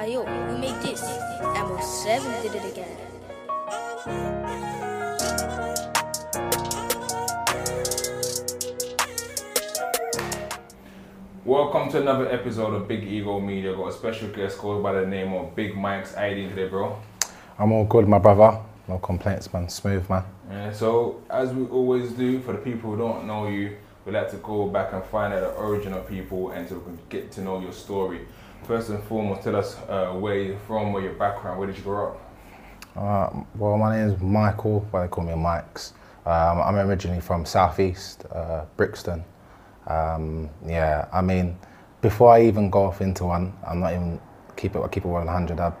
Ayo, 0.00 0.24
we 0.48 0.58
made 0.58 0.80
this. 0.80 1.02
Ammo 1.42 1.78
7 1.78 2.24
did 2.40 2.54
it 2.54 2.72
again. 2.72 2.96
Welcome 11.44 11.90
to 11.90 12.00
another 12.00 12.32
episode 12.32 12.72
of 12.72 12.88
Big 12.88 13.04
Ego 13.04 13.40
Media. 13.40 13.74
Got 13.74 13.88
a 13.88 13.92
special 13.92 14.28
guest 14.28 14.56
called 14.56 14.82
by 14.82 14.94
the 14.94 15.06
name 15.06 15.34
of 15.34 15.54
Big 15.54 15.76
Mike's 15.76 16.16
ID 16.16 16.48
today, 16.48 16.68
bro. 16.68 16.98
I'm 17.58 17.70
all 17.72 17.84
good, 17.84 18.08
my 18.08 18.18
brother. 18.18 18.58
No 18.88 18.96
complaints, 19.00 19.52
man. 19.52 19.68
Smooth, 19.68 20.08
man. 20.08 20.24
Yeah, 20.48 20.72
so 20.72 21.22
as 21.28 21.52
we 21.52 21.66
always 21.66 22.12
do, 22.12 22.40
for 22.40 22.52
the 22.52 22.58
people 22.60 22.92
who 22.92 22.96
don't 22.96 23.26
know 23.26 23.48
you, 23.48 23.76
we 24.06 24.12
like 24.12 24.30
to 24.30 24.38
go 24.38 24.66
back 24.66 24.94
and 24.94 25.04
find 25.04 25.34
out 25.34 25.40
the 25.40 25.50
origin 25.60 25.92
of 25.92 26.08
people 26.08 26.52
and 26.52 26.66
to 26.70 26.98
get 27.10 27.30
to 27.32 27.42
know 27.42 27.60
your 27.60 27.74
story. 27.74 28.20
First 28.66 28.90
and 28.90 29.02
foremost, 29.04 29.42
tell 29.42 29.56
us 29.56 29.76
uh, 29.88 30.12
where 30.12 30.38
you're 30.38 30.58
from, 30.60 30.92
where 30.92 31.02
your 31.02 31.14
background, 31.14 31.58
where 31.58 31.66
did 31.66 31.76
you 31.76 31.82
grow 31.82 32.10
up? 32.10 32.30
Uh, 32.96 33.42
well, 33.56 33.76
my 33.78 33.96
name 33.96 34.08
is 34.10 34.20
Michael, 34.20 34.86
but 34.92 35.02
they 35.02 35.08
call 35.08 35.24
me 35.24 35.34
Mike's. 35.34 35.92
Um, 36.26 36.60
I'm 36.60 36.76
originally 36.76 37.20
from 37.20 37.44
Southeast, 37.46 38.26
uh, 38.32 38.64
Brixton. 38.76 39.24
Um, 39.86 40.50
yeah, 40.66 41.08
I 41.12 41.20
mean, 41.20 41.58
before 42.00 42.32
I 42.32 42.42
even 42.42 42.70
go 42.70 42.84
off 42.84 43.00
into 43.00 43.24
one, 43.24 43.52
I'm 43.66 43.80
not 43.80 43.92
even 43.92 44.20
keep 44.56 44.76
it. 44.76 44.80
I 44.80 44.88
keep 44.88 45.04
it 45.04 45.08
100. 45.08 45.58
I, 45.58 45.72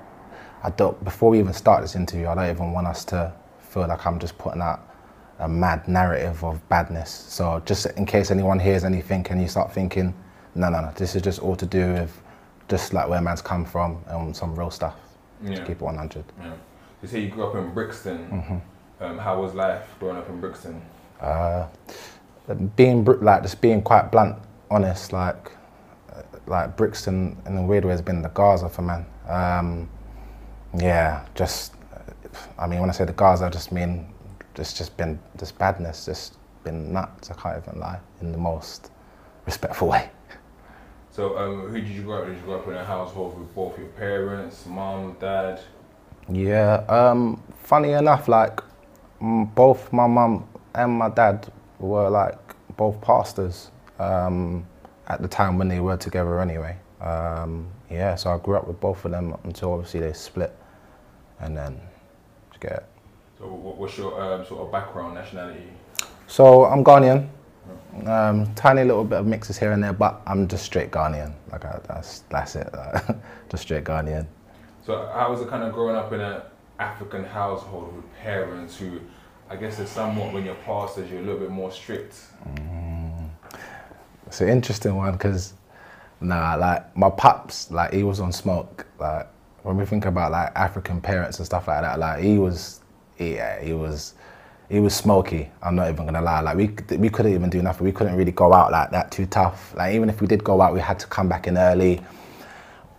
I 0.62 0.70
don't. 0.70 1.02
Before 1.04 1.30
we 1.30 1.38
even 1.38 1.52
start 1.52 1.82
this 1.82 1.94
interview, 1.94 2.26
I 2.26 2.34
don't 2.34 2.50
even 2.50 2.72
want 2.72 2.86
us 2.86 3.04
to 3.06 3.32
feel 3.60 3.86
like 3.86 4.06
I'm 4.06 4.18
just 4.18 4.36
putting 4.38 4.62
out 4.62 4.88
a 5.38 5.48
mad 5.48 5.86
narrative 5.86 6.42
of 6.44 6.66
badness. 6.68 7.10
So 7.10 7.62
just 7.64 7.86
in 7.86 8.06
case 8.06 8.30
anyone 8.30 8.58
hears 8.58 8.84
anything 8.84 9.26
and 9.30 9.40
you 9.40 9.48
start 9.48 9.72
thinking, 9.72 10.14
no, 10.54 10.68
no, 10.70 10.80
no, 10.80 10.92
this 10.96 11.14
is 11.14 11.22
just 11.22 11.38
all 11.38 11.56
to 11.56 11.66
do 11.66 11.92
with 11.92 12.22
just 12.70 12.94
like 12.94 13.08
where 13.08 13.20
man's 13.20 13.42
come 13.42 13.64
from 13.64 14.02
and 14.06 14.34
some 14.34 14.56
real 14.58 14.70
stuff. 14.70 14.96
Yeah. 15.42 15.50
Just 15.50 15.64
keep 15.66 15.76
it 15.76 15.82
100. 15.82 16.24
Yeah. 16.40 16.52
You 17.02 17.08
say 17.08 17.20
you 17.20 17.28
grew 17.28 17.46
up 17.46 17.56
in 17.56 17.72
Brixton. 17.74 18.62
Um, 19.00 19.18
how 19.18 19.40
was 19.40 19.54
life 19.54 19.96
growing 19.98 20.18
up 20.18 20.28
in 20.28 20.40
Brixton? 20.40 20.80
Uh, 21.20 21.66
being 22.76 23.04
like 23.04 23.42
just 23.42 23.60
being 23.60 23.82
quite 23.82 24.12
blunt, 24.12 24.36
honest, 24.70 25.12
like 25.12 25.50
uh, 26.12 26.22
like 26.46 26.76
Brixton 26.76 27.36
in 27.46 27.56
a 27.56 27.62
weird 27.62 27.84
way 27.84 27.92
has 27.92 28.02
been 28.02 28.22
the 28.22 28.28
Gaza 28.28 28.68
for 28.68 28.82
man. 28.82 29.06
Um, 29.28 29.88
yeah, 30.78 31.24
just 31.34 31.74
I 32.58 32.66
mean 32.66 32.80
when 32.80 32.90
I 32.90 32.92
say 32.92 33.04
the 33.06 33.12
Gaza, 33.12 33.46
I 33.46 33.50
just 33.50 33.72
mean 33.72 34.06
it's 34.56 34.74
just 34.74 34.96
been 34.96 35.18
just 35.38 35.58
badness, 35.58 36.04
just 36.04 36.36
been 36.64 36.92
nuts. 36.92 37.30
I 37.30 37.34
can't 37.34 37.62
even 37.66 37.80
lie 37.80 37.98
in 38.20 38.32
the 38.32 38.38
most 38.38 38.90
respectful 39.46 39.88
way. 39.88 40.10
So, 41.12 41.36
um, 41.36 41.68
who 41.68 41.80
did 41.80 41.90
you 41.90 42.02
grow 42.02 42.22
up? 42.22 42.26
Did 42.26 42.36
you 42.36 42.42
grow 42.42 42.60
up 42.60 42.68
in 42.68 42.74
a 42.74 42.84
household 42.84 43.38
with 43.38 43.52
both 43.54 43.76
your 43.78 43.88
parents, 43.88 44.64
mom, 44.66 45.16
dad? 45.20 45.60
Yeah, 46.28 46.84
um, 46.88 47.42
funny 47.64 47.92
enough, 47.92 48.28
like 48.28 48.60
both 49.20 49.92
my 49.92 50.06
mum 50.06 50.48
and 50.74 50.92
my 50.92 51.08
dad 51.08 51.52
were 51.80 52.08
like 52.08 52.38
both 52.76 53.00
pastors 53.00 53.70
um, 53.98 54.64
at 55.08 55.20
the 55.20 55.28
time 55.28 55.58
when 55.58 55.68
they 55.68 55.80
were 55.80 55.96
together 55.96 56.40
anyway. 56.40 56.76
Um, 57.00 57.66
yeah, 57.90 58.14
so 58.14 58.30
I 58.32 58.38
grew 58.38 58.56
up 58.56 58.68
with 58.68 58.80
both 58.80 59.04
of 59.04 59.10
them 59.10 59.36
until 59.44 59.72
obviously 59.72 60.00
they 60.00 60.12
split, 60.12 60.54
and 61.40 61.56
then 61.56 61.80
get 62.60 62.72
it. 62.72 62.84
So, 63.38 63.46
what's 63.46 63.96
your 63.96 64.20
um, 64.22 64.44
sort 64.44 64.60
of 64.60 64.70
background, 64.70 65.14
nationality? 65.14 65.64
So 66.26 66.66
I'm 66.66 66.84
Ghanaian. 66.84 67.28
Um, 68.06 68.54
tiny 68.54 68.84
little 68.84 69.04
bit 69.04 69.18
of 69.18 69.26
mixes 69.26 69.58
here 69.58 69.72
and 69.72 69.82
there, 69.82 69.92
but 69.92 70.22
I'm 70.26 70.48
just 70.48 70.64
straight 70.64 70.90
Ghanaian. 70.90 71.32
Like 71.52 71.64
I, 71.64 71.80
that's 71.86 72.20
that's 72.30 72.56
it. 72.56 72.72
just 73.50 73.62
straight 73.64 73.84
Ghanaian. 73.84 74.26
So 74.84 75.10
how 75.12 75.30
was 75.30 75.40
it 75.40 75.48
kind 75.48 75.62
of 75.62 75.72
growing 75.72 75.96
up 75.96 76.12
in 76.12 76.20
an 76.20 76.42
African 76.78 77.24
household 77.24 77.94
with 77.94 78.12
parents 78.16 78.76
who, 78.76 79.00
I 79.48 79.56
guess, 79.56 79.78
is 79.78 79.90
somewhat 79.90 80.32
when 80.32 80.44
you're 80.44 80.54
pastors, 80.56 81.10
you're 81.10 81.20
a 81.20 81.22
little 81.22 81.40
bit 81.40 81.50
more 81.50 81.70
strict. 81.70 82.16
It's 84.26 84.40
an 84.40 84.48
interesting 84.48 84.94
one 84.96 85.12
because, 85.12 85.52
nah, 86.20 86.54
like 86.54 86.96
my 86.96 87.10
pops, 87.10 87.70
like 87.70 87.92
he 87.92 88.02
was 88.02 88.20
on 88.20 88.32
smoke. 88.32 88.86
Like 88.98 89.28
when 89.62 89.76
we 89.76 89.84
think 89.84 90.06
about 90.06 90.32
like 90.32 90.52
African 90.56 91.00
parents 91.00 91.38
and 91.38 91.46
stuff 91.46 91.68
like 91.68 91.82
that, 91.82 91.98
like 91.98 92.22
he 92.22 92.38
was, 92.38 92.80
yeah, 93.18 93.60
he 93.60 93.74
was, 93.74 94.14
he 94.70 94.78
was 94.78 94.94
smoky. 94.94 95.50
I'm 95.62 95.74
not 95.74 95.90
even 95.90 96.06
gonna 96.06 96.22
lie. 96.22 96.40
Like 96.40 96.56
we 96.56 96.96
we 96.96 97.10
couldn't 97.10 97.34
even 97.34 97.50
do 97.50 97.60
nothing. 97.60 97.84
We 97.84 97.92
couldn't 97.92 98.14
really 98.14 98.32
go 98.32 98.52
out 98.52 98.70
like 98.70 98.90
that 98.92 99.10
too 99.10 99.26
tough. 99.26 99.74
Like 99.74 99.94
even 99.94 100.08
if 100.08 100.20
we 100.20 100.28
did 100.28 100.44
go 100.44 100.60
out, 100.62 100.72
we 100.72 100.80
had 100.80 100.98
to 101.00 101.06
come 101.08 101.28
back 101.28 101.48
in 101.48 101.58
early. 101.58 102.00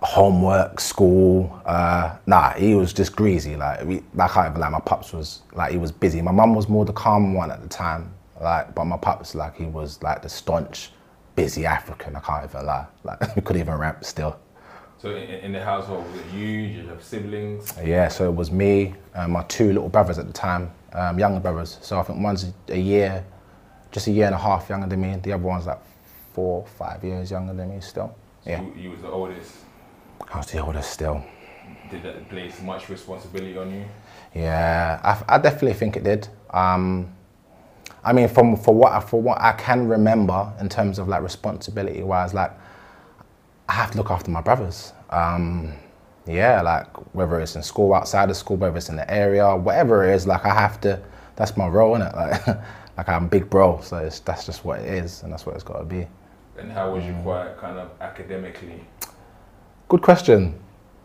Homework, 0.01 0.79
school. 0.79 1.61
Uh, 1.65 2.17
nah, 2.25 2.53
he 2.53 2.73
was 2.73 2.91
just 2.91 3.15
greasy. 3.15 3.55
Like 3.55 3.85
we, 3.85 4.03
like 4.13 4.31
I 4.31 4.33
can't 4.33 4.49
even 4.49 4.61
lie. 4.61 4.69
My 4.69 4.79
pops 4.79 5.13
was 5.13 5.43
like 5.53 5.71
he 5.71 5.77
was 5.77 5.91
busy. 5.91 6.21
My 6.21 6.31
mum 6.31 6.55
was 6.55 6.67
more 6.67 6.83
the 6.83 6.93
calm 6.93 7.33
one 7.33 7.51
at 7.51 7.61
the 7.61 7.69
time. 7.69 8.13
Like, 8.41 8.75
but 8.75 8.85
my 8.85 8.97
pops 8.97 9.33
like 9.35 9.55
he 9.55 9.65
was 9.65 10.01
like 10.01 10.23
the 10.23 10.29
staunch, 10.29 10.91
busy 11.35 11.65
African. 11.65 12.15
I 12.15 12.19
can't 12.19 12.49
even 12.49 12.65
lie. 12.65 12.87
Like 13.03 13.35
we 13.35 13.41
couldn't 13.43 13.61
even 13.61 13.75
rap 13.75 14.03
still. 14.03 14.37
So 14.97 15.15
in, 15.15 15.29
in 15.29 15.51
the 15.53 15.63
household, 15.63 16.05
was 16.11 16.19
it 16.19 16.33
you? 16.33 16.67
Did 16.67 16.75
you 16.75 16.87
have 16.89 17.03
siblings? 17.03 17.73
Yeah, 17.83 18.07
so 18.07 18.27
it 18.27 18.35
was 18.35 18.51
me 18.51 18.95
and 19.13 19.31
my 19.31 19.43
two 19.43 19.67
little 19.67 19.89
brothers 19.89 20.19
at 20.19 20.27
the 20.27 20.33
time, 20.33 20.71
um, 20.93 21.19
younger 21.19 21.39
brothers. 21.39 21.77
So 21.81 21.99
I 21.99 22.03
think 22.03 22.19
one's 22.19 22.51
a 22.69 22.77
year, 22.79 23.23
just 23.91 24.07
a 24.07 24.11
year 24.11 24.25
and 24.25 24.35
a 24.35 24.37
half 24.37 24.69
younger 24.69 24.87
than 24.87 25.01
me. 25.01 25.15
The 25.21 25.33
other 25.33 25.43
one's 25.43 25.67
like 25.67 25.79
four, 26.33 26.65
five 26.65 27.03
years 27.03 27.31
younger 27.31 27.53
than 27.53 27.69
me 27.69 27.81
still. 27.81 28.15
So 28.43 28.49
Yeah, 28.49 28.61
you, 28.61 28.73
you 28.77 28.91
was 28.91 29.01
the 29.01 29.09
oldest. 29.09 29.55
I 30.31 30.37
was 30.37 30.47
the 30.47 30.59
oldest 30.59 30.91
still. 30.91 31.23
Did 31.89 32.03
that 32.03 32.29
place 32.29 32.61
much 32.61 32.89
responsibility 32.89 33.57
on 33.57 33.73
you? 33.73 33.85
Yeah, 34.33 34.99
I, 35.03 35.35
I 35.35 35.37
definitely 35.37 35.73
think 35.73 35.97
it 35.97 36.03
did. 36.03 36.27
Um, 36.51 37.13
I 38.03 38.13
mean, 38.13 38.27
from 38.27 38.55
for 38.55 38.73
what 38.73 38.97
for 39.09 39.21
what 39.21 39.39
I 39.41 39.51
can 39.53 39.87
remember 39.87 40.51
in 40.59 40.69
terms 40.69 40.99
of 40.99 41.07
like 41.07 41.21
responsibility 41.21 42.01
wise, 42.01 42.33
like 42.33 42.51
I 43.69 43.73
have 43.73 43.91
to 43.91 43.97
look 43.97 44.09
after 44.09 44.31
my 44.31 44.41
brothers. 44.41 44.93
Um, 45.09 45.73
yeah, 46.27 46.61
like 46.61 46.87
whether 47.15 47.39
it's 47.39 47.55
in 47.55 47.63
school, 47.63 47.93
outside 47.93 48.29
of 48.29 48.37
school, 48.37 48.57
whether 48.57 48.77
it's 48.77 48.89
in 48.89 48.95
the 48.95 49.11
area, 49.11 49.55
whatever 49.55 50.07
it 50.07 50.15
is, 50.15 50.27
like 50.27 50.45
I 50.45 50.53
have 50.53 50.79
to. 50.81 51.01
That's 51.35 51.57
my 51.57 51.67
role 51.67 51.95
in 51.95 52.01
it. 52.01 52.13
Like, 52.97 53.07
like 53.07 53.09
I'm 53.09 53.29
big 53.29 53.49
bro, 53.49 53.79
so 53.81 53.97
it's, 53.97 54.19
that's 54.19 54.45
just 54.45 54.65
what 54.65 54.79
it 54.79 54.93
is, 54.93 55.23
and 55.23 55.31
that's 55.31 55.45
what 55.45 55.55
it's 55.55 55.63
got 55.63 55.79
to 55.79 55.85
be. 55.85 56.05
And 56.57 56.71
how 56.71 56.93
was 56.93 57.05
you 57.05 57.15
quite 57.23 57.57
kind 57.57 57.79
of 57.79 57.89
academically? 58.01 58.85
Good 59.87 60.01
question. 60.01 60.59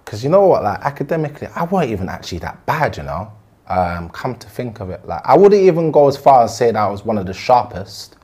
Because 0.05 0.23
you 0.23 0.29
know 0.29 0.47
what, 0.47 0.63
like 0.63 0.81
academically, 0.81 1.49
I 1.55 1.65
weren't 1.65 1.91
even 1.91 2.09
actually 2.09 2.39
that 2.39 2.65
bad, 2.67 2.97
you 2.97 3.05
know. 3.05 3.33
Um, 3.69 4.11
come 4.11 4.37
to 4.37 4.49
think 4.49 4.81
of 4.81 4.91
it, 4.91 5.05
like 5.07 5.23
I 5.25 5.37
wouldn't 5.37 5.61
even 5.61 5.91
go 5.91 6.07
as 6.07 6.17
far 6.17 6.45
as 6.45 6.57
saying 6.57 6.77
I 6.77 6.87
was 6.87 7.05
one 7.05 7.19
of 7.19 7.27
the 7.27 7.35
sharpest 7.35 8.17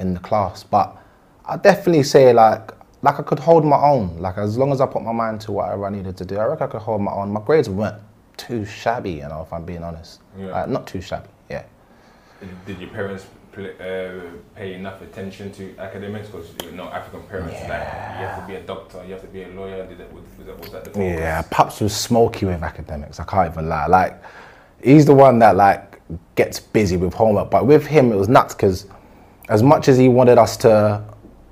in 0.00 0.14
the 0.14 0.20
class, 0.20 0.64
but 0.64 0.96
I 1.44 1.56
definitely 1.56 2.02
say 2.02 2.32
like 2.32 2.72
like 3.02 3.18
I 3.18 3.22
could 3.22 3.38
hold 3.38 3.64
my 3.64 3.80
own. 3.80 4.18
Like 4.18 4.38
as 4.38 4.58
long 4.58 4.72
as 4.72 4.80
I 4.80 4.86
put 4.86 5.02
my 5.02 5.12
mind 5.12 5.40
to 5.42 5.52
whatever 5.52 5.86
I 5.86 5.90
needed 5.90 6.16
to 6.18 6.24
do, 6.24 6.38
I 6.38 6.44
reckon 6.44 6.68
I 6.68 6.70
could 6.70 6.82
hold 6.82 7.00
my 7.00 7.12
own. 7.12 7.30
My 7.32 7.40
grades 7.40 7.68
weren't 7.68 8.00
too 8.36 8.64
shabby, 8.64 9.12
you 9.12 9.28
know, 9.28 9.42
if 9.42 9.52
I'm 9.52 9.64
being 9.64 9.82
honest. 9.82 10.20
Yeah. 10.38 10.52
Like, 10.52 10.68
not 10.68 10.86
too 10.86 11.00
shabby, 11.00 11.28
yeah. 11.48 11.64
Did, 12.66 12.78
your 12.78 12.88
parents 12.90 13.26
uh, 13.56 14.20
pay 14.54 14.74
enough 14.74 15.02
attention 15.02 15.52
to 15.52 15.76
academics? 15.78 16.28
Because 16.28 16.50
you 16.64 16.72
know 16.72 16.84
African 16.84 17.22
parents, 17.24 17.52
like 17.52 17.68
you 17.68 18.26
have 18.26 18.40
to 18.40 18.46
be 18.46 18.54
a 18.54 18.62
doctor, 18.62 19.04
you 19.04 19.12
have 19.12 19.20
to 19.22 19.28
be 19.28 19.42
a 19.42 19.48
lawyer. 19.48 19.86
Did 19.86 19.98
that, 19.98 20.12
was, 20.12 20.24
that, 20.46 20.58
was 20.58 20.70
that 20.70 20.84
the? 20.84 21.00
Yeah, 21.00 21.42
Pops 21.50 21.80
was 21.80 21.94
smoky 21.94 22.46
with 22.46 22.62
academics. 22.62 23.20
I 23.20 23.24
can't 23.24 23.52
even 23.52 23.68
lie. 23.68 23.86
Like, 23.86 24.22
he's 24.82 25.04
the 25.04 25.14
one 25.14 25.38
that 25.40 25.56
like 25.56 26.00
gets 26.34 26.60
busy 26.60 26.96
with 26.96 27.12
homework. 27.12 27.50
But 27.50 27.66
with 27.66 27.86
him, 27.86 28.12
it 28.12 28.16
was 28.16 28.28
nuts 28.28 28.54
because 28.54 28.86
as 29.50 29.62
much 29.62 29.88
as 29.88 29.98
he 29.98 30.08
wanted 30.08 30.38
us 30.38 30.56
to 30.58 31.04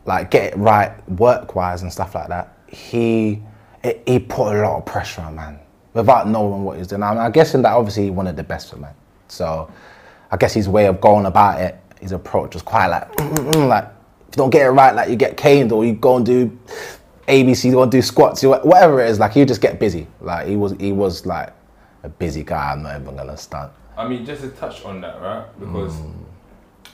like 0.09 0.31
get 0.31 0.55
it 0.55 0.57
right 0.57 0.91
work-wise 1.11 1.83
and 1.83 1.93
stuff 1.93 2.15
like 2.15 2.29
that, 2.29 2.57
he 2.67 3.43
it, 3.85 4.03
he 4.07 4.19
put 4.19 4.57
a 4.57 4.63
lot 4.63 4.79
of 4.79 4.87
pressure 4.87 5.21
on 5.21 5.37
man 5.37 5.59
without 5.93 6.27
knowing 6.27 6.65
what 6.65 6.79
he's 6.79 6.87
doing. 6.89 7.03
I 7.03 7.11
mean, 7.11 7.21
I'm 7.21 7.31
guessing 7.31 7.63
that 7.63 7.73
obviously 7.73 8.05
he 8.05 8.11
wanted 8.11 8.37
the 8.37 8.43
best 8.43 8.71
for 8.71 8.77
man. 8.77 8.95
So 9.29 9.71
I 10.33 10.37
guess 10.37 10.55
his 10.55 10.69
way 10.69 10.87
of 10.87 11.01
going 11.01 11.27
about 11.27 11.61
it, 11.61 11.79
his 12.01 12.13
approach 12.13 12.55
was 12.55 12.63
quite 12.63 12.87
like, 12.87 13.15
"Mm, 13.17 13.35
mm, 13.35 13.53
mm," 13.53 13.69
like 13.69 13.85
if 13.85 14.35
you 14.35 14.37
don't 14.39 14.51
get 14.51 14.67
it 14.67 14.71
right, 14.71 14.95
like 14.95 15.11
you 15.11 15.17
get 15.17 15.37
caned 15.37 15.73
or 15.73 15.85
you 15.85 15.93
go 15.93 16.17
and 16.17 16.25
do 16.27 16.59
ABC, 17.29 17.67
you 17.67 17.73
go 17.73 17.83
and 17.83 17.93
do 17.93 18.01
squats, 18.01 18.43
you- 18.43 18.51
whatever 18.51 19.01
it 19.03 19.11
is. 19.11 19.21
Like 19.21 19.37
you 19.37 19.45
just 19.45 19.61
get 19.61 19.79
busy. 19.79 20.07
Like 20.23 20.47
he 20.49 20.57
was, 20.57 20.73
he 20.81 20.93
was 20.93 21.27
like 21.27 21.53
a 22.03 22.09
busy 22.09 22.43
guy. 22.43 22.73
I'm 22.73 22.83
not 22.83 22.99
even 23.01 23.15
gonna 23.17 23.37
stunt. 23.37 23.71
I 23.97 24.09
mean, 24.09 24.25
just 24.25 24.41
to 24.43 24.49
touch 24.49 24.85
on 24.85 25.01
that, 25.03 25.21
right? 25.21 25.45
Because 25.61 25.95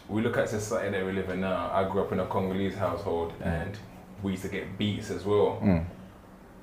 we 0.09 0.23
look 0.23 0.37
at 0.37 0.49
society 0.49 0.91
that 0.91 1.05
we 1.05 1.13
live 1.13 1.31
in 1.31 1.41
now. 1.41 1.71
I 1.73 1.89
grew 1.89 2.03
up 2.03 2.13
in 2.13 2.21
a 2.21 2.27
Congolese 2.27 2.75
household, 2.75 3.33
mm. 3.39 3.47
and 3.47 3.79
we 4.23 4.33
used 4.33 4.43
to 4.43 4.49
get 4.49 4.79
beats 4.79 5.11
as 5.11 5.25
well. 5.25 5.61
Mm. 5.63 5.85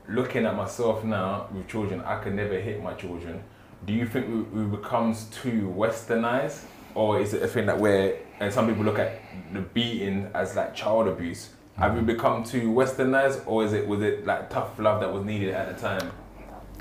Looking 0.09 0.45
at 0.45 0.55
myself 0.55 1.03
now 1.03 1.47
with 1.53 1.67
children, 1.67 2.01
I 2.01 2.19
could 2.19 2.35
never 2.35 2.59
hit 2.59 2.83
my 2.83 2.93
children. 2.93 3.43
Do 3.85 3.93
you 3.93 4.05
think 4.05 4.27
we, 4.27 4.61
we 4.61 4.77
becomes 4.77 5.25
too 5.25 5.73
westernized, 5.75 6.63
or 6.93 7.19
is 7.19 7.33
it 7.33 7.41
a 7.41 7.47
thing 7.47 7.65
that 7.65 7.79
we're 7.79 8.17
and 8.39 8.51
some 8.51 8.67
people 8.67 8.83
look 8.83 8.99
at 8.99 9.21
the 9.53 9.61
beating 9.61 10.29
as 10.33 10.55
like 10.55 10.75
child 10.75 11.07
abuse? 11.07 11.49
Have 11.77 11.95
we 11.95 12.01
mm. 12.01 12.07
become 12.07 12.43
too 12.43 12.71
westernized, 12.71 13.43
or 13.47 13.63
is 13.63 13.73
it 13.73 13.87
was 13.87 14.01
it 14.01 14.25
like 14.25 14.49
tough 14.49 14.77
love 14.77 14.99
that 15.01 15.11
was 15.11 15.23
needed 15.23 15.53
at 15.53 15.75
the 15.75 15.81
time? 15.81 16.11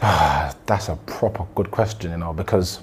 Ah, 0.02 0.54
that's 0.66 0.88
a 0.88 0.96
proper 0.96 1.46
good 1.54 1.70
question, 1.70 2.10
you 2.10 2.16
know, 2.16 2.32
because 2.32 2.80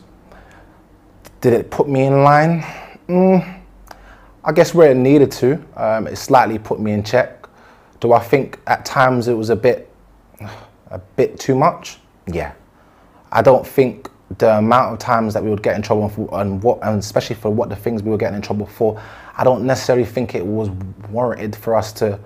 did 1.42 1.54
it 1.54 1.72
put 1.72 1.88
me 1.88 2.04
in 2.06 2.24
line? 2.24 2.62
Mm, 3.08 3.62
I 4.48 4.54
guess 4.54 4.74
where 4.74 4.92
it 4.92 4.96
needed 4.96 5.30
to. 5.34 5.62
Um, 5.76 6.08
it 6.08 6.16
slightly 6.16 6.58
put 6.58 6.80
me 6.80 6.94
in 6.94 7.04
check. 7.04 7.46
Do 8.00 8.14
I 8.14 8.20
think 8.20 8.60
at 8.66 8.86
times 8.86 9.28
it 9.28 9.34
was 9.34 9.50
a 9.50 9.58
bit, 9.58 9.92
a 10.90 11.00
bit 11.18 11.38
too 11.38 11.54
much? 11.54 12.00
Yeah. 12.28 12.54
I 13.30 13.42
don't 13.42 13.68
think 13.68 14.10
the 14.38 14.58
amount 14.58 14.94
of 14.94 15.00
times 15.00 15.34
that 15.34 15.44
we 15.44 15.50
would 15.50 15.62
get 15.62 15.76
in 15.76 15.82
trouble 15.82 16.08
for, 16.08 16.30
and 16.40 16.64
what, 16.64 16.80
and 16.82 16.98
especially 16.98 17.36
for 17.36 17.50
what 17.50 17.68
the 17.68 17.76
things 17.76 18.02
we 18.02 18.10
were 18.10 18.18
getting 18.18 18.38
in 18.38 18.42
trouble 18.42 18.66
for, 18.66 19.02
I 19.36 19.44
don't 19.44 19.66
necessarily 19.66 20.06
think 20.06 20.34
it 20.34 20.46
was 20.46 20.70
warranted 21.10 21.54
for 21.54 21.76
us 21.76 21.92
to 21.94 22.18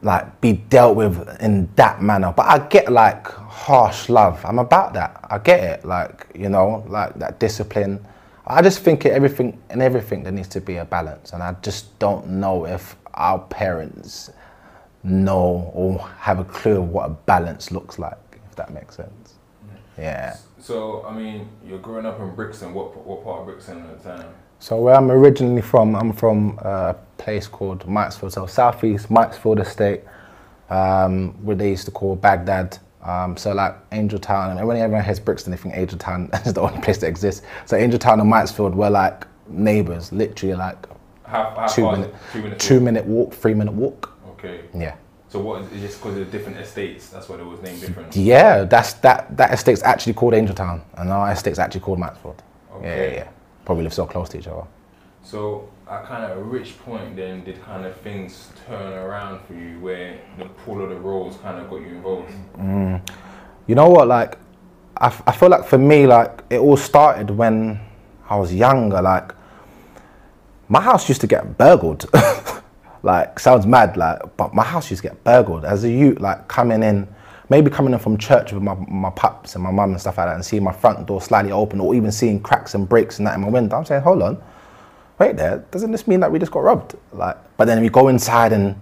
like 0.00 0.40
be 0.40 0.54
dealt 0.54 0.96
with 0.96 1.42
in 1.42 1.68
that 1.76 2.00
manner. 2.02 2.32
But 2.34 2.46
I 2.46 2.66
get 2.68 2.90
like 2.90 3.26
harsh 3.26 4.08
love. 4.08 4.42
I'm 4.46 4.58
about 4.58 4.94
that. 4.94 5.26
I 5.28 5.36
get 5.36 5.60
it. 5.60 5.84
Like 5.84 6.26
you 6.34 6.48
know, 6.48 6.86
like 6.88 7.18
that 7.18 7.38
discipline. 7.38 8.02
I 8.48 8.62
just 8.62 8.80
think 8.80 9.04
everything 9.04 9.60
and 9.68 9.82
everything 9.82 10.22
there 10.22 10.32
needs 10.32 10.48
to 10.48 10.60
be 10.60 10.76
a 10.76 10.84
balance, 10.84 11.32
and 11.32 11.42
I 11.42 11.54
just 11.62 11.98
don't 11.98 12.26
know 12.26 12.64
if 12.66 12.96
our 13.14 13.38
parents 13.38 14.30
know 15.04 15.70
or 15.74 15.98
have 16.18 16.38
a 16.38 16.44
clue 16.44 16.78
of 16.78 16.88
what 16.88 17.10
a 17.10 17.10
balance 17.10 17.70
looks 17.70 17.98
like. 17.98 18.16
If 18.50 18.56
that 18.56 18.72
makes 18.72 18.96
sense. 18.96 19.34
Yeah. 19.98 20.36
So, 20.58 21.04
I 21.04 21.14
mean, 21.14 21.48
you're 21.66 21.78
growing 21.78 22.06
up 22.06 22.20
in 22.20 22.34
Brixton. 22.34 22.72
What 22.72 22.96
what 23.06 23.22
part 23.22 23.40
of 23.40 23.46
Brixton 23.46 23.82
at 23.82 24.02
the 24.02 24.08
time? 24.08 24.28
So 24.60 24.80
where 24.80 24.94
I'm 24.94 25.10
originally 25.10 25.62
from, 25.62 25.94
I'm 25.94 26.12
from 26.12 26.58
a 26.62 26.96
place 27.16 27.46
called 27.46 27.86
Myatts 27.86 28.18
Field, 28.18 28.32
so 28.32 28.46
southeast 28.46 29.08
Myatts 29.08 29.36
Field 29.36 29.60
Estate, 29.60 30.02
um, 30.70 31.34
where 31.44 31.54
they 31.54 31.70
used 31.70 31.84
to 31.84 31.90
call 31.90 32.16
Baghdad. 32.16 32.78
Um, 33.02 33.36
so 33.36 33.52
like 33.54 33.76
Angel 33.92 34.18
Town, 34.18 34.56
and 34.56 34.66
when 34.66 34.76
everyone 34.76 35.04
hears 35.04 35.20
Brixton, 35.20 35.50
they 35.52 35.56
think 35.56 35.76
Angel 35.76 35.98
Town 35.98 36.30
is 36.46 36.52
the 36.54 36.60
only 36.60 36.80
place 36.80 36.98
that 36.98 37.06
exists. 37.06 37.46
So 37.66 37.76
Angel 37.76 37.98
Town 37.98 38.20
and 38.20 38.30
Myatts 38.30 38.52
Field 38.54 38.74
were 38.74 38.90
like 38.90 39.26
neighbours, 39.48 40.12
literally 40.12 40.54
like 40.54 40.86
How, 41.24 41.50
how 41.56 41.66
two 41.66 41.90
minute. 41.90 42.14
Two 42.32 42.42
minutes. 42.42 42.66
two 42.66 42.80
minute 42.80 43.04
walk, 43.06 43.32
three 43.34 43.54
minute 43.54 43.72
walk. 43.72 44.14
Okay. 44.32 44.62
Yeah. 44.74 44.96
So 45.28 45.38
what 45.40 45.62
is 45.62 45.72
it 45.72 45.80
just 45.80 46.02
because 46.02 46.16
of 46.18 46.30
different 46.32 46.58
estates? 46.58 47.08
That's 47.10 47.28
why 47.28 47.36
it 47.36 47.44
was 47.44 47.60
named 47.60 47.80
different. 47.80 48.16
Yeah, 48.16 48.64
that's 48.64 48.94
that 48.94 49.36
that 49.36 49.52
estate's 49.52 49.82
actually 49.82 50.14
called 50.14 50.34
Angel 50.34 50.54
Town, 50.54 50.82
and 50.96 51.10
our 51.10 51.30
estate's 51.32 51.58
actually 51.58 51.82
called 51.82 51.98
Myatts 51.98 52.18
Field. 52.18 52.42
Yeah, 52.70 52.76
Okay. 52.78 53.10
yeah, 53.12 53.18
yeah. 53.18 53.28
Probably 53.64 53.84
live 53.84 53.92
so 53.94 54.06
close 54.06 54.28
to 54.30 54.38
each 54.38 54.46
other. 54.48 54.64
So 55.22 55.68
at 55.90 56.04
kind 56.04 56.24
of 56.24 56.46
which 56.46 56.78
point 56.80 57.16
then 57.16 57.44
did 57.44 57.62
kind 57.64 57.86
of 57.86 57.96
things 57.98 58.50
turn 58.66 58.92
around 58.92 59.40
for 59.46 59.54
you 59.54 59.78
where 59.80 60.18
the 60.38 60.44
pull 60.44 60.82
of 60.82 60.90
the 60.90 60.96
roles 60.96 61.36
kind 61.38 61.58
of 61.58 61.70
got 61.70 61.80
you 61.80 61.88
involved? 61.88 62.32
Mm. 62.56 63.08
You 63.66 63.74
know 63.74 63.88
what? 63.88 64.08
Like, 64.08 64.38
I, 64.96 65.06
f- 65.06 65.22
I 65.26 65.32
feel 65.32 65.48
like 65.48 65.64
for 65.64 65.78
me, 65.78 66.06
like 66.06 66.42
it 66.50 66.58
all 66.58 66.76
started 66.76 67.30
when 67.30 67.80
I 68.28 68.36
was 68.36 68.54
younger. 68.54 69.00
Like, 69.00 69.32
my 70.68 70.80
house 70.80 71.08
used 71.08 71.22
to 71.22 71.26
get 71.26 71.56
burgled. 71.56 72.06
like, 73.02 73.38
sounds 73.40 73.66
mad, 73.66 73.96
like, 73.96 74.36
but 74.36 74.54
my 74.54 74.64
house 74.64 74.90
used 74.90 75.02
to 75.02 75.08
get 75.08 75.24
burgled 75.24 75.64
as 75.64 75.84
a 75.84 75.90
youth. 75.90 76.20
Like 76.20 76.48
coming 76.48 76.82
in, 76.82 77.08
maybe 77.48 77.70
coming 77.70 77.94
in 77.94 77.98
from 77.98 78.18
church 78.18 78.52
with 78.52 78.62
my 78.62 78.74
my 78.74 79.10
pups 79.10 79.54
and 79.54 79.64
my 79.64 79.70
mum 79.70 79.92
and 79.92 80.00
stuff 80.00 80.18
like 80.18 80.26
that, 80.26 80.34
and 80.34 80.44
seeing 80.44 80.64
my 80.64 80.72
front 80.72 81.06
door 81.06 81.22
slightly 81.22 81.52
open, 81.52 81.80
or 81.80 81.94
even 81.94 82.12
seeing 82.12 82.40
cracks 82.40 82.74
and 82.74 82.86
breaks 82.86 83.18
and 83.18 83.26
that 83.26 83.34
in 83.36 83.40
my 83.40 83.48
window. 83.48 83.76
I'm 83.78 83.86
saying, 83.86 84.02
hold 84.02 84.22
on, 84.22 84.42
wait 85.18 85.36
there. 85.36 85.64
Doesn't 85.70 85.90
this 85.90 86.06
mean 86.06 86.20
that 86.20 86.30
we 86.30 86.38
just 86.38 86.52
got 86.52 86.62
robbed? 86.62 86.94
Like, 87.12 87.36
but 87.56 87.66
then 87.66 87.80
we 87.80 87.88
go 87.88 88.08
inside 88.08 88.52
and 88.52 88.80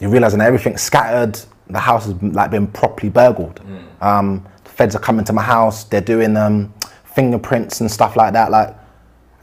you 0.00 0.08
realize 0.08 0.34
that 0.34 0.40
everything's 0.46 0.82
scattered. 0.82 1.38
The 1.68 1.78
house 1.78 2.06
has 2.06 2.22
like 2.22 2.50
been 2.50 2.66
properly 2.66 3.10
burgled. 3.10 3.60
Um, 4.00 4.46
the 4.64 4.70
feds 4.70 4.94
are 4.94 5.00
coming 5.00 5.24
to 5.26 5.32
my 5.32 5.42
house. 5.42 5.84
They're 5.84 6.00
doing 6.00 6.36
um, 6.36 6.72
fingerprints 7.04 7.80
and 7.80 7.90
stuff 7.90 8.16
like 8.16 8.32
that. 8.34 8.50
Like, 8.50 8.76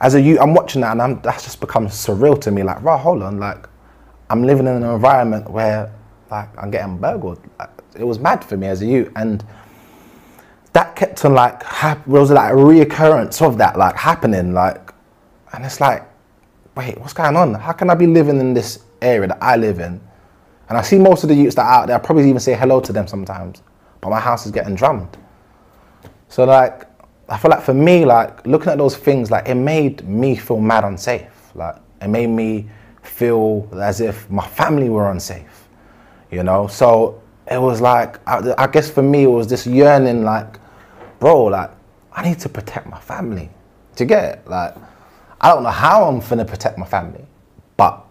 as 0.00 0.14
a 0.14 0.20
youth, 0.20 0.38
I'm 0.40 0.54
watching 0.54 0.80
that 0.82 0.92
and 0.92 1.02
I'm, 1.02 1.20
that's 1.22 1.44
just 1.44 1.60
become 1.60 1.86
surreal 1.86 2.40
to 2.42 2.50
me. 2.50 2.62
Like, 2.62 2.82
right, 2.82 2.98
hold 2.98 3.22
on. 3.22 3.38
Like, 3.38 3.66
I'm 4.30 4.42
living 4.42 4.66
in 4.66 4.82
an 4.82 4.82
environment 4.82 5.50
where 5.50 5.92
like 6.30 6.48
I'm 6.58 6.70
getting 6.70 6.98
burgled. 6.98 7.38
Like, 7.58 7.70
it 7.98 8.04
was 8.04 8.18
mad 8.18 8.42
for 8.44 8.56
me 8.56 8.66
as 8.68 8.80
a 8.80 8.86
youth, 8.86 9.12
and 9.16 9.44
that 10.72 10.96
kept 10.96 11.24
on 11.24 11.34
like 11.34 11.62
hap- 11.62 12.04
there 12.06 12.20
was 12.20 12.30
like 12.30 12.52
a 12.52 12.56
reoccurrence 12.56 13.42
of 13.42 13.58
that 13.58 13.78
like 13.78 13.94
happening. 13.94 14.54
Like, 14.54 14.92
and 15.52 15.64
it's 15.64 15.80
like, 15.80 16.02
wait, 16.76 16.98
what's 16.98 17.12
going 17.12 17.36
on? 17.36 17.54
How 17.54 17.72
can 17.72 17.90
I 17.90 17.94
be 17.94 18.06
living 18.06 18.40
in 18.40 18.54
this 18.54 18.80
area 19.00 19.28
that 19.28 19.38
I 19.42 19.56
live 19.56 19.80
in? 19.80 20.00
And 20.68 20.78
I 20.78 20.82
see 20.82 20.98
most 20.98 21.22
of 21.22 21.28
the 21.28 21.34
youths 21.34 21.56
that 21.56 21.66
are 21.66 21.82
out 21.82 21.86
there. 21.86 21.96
I 21.96 21.98
probably 21.98 22.28
even 22.28 22.40
say 22.40 22.54
hello 22.54 22.80
to 22.80 22.92
them 22.92 23.06
sometimes, 23.06 23.62
but 24.00 24.10
my 24.10 24.20
house 24.20 24.46
is 24.46 24.52
getting 24.52 24.74
drummed. 24.74 25.18
So 26.28 26.44
like, 26.44 26.86
I 27.28 27.36
feel 27.36 27.50
like 27.50 27.62
for 27.62 27.74
me, 27.74 28.04
like 28.04 28.46
looking 28.46 28.68
at 28.72 28.78
those 28.78 28.96
things, 28.96 29.30
like 29.30 29.48
it 29.48 29.54
made 29.54 30.06
me 30.08 30.34
feel 30.36 30.60
mad 30.60 30.84
unsafe. 30.84 31.54
Like 31.54 31.76
it 32.00 32.08
made 32.08 32.28
me 32.28 32.68
feel 33.02 33.68
as 33.74 34.00
if 34.00 34.28
my 34.30 34.46
family 34.46 34.88
were 34.88 35.10
unsafe. 35.10 35.68
You 36.30 36.42
know, 36.42 36.66
so 36.66 37.22
it 37.50 37.60
was 37.60 37.82
like 37.82 38.26
I, 38.26 38.54
I 38.56 38.66
guess 38.66 38.90
for 38.90 39.02
me 39.02 39.24
it 39.24 39.28
was 39.28 39.46
this 39.46 39.66
yearning, 39.66 40.24
like, 40.24 40.58
bro, 41.18 41.44
like 41.44 41.70
I 42.12 42.26
need 42.28 42.38
to 42.40 42.48
protect 42.48 42.86
my 42.86 42.98
family. 42.98 43.50
Do 43.96 44.04
you 44.04 44.08
get 44.08 44.38
it? 44.38 44.48
Like, 44.48 44.74
I 45.42 45.48
don't 45.48 45.64
know 45.64 45.70
how 45.70 46.04
I'm 46.04 46.20
finna 46.20 46.46
protect 46.46 46.78
my 46.78 46.86
family, 46.86 47.24
but 47.76 48.04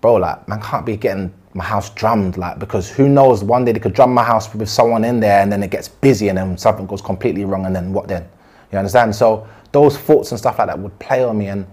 bro, 0.00 0.14
like, 0.14 0.48
man 0.48 0.60
can't 0.60 0.84
be 0.84 0.96
getting 0.96 1.32
my 1.54 1.62
house 1.62 1.90
drummed, 1.90 2.36
like, 2.36 2.58
because 2.58 2.90
who 2.90 3.08
knows, 3.08 3.44
one 3.44 3.64
day 3.64 3.72
they 3.72 3.78
could 3.78 3.92
drum 3.92 4.12
my 4.12 4.24
house 4.24 4.52
with 4.52 4.68
someone 4.68 5.04
in 5.04 5.20
there 5.20 5.42
and 5.42 5.52
then 5.52 5.62
it 5.62 5.70
gets 5.70 5.86
busy 5.88 6.28
and 6.28 6.38
then 6.38 6.58
something 6.58 6.86
goes 6.86 7.02
completely 7.02 7.44
wrong 7.44 7.66
and 7.66 7.74
then 7.74 7.92
what 7.92 8.08
then? 8.08 8.28
You 8.72 8.78
understand? 8.78 9.14
So 9.14 9.46
those 9.70 9.96
thoughts 9.96 10.32
and 10.32 10.38
stuff 10.38 10.58
like 10.58 10.68
that 10.68 10.78
would 10.78 10.96
play 10.98 11.22
on 11.22 11.38
me 11.38 11.48
and 11.48 11.66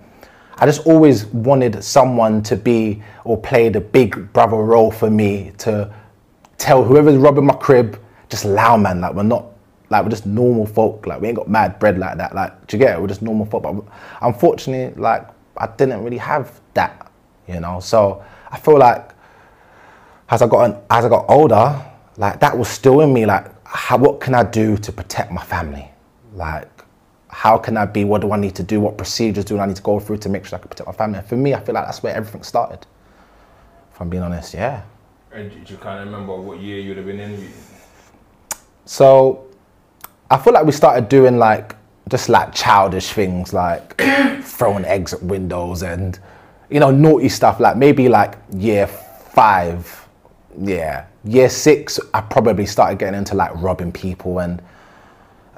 I 0.59 0.65
just 0.65 0.85
always 0.87 1.25
wanted 1.27 1.83
someone 1.83 2.41
to 2.43 2.55
be 2.55 3.01
or 3.23 3.39
play 3.39 3.69
the 3.69 3.81
big 3.81 4.31
brother 4.33 4.57
role 4.57 4.89
for 4.91 5.09
me 5.09 5.53
to 5.59 5.93
tell 6.57 6.83
whoever's 6.83 7.17
robbing 7.17 7.45
my 7.45 7.53
crib, 7.55 7.99
just 8.29 8.45
allow 8.45 8.77
man, 8.77 9.01
like 9.01 9.13
we're 9.13 9.23
not 9.23 9.45
like 9.89 10.03
we're 10.03 10.09
just 10.09 10.25
normal 10.25 10.65
folk, 10.65 11.05
like 11.07 11.21
we 11.21 11.27
ain't 11.27 11.37
got 11.37 11.49
mad 11.49 11.79
bread 11.79 11.97
like 11.97 12.17
that. 12.17 12.35
Like, 12.35 12.67
do 12.67 12.77
you 12.77 12.83
get 12.83 12.97
it? 12.97 13.01
We're 13.01 13.07
just 13.07 13.21
normal 13.21 13.45
folk. 13.45 13.63
But 13.63 13.75
unfortunately, 14.21 14.99
like 15.01 15.27
I 15.57 15.67
didn't 15.67 16.03
really 16.03 16.17
have 16.17 16.59
that, 16.73 17.11
you 17.47 17.59
know. 17.59 17.79
So 17.79 18.23
I 18.51 18.57
feel 18.57 18.77
like 18.77 19.11
as 20.29 20.41
I 20.41 20.47
got 20.47 20.83
as 20.89 21.05
I 21.05 21.09
got 21.09 21.25
older, 21.29 21.81
like 22.17 22.39
that 22.39 22.57
was 22.57 22.67
still 22.67 23.01
in 23.01 23.13
me. 23.13 23.25
Like, 23.25 23.47
how, 23.65 23.97
what 23.97 24.19
can 24.19 24.33
I 24.35 24.43
do 24.43 24.77
to 24.77 24.91
protect 24.91 25.31
my 25.31 25.43
family? 25.43 25.89
Like, 26.33 26.69
how 27.29 27.57
can 27.57 27.77
I 27.77 27.85
be? 27.85 28.03
What 28.03 28.21
do 28.21 28.31
I 28.31 28.37
need 28.37 28.55
to 28.55 28.63
do? 28.63 28.81
What 28.81 28.97
procedures 28.97 29.45
do 29.45 29.57
I 29.59 29.65
need 29.65 29.77
to 29.77 29.81
go 29.81 29.99
through 29.99 30.17
to 30.17 30.29
make 30.29 30.45
sure 30.45 30.57
I 30.57 30.59
can 30.59 30.69
protect 30.69 30.87
my 30.87 30.93
family? 30.93 31.19
And 31.19 31.27
for 31.27 31.37
me, 31.37 31.53
I 31.53 31.59
feel 31.59 31.75
like 31.75 31.85
that's 31.85 32.03
where 32.03 32.15
everything 32.15 32.43
started. 32.43 32.85
If 33.93 34.01
I'm 34.01 34.09
being 34.09 34.23
honest, 34.23 34.53
yeah. 34.53 34.83
And 35.31 35.51
do 35.51 35.73
you 35.73 35.79
kind 35.79 35.99
of 35.99 36.05
remember 36.05 36.35
what 36.35 36.59
year 36.59 36.79
you'd 36.79 36.97
have 36.97 37.05
been 37.05 37.19
in? 37.19 37.51
So 38.85 39.46
I 40.29 40.37
feel 40.37 40.53
like 40.53 40.65
we 40.65 40.71
started 40.73 41.07
doing 41.07 41.37
like 41.37 41.75
just 42.09 42.29
like 42.29 42.53
childish 42.53 43.11
things 43.11 43.53
like 43.53 43.97
throwing 44.41 44.85
eggs 44.85 45.13
at 45.13 45.23
windows 45.23 45.83
and 45.83 46.19
you 46.69 46.79
know 46.79 46.91
naughty 46.91 47.29
stuff 47.29 47.59
like 47.59 47.77
maybe 47.77 48.09
like 48.09 48.35
year 48.55 48.87
five. 48.87 50.07
Yeah. 50.59 51.05
Year 51.23 51.49
six 51.49 51.99
i 52.13 52.21
probably 52.21 52.65
started 52.65 52.99
getting 52.99 53.17
into 53.17 53.35
like 53.35 53.51
robbing 53.55 53.91
people 53.91 54.39
and 54.39 54.61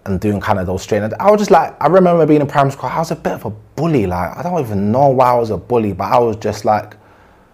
and 0.06 0.20
doing 0.20 0.40
kind 0.40 0.58
of 0.58 0.66
those 0.66 0.82
strange 0.82 1.14
i 1.20 1.30
was 1.30 1.40
just 1.40 1.52
like 1.52 1.76
i 1.80 1.86
remember 1.86 2.26
being 2.26 2.42
in 2.42 2.48
primary 2.48 2.72
school 2.72 2.90
i 2.90 2.98
was 2.98 3.12
a 3.12 3.16
bit 3.16 3.34
of 3.34 3.46
a 3.46 3.50
bully 3.76 4.08
like 4.08 4.36
i 4.36 4.42
don't 4.42 4.60
even 4.60 4.92
know 4.92 5.10
why 5.10 5.30
i 5.32 5.36
was 5.36 5.52
a 5.52 5.58
bully 5.58 5.94
but 5.94 6.06
i 6.06 6.18
was 6.18 6.36
just 6.38 6.66
like 6.66 6.96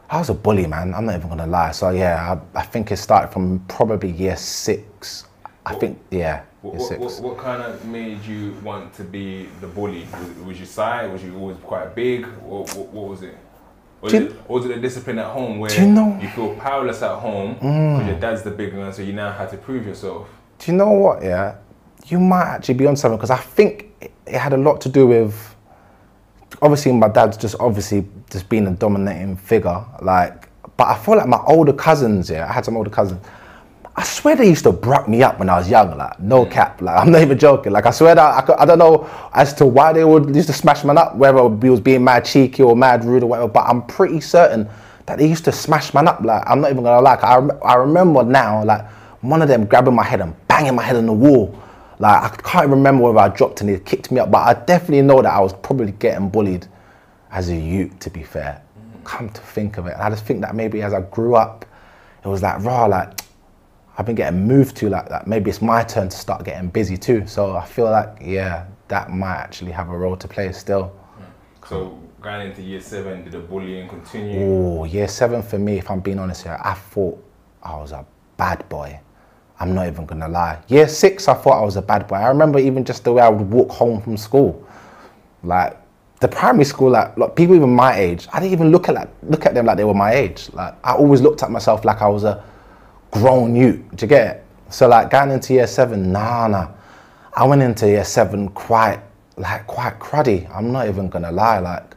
i 0.09 0.17
was 0.17 0.29
a 0.29 0.33
bully 0.33 0.65
man 0.65 0.93
i'm 0.93 1.05
not 1.05 1.15
even 1.15 1.27
gonna 1.27 1.45
lie. 1.47 1.71
So 1.71 1.89
yeah 1.89 2.37
i, 2.55 2.59
I 2.59 2.63
think 2.63 2.91
it 2.91 2.97
started 2.97 3.33
from 3.33 3.59
probably 3.67 4.11
year 4.11 4.37
six 4.37 5.25
i 5.65 5.73
think 5.73 5.99
yeah 6.11 6.43
What, 6.65 6.75
what, 6.77 6.99
what, 6.99 7.19
what 7.21 7.37
kind 7.37 7.61
of 7.61 7.85
made 7.85 8.25
you 8.25 8.53
want 8.63 8.91
to 8.95 9.03
be 9.03 9.47
the 9.61 9.67
bully? 9.67 10.07
Was, 10.11 10.29
was 10.47 10.59
you 10.59 10.65
shy? 10.65 11.05
Was 11.05 11.23
you 11.23 11.37
always 11.37 11.57
quite 11.57 11.93
big? 11.93 12.25
What, 12.41 12.75
what, 12.75 13.07
was 13.09 13.21
it? 13.21 13.37
Was 14.01 14.13
it, 14.13 14.31
or 14.47 14.57
was 14.59 14.65
it 14.65 14.77
a 14.77 14.81
discipline 14.81 15.19
at 15.19 15.27
home 15.27 15.59
where 15.59 15.71
you 15.71 15.87
know- 15.87 16.05
Mm. 16.17 16.23
you 16.23 16.29
feel 16.29 16.55
powerless 16.55 17.01
at 17.03 17.15
home 17.19 17.53
because 17.55 18.07
your 18.07 18.19
dad's 18.19 18.41
the 18.41 18.51
big 18.51 18.73
one, 18.75 18.91
so 18.93 19.01
you 19.03 19.13
now 19.13 19.31
have 19.31 19.51
to 19.51 19.57
prove 19.57 19.85
yourself? 19.85 20.27
Do 20.59 20.71
you 20.71 20.77
know 20.77 20.91
what? 20.91 21.21
Yeah, 21.23 21.55
you 22.07 22.19
might 22.19 22.45
actually 22.45 22.75
be 22.75 22.87
on 22.87 22.95
something 22.95 23.17
because 23.17 23.29
I 23.31 23.37
think 23.37 23.91
it, 24.01 24.11
it 24.25 24.35
had 24.39 24.53
a 24.53 24.57
lot 24.57 24.81
to 24.81 24.89
do 24.89 25.05
with. 25.07 25.55
Obviously, 26.61 26.91
my 26.93 27.09
dad's 27.09 27.37
just 27.37 27.55
obviously 27.59 28.07
just 28.31 28.47
being 28.49 28.65
a 28.67 28.71
dominating 28.71 29.35
figure. 29.37 29.83
Like, 30.01 30.49
but 30.77 30.87
I 30.87 30.97
feel 30.97 31.17
like 31.17 31.27
my 31.27 31.41
older 31.47 31.73
cousins. 31.73 32.29
Yeah, 32.29 32.47
I 32.49 32.53
had 32.53 32.65
some 32.65 32.75
older 32.77 32.89
cousins. 32.89 33.23
I 33.97 34.03
swear 34.03 34.35
they 34.35 34.49
used 34.49 34.65
to 34.65 34.73
bruck 34.73 35.07
me 35.07 35.23
up 35.23 35.39
when 35.39 35.49
I 35.49 35.57
was 35.57 35.69
young. 35.69 35.97
Like, 35.97 36.19
no 36.19 36.45
cap. 36.45 36.81
Like, 36.81 36.99
I'm 36.99 37.11
not 37.11 37.21
even 37.21 37.39
joking. 37.39 37.71
Like, 37.71 37.85
I 37.85 37.91
swear 37.91 38.13
that 38.15 38.37
I, 38.37 38.41
could, 38.41 38.55
I 38.57 38.65
don't 38.65 38.79
know 38.79 39.09
as 39.33 39.53
to 39.55 39.65
why 39.65 39.93
they 39.93 40.03
would 40.03 40.35
used 40.35 40.47
to 40.47 40.53
smash 40.53 40.83
man 40.83 40.97
up, 40.97 41.15
whether 41.15 41.45
we 41.45 41.69
was 41.69 41.79
being 41.79 42.03
mad 42.03 42.25
cheeky 42.25 42.61
or 42.61 42.75
mad 42.75 43.05
rude 43.05 43.23
or 43.23 43.27
whatever. 43.27 43.47
But 43.47 43.67
I'm 43.67 43.83
pretty 43.83 44.19
certain 44.19 44.69
that 45.05 45.17
they 45.17 45.27
used 45.27 45.45
to 45.45 45.51
smash 45.51 45.93
man 45.93 46.07
up. 46.07 46.21
Like, 46.21 46.43
I'm 46.45 46.59
not 46.59 46.71
even 46.71 46.83
gonna 46.83 47.01
lie. 47.01 47.15
I, 47.15 47.37
I 47.65 47.75
remember 47.75 48.23
now, 48.23 48.63
like, 48.65 48.85
one 49.21 49.41
of 49.41 49.47
them 49.47 49.65
grabbing 49.65 49.95
my 49.95 50.03
head 50.03 50.21
and 50.21 50.35
banging 50.47 50.75
my 50.75 50.83
head 50.83 50.95
on 50.95 51.05
the 51.05 51.13
wall. 51.13 51.57
Like 51.99 52.23
I 52.23 52.41
can't 52.41 52.69
remember 52.69 53.03
whether 53.03 53.19
I 53.19 53.29
dropped 53.29 53.61
and 53.61 53.69
he 53.69 53.77
kicked 53.79 54.11
me 54.11 54.19
up, 54.19 54.31
but 54.31 54.39
I 54.39 54.53
definitely 54.65 55.01
know 55.01 55.21
that 55.21 55.33
I 55.33 55.39
was 55.39 55.53
probably 55.53 55.91
getting 55.93 56.29
bullied 56.29 56.67
as 57.31 57.49
a 57.49 57.55
youth. 57.55 57.97
To 57.99 58.09
be 58.09 58.23
fair, 58.23 58.61
mm. 58.77 59.03
come 59.05 59.29
to 59.29 59.41
think 59.41 59.77
of 59.77 59.87
it, 59.87 59.93
and 59.93 60.01
I 60.01 60.09
just 60.09 60.25
think 60.25 60.41
that 60.41 60.55
maybe 60.55 60.81
as 60.81 60.93
I 60.93 61.01
grew 61.01 61.35
up, 61.35 61.65
it 62.23 62.27
was 62.27 62.41
like 62.41 62.61
raw, 62.63 62.85
like 62.85 63.21
I've 63.97 64.05
been 64.05 64.15
getting 64.15 64.45
moved 64.45 64.75
to 64.77 64.89
like 64.89 65.07
that. 65.09 65.25
Maybe 65.25 65.49
it's 65.49 65.61
my 65.61 65.83
turn 65.83 66.09
to 66.09 66.17
start 66.17 66.43
getting 66.43 66.69
busy 66.69 66.97
too. 66.97 67.25
So 67.27 67.55
I 67.55 67.65
feel 67.65 67.85
like 67.85 68.17
yeah, 68.21 68.65
that 68.89 69.11
might 69.11 69.37
actually 69.37 69.71
have 69.71 69.89
a 69.89 69.97
role 69.97 70.17
to 70.17 70.27
play 70.27 70.51
still. 70.51 70.93
So 71.67 71.97
going 72.21 72.49
into 72.49 72.61
year 72.61 72.81
seven, 72.81 73.23
did 73.23 73.31
the 73.31 73.39
bullying 73.39 73.87
continue? 73.87 74.41
Oh, 74.41 74.83
year 74.83 75.07
seven 75.07 75.41
for 75.41 75.57
me, 75.57 75.77
if 75.77 75.89
I'm 75.89 76.01
being 76.01 76.19
honest 76.19 76.43
here, 76.43 76.59
I 76.61 76.73
thought 76.73 77.23
I 77.63 77.77
was 77.77 77.91
a 77.93 78.05
bad 78.37 78.67
boy. 78.67 78.99
I'm 79.59 79.73
not 79.73 79.87
even 79.87 80.05
gonna 80.05 80.27
lie. 80.27 80.59
Year 80.67 80.89
six, 80.89 81.29
I 81.29 81.33
thought 81.33 81.61
I 81.61 81.63
was 81.63 81.77
a 81.77 81.81
bad 81.81 82.07
boy. 82.07 82.15
I 82.15 82.27
remember 82.27 82.59
even 82.59 82.83
just 82.83 83.05
the 83.05 83.13
way 83.13 83.21
I 83.23 83.29
would 83.29 83.49
walk 83.49 83.71
home 83.71 84.01
from 84.01 84.17
school. 84.17 84.67
Like 85.43 85.79
the 86.19 86.27
primary 86.27 86.65
school, 86.65 86.89
like, 86.89 87.17
like 87.17 87.35
people 87.35 87.55
even 87.55 87.73
my 87.73 87.95
age, 87.95 88.27
I 88.33 88.41
didn't 88.41 88.51
even 88.51 88.71
look 88.71 88.89
at 88.89 88.95
like, 88.95 89.09
look 89.23 89.45
at 89.45 89.53
them 89.53 89.65
like 89.65 89.77
they 89.77 89.85
were 89.85 89.93
my 89.93 90.13
age. 90.13 90.49
Like 90.51 90.75
I 90.83 90.93
always 90.93 91.21
looked 91.21 91.43
at 91.43 91.49
myself 91.49 91.85
like 91.85 92.01
I 92.01 92.07
was 92.07 92.25
a 92.25 92.43
grown 93.15 93.55
you 93.55 93.83
get 94.07 94.35
it? 94.35 94.45
So 94.69 94.87
like 94.87 95.09
going 95.09 95.31
into 95.31 95.53
year 95.53 95.67
seven, 95.67 96.11
nah, 96.11 96.47
nah. 96.47 96.71
I 97.33 97.45
went 97.45 97.61
into 97.61 97.87
year 97.87 98.03
seven 98.03 98.49
quite 98.49 98.99
like 99.37 99.67
quite 99.67 99.99
cruddy. 99.99 100.49
I'm 100.53 100.71
not 100.71 100.87
even 100.87 101.09
gonna 101.09 101.31
lie. 101.31 101.59
Like, 101.59 101.95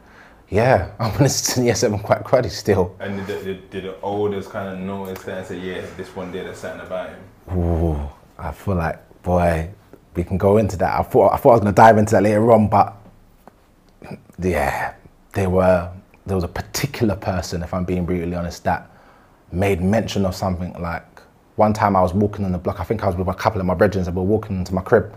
yeah, 0.49 0.91
I 0.99 1.09
went 1.09 1.21
into 1.21 1.63
year 1.63 1.75
seven 1.75 1.99
quite 1.99 2.23
cruddy 2.23 2.49
still. 2.49 2.95
And 2.99 3.25
did 3.25 3.27
the, 3.27 3.43
did, 3.43 3.69
did 3.69 3.83
the 3.85 3.95
elders 4.03 4.47
kind 4.47 4.69
of 4.69 4.79
notice 4.79 5.23
that 5.23 5.37
and 5.39 5.47
say, 5.47 5.59
yeah, 5.59 5.85
this 5.97 6.15
one 6.15 6.31
did 6.31 6.45
a 6.45 6.55
something 6.55 6.85
about 6.85 7.09
him? 7.09 7.57
Ooh, 7.57 8.09
I 8.37 8.51
feel 8.51 8.75
like, 8.75 8.99
boy, 9.23 9.69
we 10.15 10.23
can 10.23 10.37
go 10.37 10.57
into 10.57 10.77
that. 10.77 10.99
I 10.99 11.03
thought 11.03 11.33
I 11.33 11.37
thought 11.37 11.49
I 11.49 11.53
was 11.53 11.61
gonna 11.61 11.73
dive 11.73 11.97
into 11.97 12.11
that 12.11 12.23
later 12.23 12.51
on, 12.51 12.69
but 12.69 12.95
yeah, 14.39 14.93
there 15.33 15.49
were 15.49 15.91
there 16.25 16.35
was 16.35 16.43
a 16.43 16.49
particular 16.49 17.15
person, 17.15 17.63
if 17.63 17.73
I'm 17.73 17.85
being 17.85 18.05
brutally 18.05 18.35
honest, 18.35 18.63
that 18.63 18.89
made 19.51 19.81
mention 19.81 20.25
of 20.25 20.35
something 20.35 20.73
like 20.79 21.08
one 21.59 21.73
time 21.73 21.95
I 21.95 22.01
was 22.01 22.13
walking 22.13 22.45
on 22.45 22.53
the 22.53 22.57
block. 22.57 22.79
I 22.79 22.83
think 22.85 23.03
I 23.03 23.07
was 23.07 23.17
with 23.17 23.27
a 23.27 23.33
couple 23.33 23.59
of 23.59 23.67
my 23.67 23.75
brethren, 23.75 24.05
and 24.05 24.15
we 24.15 24.21
were 24.21 24.27
walking 24.27 24.57
into 24.57 24.73
my 24.73 24.81
crib, 24.81 25.13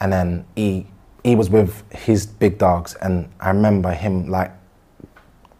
and 0.00 0.12
then 0.12 0.44
he 0.56 0.86
he 1.24 1.36
was 1.36 1.48
with 1.48 1.84
his 1.92 2.26
big 2.26 2.58
dogs, 2.58 2.94
and 3.00 3.32
I 3.40 3.48
remember 3.48 3.92
him 3.92 4.28
like 4.28 4.50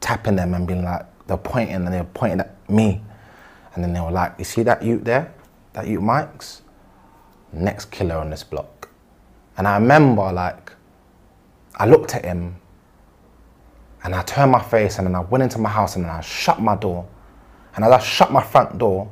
tapping 0.01 0.35
them 0.35 0.55
and 0.55 0.67
being 0.67 0.83
like, 0.83 1.07
they're 1.29 1.37
pointing 1.37 1.77
and 1.77 1.87
they 1.87 1.99
were 1.99 2.15
pointing 2.15 2.41
at 2.41 2.69
me, 2.69 3.01
and 3.75 3.85
then 3.85 3.93
they 3.93 4.01
were 4.01 4.11
like, 4.11 4.35
"You 4.39 4.45
see 4.45 4.65
that 4.65 4.83
you 4.83 4.99
there? 4.99 5.33
That 5.73 5.87
you 5.87 6.01
Mike's 6.01 6.63
next 7.53 7.93
killer 7.93 8.17
on 8.17 8.31
this 8.31 8.43
block," 8.43 8.89
and 9.57 9.69
I 9.69 9.77
remember 9.77 10.33
like 10.33 10.73
I 11.77 11.87
looked 11.87 12.15
at 12.15 12.25
him 12.25 12.57
and 14.05 14.15
I 14.15 14.23
turned 14.23 14.51
my 14.51 14.63
face 14.63 14.99
and 14.99 15.07
then 15.07 15.15
I 15.15 15.21
went 15.21 15.43
into 15.45 15.59
my 15.59 15.71
house 15.71 15.97
and 15.97 16.05
then 16.05 16.11
I 16.11 16.21
shut 16.21 16.61
my 16.61 16.77
door. 16.77 17.07
And 17.75 17.85
as 17.85 17.93
I 17.93 17.99
shut 18.01 18.33
my 18.33 18.43
front 18.43 18.79
door, 18.79 19.11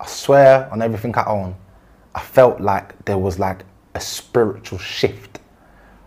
I 0.00 0.06
swear 0.06 0.68
on 0.70 0.82
everything 0.82 1.14
I 1.16 1.24
own, 1.26 1.54
I 2.14 2.20
felt 2.20 2.60
like 2.60 3.04
there 3.04 3.18
was 3.18 3.38
like 3.38 3.64
a 3.94 4.00
spiritual 4.00 4.78
shift. 4.78 5.40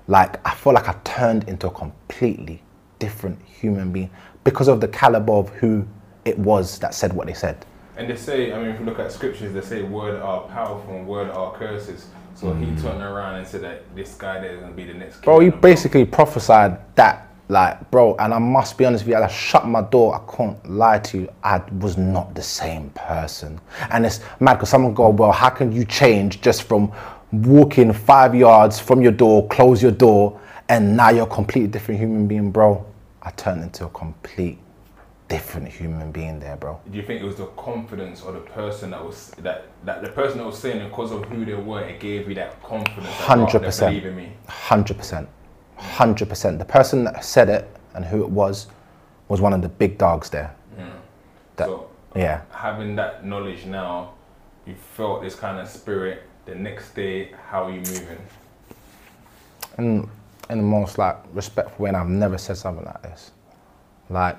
Like 0.07 0.45
I 0.45 0.53
felt 0.53 0.75
like 0.75 0.87
I 0.87 0.93
turned 1.03 1.47
into 1.47 1.67
a 1.67 1.71
completely 1.71 2.61
different 2.99 3.41
human 3.43 3.91
being 3.91 4.09
because 4.43 4.67
of 4.67 4.81
the 4.81 4.87
caliber 4.87 5.33
of 5.33 5.49
who 5.49 5.85
it 6.25 6.37
was 6.37 6.79
that 6.79 6.93
said 6.93 7.13
what 7.13 7.27
they 7.27 7.33
said. 7.33 7.65
And 7.97 8.09
they 8.09 8.15
say, 8.15 8.53
I 8.53 8.57
mean, 8.57 8.67
if 8.67 8.79
you 8.79 8.85
look 8.85 8.99
at 8.99 9.11
scriptures, 9.11 9.53
they 9.53 9.61
say 9.61 9.83
word 9.83 10.21
are 10.21 10.41
powerful 10.47 10.95
and 10.95 11.07
word 11.07 11.29
are 11.29 11.53
curses. 11.53 12.07
So 12.33 12.53
he 12.53 12.65
turned 12.81 13.03
around 13.03 13.35
and 13.35 13.47
said 13.47 13.61
that 13.61 13.83
this 13.95 14.15
guy 14.15 14.39
there 14.39 14.53
is 14.53 14.59
going 14.59 14.71
to 14.71 14.75
be 14.75 14.85
the 14.85 14.93
next 14.93 15.17
Mm. 15.17 15.23
Bro, 15.23 15.39
king 15.39 15.41
he 15.41 15.47
of 15.47 15.53
the 15.53 15.57
block. 15.57 15.61
basically 15.61 16.05
prophesied 16.05 16.95
that, 16.95 17.30
like, 17.51 17.91
bro, 17.91 18.15
and 18.15 18.33
I 18.33 18.39
must 18.39 18.77
be 18.77 18.85
honest 18.85 19.03
with 19.05 19.09
you, 19.09 19.21
I 19.21 19.27
shut 19.27 19.67
my 19.67 19.81
door, 19.81 20.15
I 20.15 20.35
can't 20.35 20.69
lie 20.69 20.99
to 20.99 21.17
you, 21.19 21.29
I 21.43 21.57
was 21.79 21.97
not 21.97 22.33
the 22.33 22.41
same 22.41 22.89
person. 22.91 23.59
And 23.89 24.05
it's 24.05 24.21
mad 24.39 24.53
because 24.55 24.69
someone 24.69 24.93
go, 24.93 25.09
well, 25.09 25.33
how 25.33 25.49
can 25.49 25.71
you 25.73 25.83
change 25.83 26.39
just 26.39 26.63
from 26.63 26.93
walking 27.33 27.91
five 27.91 28.33
yards 28.33 28.79
from 28.79 29.01
your 29.01 29.11
door, 29.11 29.47
close 29.49 29.83
your 29.83 29.91
door, 29.91 30.39
and 30.69 30.95
now 30.95 31.09
you're 31.09 31.27
a 31.27 31.29
completely 31.29 31.67
different 31.67 31.99
human 31.99 32.25
being, 32.25 32.51
bro? 32.51 32.85
I 33.21 33.31
turned 33.31 33.63
into 33.63 33.85
a 33.85 33.89
complete 33.89 34.57
different 35.27 35.67
human 35.67 36.09
being 36.11 36.39
there, 36.39 36.55
bro. 36.55 36.79
Do 36.89 36.97
you 36.97 37.03
think 37.03 37.21
it 37.21 37.25
was 37.25 37.35
the 37.35 37.47
confidence 37.47 38.21
or 38.21 38.31
the 38.31 38.39
person 38.39 38.91
that 38.91 39.03
was 39.03 39.31
that 39.39 39.67
that 39.85 40.01
the 40.01 40.09
person 40.09 40.37
that 40.37 40.45
was 40.45 40.57
saying 40.57 40.77
it 40.81 40.89
because 40.89 41.11
of 41.11 41.25
who 41.25 41.43
they 41.45 41.53
were, 41.53 41.81
it 41.81 41.99
gave 41.99 42.29
you 42.29 42.35
that 42.35 42.61
confidence? 42.63 43.07
that, 43.17 43.37
"Right, 43.37 43.51
they 43.51 43.59
100%. 43.59 43.89
Believe 43.89 44.05
in 44.05 44.15
me. 44.15 44.33
Hundred 44.47 44.97
percent, 44.97 45.27
hundred 45.27 45.27
percent. 45.27 45.29
The 46.57 46.65
person 46.65 47.03
that 47.03 47.23
said 47.23 47.49
it 47.49 47.67
and 47.93 48.05
who 48.05 48.23
it 48.23 48.29
was 48.29 48.67
was 49.27 49.41
one 49.41 49.53
of 49.53 49.61
the 49.61 49.69
big 49.69 49.97
dogs 49.97 50.29
there. 50.29 50.53
That- 51.57 51.67
so 51.67 51.87
Yeah, 52.15 52.41
having 52.51 52.95
that 52.97 53.25
knowledge 53.25 53.65
now, 53.65 54.13
you 54.65 54.75
felt 54.75 55.21
this 55.21 55.35
kind 55.35 55.59
of 55.59 55.67
spirit. 55.69 56.23
The 56.45 56.55
next 56.55 56.95
day, 56.95 57.31
how 57.49 57.65
are 57.65 57.71
you 57.71 57.79
moving? 57.79 58.17
in 59.77 60.09
in 60.49 60.57
the 60.57 60.63
most 60.63 60.97
like 60.97 61.15
respectful 61.33 61.83
way, 61.83 61.89
and 61.89 61.97
I've 61.97 62.09
never 62.09 62.37
said 62.37 62.57
something 62.57 62.85
like 62.85 63.01
this. 63.03 63.31
Like, 64.09 64.37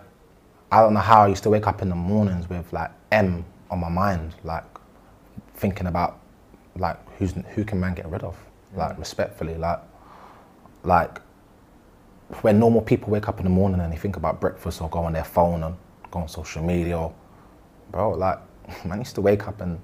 I 0.70 0.80
don't 0.80 0.92
know 0.94 1.00
how 1.00 1.22
I 1.22 1.28
used 1.28 1.42
to 1.44 1.50
wake 1.50 1.66
up 1.66 1.80
in 1.80 1.88
the 1.88 1.94
mornings 1.94 2.48
with 2.50 2.70
like 2.72 2.90
M 3.10 3.44
on 3.70 3.80
my 3.80 3.88
mind, 3.88 4.34
like 4.44 4.64
thinking 5.56 5.86
about 5.86 6.18
like 6.76 6.98
who's 7.18 7.32
who 7.54 7.64
can 7.64 7.80
man 7.80 7.94
get 7.94 8.06
rid 8.10 8.22
of, 8.22 8.36
like 8.74 8.92
mm. 8.92 8.98
respectfully, 8.98 9.56
like 9.56 9.80
like 10.84 11.20
when 12.40 12.58
normal 12.58 12.80
people 12.80 13.10
wake 13.10 13.28
up 13.28 13.38
in 13.38 13.44
the 13.44 13.50
morning 13.50 13.80
and 13.80 13.92
they 13.92 13.96
think 13.96 14.16
about 14.16 14.40
breakfast 14.40 14.80
or 14.80 14.88
go 14.88 15.00
on 15.00 15.12
their 15.12 15.24
phone 15.24 15.62
and 15.62 15.76
go 16.10 16.20
on 16.20 16.28
social 16.28 16.62
media, 16.62 16.98
or, 16.98 17.14
bro, 17.90 18.10
like 18.10 18.38
man 18.84 18.98
used 18.98 19.14
to 19.14 19.20
wake 19.20 19.46
up 19.46 19.60
and 19.60 19.78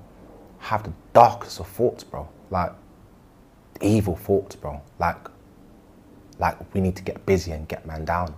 have 0.59 0.83
the 0.83 0.93
darkest 1.13 1.61
of 1.61 1.69
thoughts, 1.69 2.03
bro, 2.03 2.29
like 2.51 2.73
evil 3.81 4.17
thoughts, 4.17 4.57
bro, 4.57 4.81
like 4.99 5.29
like 6.39 6.73
we 6.73 6.81
need 6.81 6.95
to 6.97 7.03
get 7.03 7.25
busy 7.27 7.53
and 7.53 7.67
get 7.69 7.85
man 7.87 8.05
down, 8.05 8.35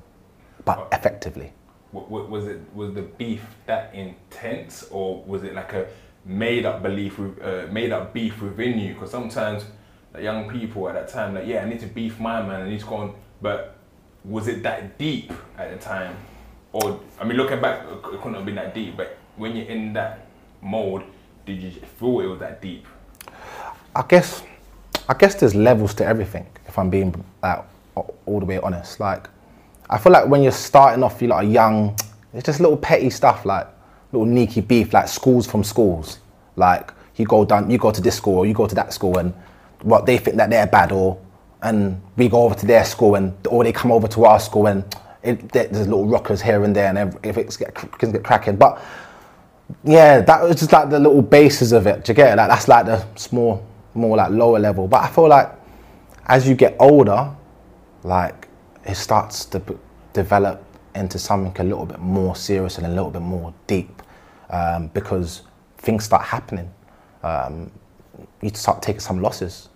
but 0.64 0.88
effectively. 0.92 1.52
W- 1.92 2.08
w- 2.08 2.30
was 2.30 2.46
it 2.46 2.60
was 2.74 2.94
the 2.94 3.02
beef 3.02 3.44
that 3.66 3.94
intense, 3.94 4.88
or 4.90 5.22
was 5.24 5.42
it 5.42 5.54
like 5.54 5.72
a 5.72 5.86
made 6.24 6.64
up 6.66 6.82
belief, 6.82 7.18
uh, 7.18 7.66
made 7.70 7.92
up 7.92 8.12
beef 8.14 8.40
within 8.40 8.78
you? 8.78 8.94
Because 8.94 9.10
sometimes 9.10 9.64
like, 10.14 10.22
young 10.22 10.48
people 10.48 10.88
at 10.88 10.94
that 10.94 11.08
time, 11.08 11.34
like, 11.34 11.46
yeah, 11.46 11.62
I 11.62 11.68
need 11.68 11.80
to 11.80 11.86
beef 11.86 12.18
my 12.18 12.42
man, 12.42 12.62
I 12.62 12.68
need 12.68 12.80
to 12.80 12.86
go 12.86 12.96
on. 12.96 13.14
But 13.42 13.76
was 14.24 14.48
it 14.48 14.62
that 14.62 14.98
deep 14.98 15.32
at 15.56 15.70
the 15.70 15.84
time, 15.84 16.16
or 16.72 17.00
I 17.20 17.24
mean, 17.24 17.36
looking 17.36 17.60
back, 17.60 17.86
it 17.88 18.02
couldn't 18.02 18.34
have 18.34 18.44
been 18.44 18.54
that 18.56 18.74
deep. 18.74 18.96
But 18.96 19.16
when 19.36 19.56
you're 19.56 19.66
in 19.66 19.92
that 19.94 20.26
mode, 20.62 21.04
did 21.46 21.62
you 21.62 21.70
feel 21.98 22.20
it 22.20 22.26
was 22.26 22.40
that 22.40 22.60
deep? 22.60 22.86
I 23.96 24.02
guess, 24.06 24.42
I 25.08 25.14
guess 25.14 25.34
there's 25.34 25.54
levels 25.54 25.94
to 25.94 26.06
everything. 26.06 26.46
If 26.66 26.78
I'm 26.78 26.90
being 26.90 27.24
like 27.42 27.64
all 27.94 28.40
the 28.40 28.46
way 28.46 28.58
honest, 28.58 29.00
like 29.00 29.28
I 29.88 29.98
feel 29.98 30.12
like 30.12 30.28
when 30.28 30.42
you're 30.42 30.52
starting 30.52 31.02
off, 31.02 31.20
you're 31.20 31.30
like 31.30 31.46
a 31.46 31.48
young. 31.48 31.98
It's 32.32 32.46
just 32.46 32.60
little 32.60 32.76
petty 32.76 33.10
stuff 33.10 33.44
like 33.44 33.66
little 34.12 34.26
sneaky 34.26 34.60
beef, 34.60 34.92
like 34.92 35.08
schools 35.08 35.46
from 35.46 35.64
schools. 35.64 36.18
Like 36.54 36.92
you 37.16 37.24
go 37.26 37.44
down, 37.44 37.70
you 37.70 37.78
go 37.78 37.90
to 37.90 38.00
this 38.00 38.16
school 38.16 38.38
or 38.38 38.46
you 38.46 38.54
go 38.54 38.66
to 38.66 38.74
that 38.76 38.92
school, 38.92 39.18
and 39.18 39.34
what 39.82 40.06
they 40.06 40.18
think 40.18 40.36
that 40.36 40.50
they're 40.50 40.66
bad, 40.66 40.92
or 40.92 41.18
and 41.62 42.00
we 42.16 42.28
go 42.28 42.42
over 42.42 42.54
to 42.54 42.66
their 42.66 42.84
school, 42.84 43.14
and 43.14 43.34
or 43.46 43.64
they 43.64 43.72
come 43.72 43.92
over 43.92 44.08
to 44.08 44.24
our 44.24 44.40
school, 44.40 44.66
and 44.66 44.84
it, 45.22 45.52
there's 45.52 45.86
little 45.86 46.06
rockers 46.06 46.40
here 46.40 46.64
and 46.64 46.74
there, 46.74 46.94
and 46.94 47.18
if 47.24 47.36
it's 47.36 47.56
get, 47.56 47.74
can 47.74 48.12
get 48.12 48.24
cracking, 48.24 48.56
but 48.56 48.82
yeah, 49.84 50.20
that 50.20 50.42
was 50.42 50.56
just 50.56 50.72
like 50.72 50.90
the 50.90 50.98
little 50.98 51.22
bases 51.22 51.72
of 51.72 51.86
it. 51.86 52.04
Do 52.04 52.12
you 52.12 52.16
get 52.16 52.32
it? 52.32 52.36
Like 52.36 52.48
that's 52.48 52.68
like 52.68 52.86
the 52.86 53.04
small, 53.16 53.64
more 53.94 54.16
like 54.16 54.30
lower 54.30 54.58
level. 54.58 54.88
But 54.88 55.04
I 55.04 55.08
feel 55.08 55.28
like 55.28 55.50
as 56.26 56.48
you 56.48 56.54
get 56.54 56.76
older, 56.78 57.30
like 58.02 58.48
it 58.84 58.94
starts 58.94 59.44
to 59.46 59.62
develop 60.12 60.64
into 60.94 61.18
something 61.18 61.54
a 61.64 61.68
little 61.68 61.86
bit 61.86 62.00
more 62.00 62.34
serious 62.34 62.78
and 62.78 62.86
a 62.86 62.90
little 62.90 63.10
bit 63.10 63.22
more 63.22 63.54
deep 63.66 64.02
um, 64.50 64.88
because 64.88 65.42
things 65.78 66.04
start 66.04 66.22
happening. 66.22 66.72
Um, 67.22 67.70
you 68.42 68.50
start 68.50 68.82
taking 68.82 69.00
some 69.00 69.22
losses, 69.22 69.68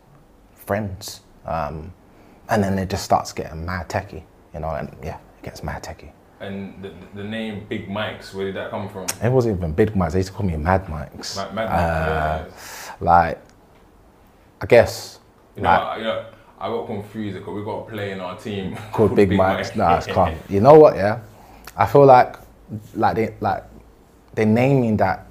friends, 0.55 1.21
um, 1.47 1.93
and 2.49 2.63
then 2.63 2.79
it 2.79 2.91
just 2.91 3.05
starts 3.05 3.33
getting 3.33 3.65
mad 3.65 3.89
techie, 3.89 4.23
you 4.53 4.61
know. 4.61 4.71
And 4.71 4.95
yeah, 5.03 5.17
it 5.39 5.45
gets 5.45 5.63
mad 5.63 5.83
techie. 5.83 6.11
And 6.41 6.83
the, 6.83 6.93
the 7.15 7.25
name 7.25 7.65
Big 7.69 7.89
Mike's, 7.89 8.35
where 8.35 8.47
did 8.47 8.57
that 8.57 8.71
come 8.71 8.89
from? 8.89 9.07
It 9.23 9.31
wasn't 9.31 9.57
even 9.57 9.73
big 9.73 9.93
mics. 9.95 10.13
They 10.13 10.19
used 10.19 10.29
to 10.31 10.35
call 10.35 10.45
me 10.47 10.57
Mad 10.57 10.87
Mics. 10.87 11.37
Ma- 11.37 11.53
Mad 11.53 11.67
Uh, 11.69 12.43
Mike's, 12.45 12.91
like, 13.01 13.41
I 14.61 14.67
guess, 14.67 15.21
You 15.57 15.63
know, 15.63 15.71
like, 15.71 15.81
I, 15.81 15.97
you 15.99 16.05
know, 16.05 16.27
I 16.59 16.69
got 16.69 16.87
confused 16.87 17.39
because 17.39 17.55
we 17.55 17.65
got 17.65 17.87
a 17.87 17.91
player 17.91 18.13
in 18.13 18.21
our 18.21 18.37
team 18.37 18.77
called 18.93 19.15
Big, 19.17 19.31
Mics. 19.31 19.37
Mike. 19.37 19.77
Nah, 19.77 19.97
it's 19.97 20.07
calm. 20.07 20.35
You 20.51 20.61
know 20.61 20.75
what? 20.75 20.97
Yeah, 20.97 21.21
I 21.77 21.87
feel 21.87 22.05
like, 22.05 22.37
like 22.95 23.17
they, 23.17 23.35
like, 23.41 23.65
they 24.35 24.45
naming 24.45 24.97
that 24.99 25.27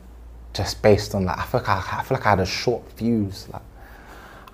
just 0.53 0.81
based 0.81 1.15
on 1.15 1.25
like 1.25 1.37
I 1.37 1.43
feel 1.43 1.59
like 1.61 1.69
I, 1.69 1.99
I 1.99 2.03
feel 2.03 2.17
like 2.17 2.25
I 2.25 2.29
had 2.29 2.39
a 2.39 2.45
short 2.45 2.89
fuse. 2.93 3.47
Like 3.51 3.61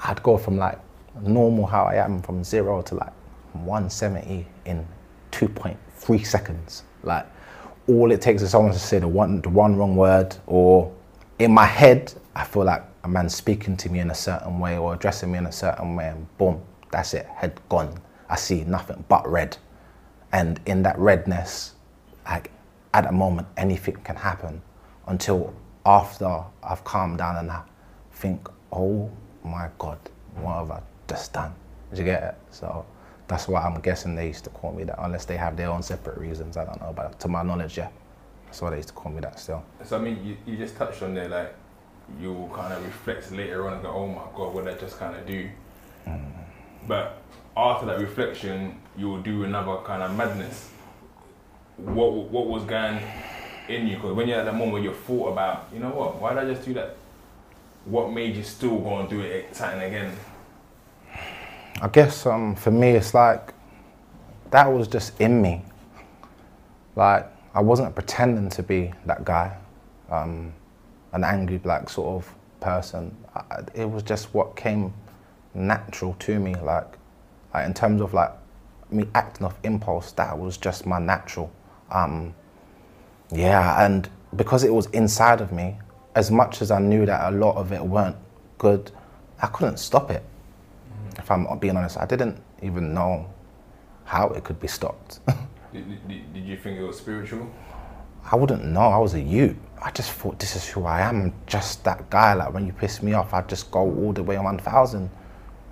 I'd 0.03 0.23
go 0.23 0.37
from 0.37 0.57
like 0.57 0.79
normal 1.23 1.65
how 1.65 1.85
I 1.85 1.95
am 1.95 2.21
from 2.21 2.43
zero 2.43 2.81
to 2.83 2.95
like 2.95 3.13
170 3.53 4.45
in 4.65 4.87
2.3 5.31 6.25
seconds. 6.25 6.83
Like 7.03 7.25
all 7.87 8.11
it 8.11 8.21
takes 8.21 8.41
is 8.41 8.51
someone 8.51 8.71
to 8.71 8.79
say 8.79 8.99
the 8.99 9.07
one 9.07 9.41
the 9.41 9.49
one 9.49 9.75
wrong 9.75 9.95
word 9.95 10.35
or 10.45 10.93
in 11.39 11.53
my 11.53 11.65
head 11.65 12.13
I 12.35 12.45
feel 12.45 12.63
like 12.63 12.83
a 13.03 13.07
man 13.07 13.29
speaking 13.29 13.75
to 13.77 13.89
me 13.89 13.99
in 13.99 14.11
a 14.11 14.15
certain 14.15 14.59
way 14.59 14.77
or 14.77 14.93
addressing 14.93 15.31
me 15.31 15.37
in 15.37 15.45
a 15.45 15.51
certain 15.51 15.95
way 15.95 16.07
and 16.09 16.37
boom, 16.37 16.61
that's 16.91 17.13
it, 17.13 17.25
head 17.27 17.59
gone. 17.69 17.99
I 18.29 18.35
see 18.35 18.63
nothing 18.63 19.03
but 19.07 19.27
red. 19.27 19.57
And 20.31 20.59
in 20.65 20.83
that 20.83 20.97
redness, 20.99 21.73
like 22.25 22.51
at 22.93 23.05
a 23.07 23.11
moment 23.11 23.47
anything 23.57 23.95
can 23.97 24.15
happen 24.15 24.61
until 25.07 25.53
after 25.85 26.43
I've 26.63 26.83
calmed 26.83 27.17
down 27.17 27.37
and 27.37 27.49
I 27.49 27.63
think, 28.11 28.47
oh 28.71 29.09
my 29.43 29.69
God, 29.79 29.97
what 30.35 30.53
have 30.55 30.71
I 30.71 30.81
just 31.09 31.33
done? 31.33 31.53
Did 31.89 31.99
you 31.99 32.05
get 32.05 32.23
it? 32.23 32.35
So 32.51 32.85
that's 33.27 33.47
why 33.47 33.61
I'm 33.61 33.79
guessing 33.81 34.15
they 34.15 34.27
used 34.27 34.43
to 34.45 34.49
call 34.49 34.71
me 34.71 34.83
that, 34.85 35.03
unless 35.03 35.25
they 35.25 35.37
have 35.37 35.57
their 35.57 35.69
own 35.69 35.83
separate 35.83 36.17
reasons. 36.17 36.57
I 36.57 36.65
don't 36.65 36.79
know, 36.81 36.93
but 36.95 37.19
to 37.19 37.27
my 37.27 37.43
knowledge, 37.43 37.77
yeah, 37.77 37.89
that's 38.45 38.61
why 38.61 38.69
they 38.71 38.77
used 38.77 38.89
to 38.89 38.95
call 38.95 39.11
me 39.11 39.21
that 39.21 39.39
still. 39.39 39.63
So 39.83 39.97
I 39.97 39.99
mean, 39.99 40.23
you, 40.23 40.37
you 40.45 40.57
just 40.57 40.75
touched 40.75 41.01
on 41.03 41.13
there, 41.13 41.29
like 41.29 41.53
you 42.19 42.49
kind 42.53 42.73
of 42.73 42.83
reflect 42.83 43.31
later 43.31 43.67
on 43.67 43.73
and 43.73 43.83
go, 43.83 43.89
oh 43.89 44.07
my 44.07 44.23
god, 44.35 44.53
what 44.53 44.65
did 44.65 44.75
I 44.75 44.77
just 44.77 44.97
kind 44.97 45.15
of 45.15 45.25
do? 45.27 45.49
Hmm. 46.05 46.17
But 46.87 47.21
after 47.55 47.85
that 47.87 47.99
reflection, 47.99 48.79
you 48.97 49.09
will 49.09 49.21
do 49.21 49.43
another 49.43 49.77
kind 49.83 50.01
of 50.01 50.15
madness. 50.15 50.69
What 51.77 52.11
what 52.11 52.47
was 52.47 52.63
going 52.63 52.99
in 53.67 53.87
you? 53.87 53.95
Because 53.95 54.13
when 54.13 54.27
you're 54.27 54.39
at 54.39 54.45
that 54.45 54.53
moment, 54.53 54.73
where 54.73 54.81
you 54.81 54.93
thought 54.93 55.31
about, 55.33 55.67
you 55.73 55.79
know 55.79 55.89
what, 55.89 56.19
why 56.19 56.33
did 56.33 56.43
I 56.43 56.53
just 56.53 56.65
do 56.65 56.73
that? 56.73 56.95
What 57.85 58.11
made 58.11 58.35
you 58.35 58.43
still 58.43 58.79
go 58.79 58.99
and 58.99 59.09
do 59.09 59.21
it 59.21 59.55
something 59.55 59.81
again? 59.81 60.13
I 61.81 61.87
guess 61.87 62.25
um, 62.25 62.55
for 62.55 62.71
me, 62.71 62.91
it's 62.91 63.13
like 63.13 63.53
that 64.51 64.67
was 64.67 64.87
just 64.87 65.19
in 65.21 65.41
me. 65.41 65.63
Like 66.95 67.25
I 67.53 67.61
wasn't 67.61 67.95
pretending 67.95 68.49
to 68.49 68.63
be 68.63 68.91
that 69.05 69.23
guy, 69.23 69.55
um, 70.09 70.53
an 71.13 71.23
angry 71.23 71.57
black 71.57 71.89
sort 71.89 72.21
of 72.21 72.35
person. 72.59 73.15
I, 73.33 73.61
it 73.73 73.89
was 73.89 74.03
just 74.03 74.33
what 74.33 74.57
came 74.57 74.93
natural 75.53 76.15
to 76.19 76.37
me. 76.37 76.53
Like, 76.55 76.97
like 77.53 77.65
in 77.65 77.73
terms 77.73 78.01
of 78.01 78.13
like 78.13 78.31
me 78.91 79.07
acting 79.15 79.45
off 79.45 79.57
impulse, 79.63 80.11
that 80.13 80.37
was 80.37 80.57
just 80.57 80.85
my 80.85 80.99
natural. 80.99 81.49
Um, 81.91 82.35
yeah, 83.31 83.85
and 83.85 84.09
because 84.35 84.65
it 84.65 84.73
was 84.73 84.87
inside 84.87 85.39
of 85.39 85.53
me, 85.53 85.77
as 86.15 86.29
much 86.29 86.61
as 86.61 86.71
I 86.71 86.79
knew 86.79 87.05
that 87.05 87.31
a 87.31 87.35
lot 87.37 87.55
of 87.55 87.71
it 87.71 87.81
weren't 87.81 88.17
good, 88.57 88.91
I 89.41 89.47
couldn't 89.47 89.77
stop 89.77 90.11
it. 90.11 90.23
If 91.19 91.29
I'm 91.31 91.59
being 91.59 91.77
honest, 91.77 91.97
I 91.97 92.05
didn't 92.05 92.41
even 92.61 92.93
know 92.93 93.31
how 94.05 94.29
it 94.29 94.43
could 94.43 94.59
be 94.59 94.67
stopped. 94.67 95.19
Did, 95.71 96.07
did, 96.07 96.33
did 96.33 96.45
you 96.45 96.57
think 96.57 96.79
it 96.79 96.83
was 96.83 96.97
spiritual? 96.97 97.47
I 98.31 98.35
wouldn't 98.35 98.65
know. 98.65 98.81
I 98.81 98.97
was 98.97 99.13
a 99.13 99.21
you. 99.21 99.55
I 99.79 99.91
just 99.91 100.11
thought 100.11 100.39
this 100.39 100.55
is 100.55 100.67
who 100.67 100.85
I 100.85 101.01
am. 101.01 101.21
I'm 101.21 101.33
just 101.45 101.83
that 101.83 102.09
guy. 102.09 102.33
Like 102.33 102.51
when 102.53 102.65
you 102.65 102.73
piss 102.73 103.03
me 103.03 103.13
off, 103.13 103.35
I 103.35 103.41
just 103.43 103.69
go 103.69 103.81
all 103.81 104.11
the 104.11 104.23
way 104.23 104.35
on 104.35 104.45
one 104.45 104.57
thousand, 104.57 105.11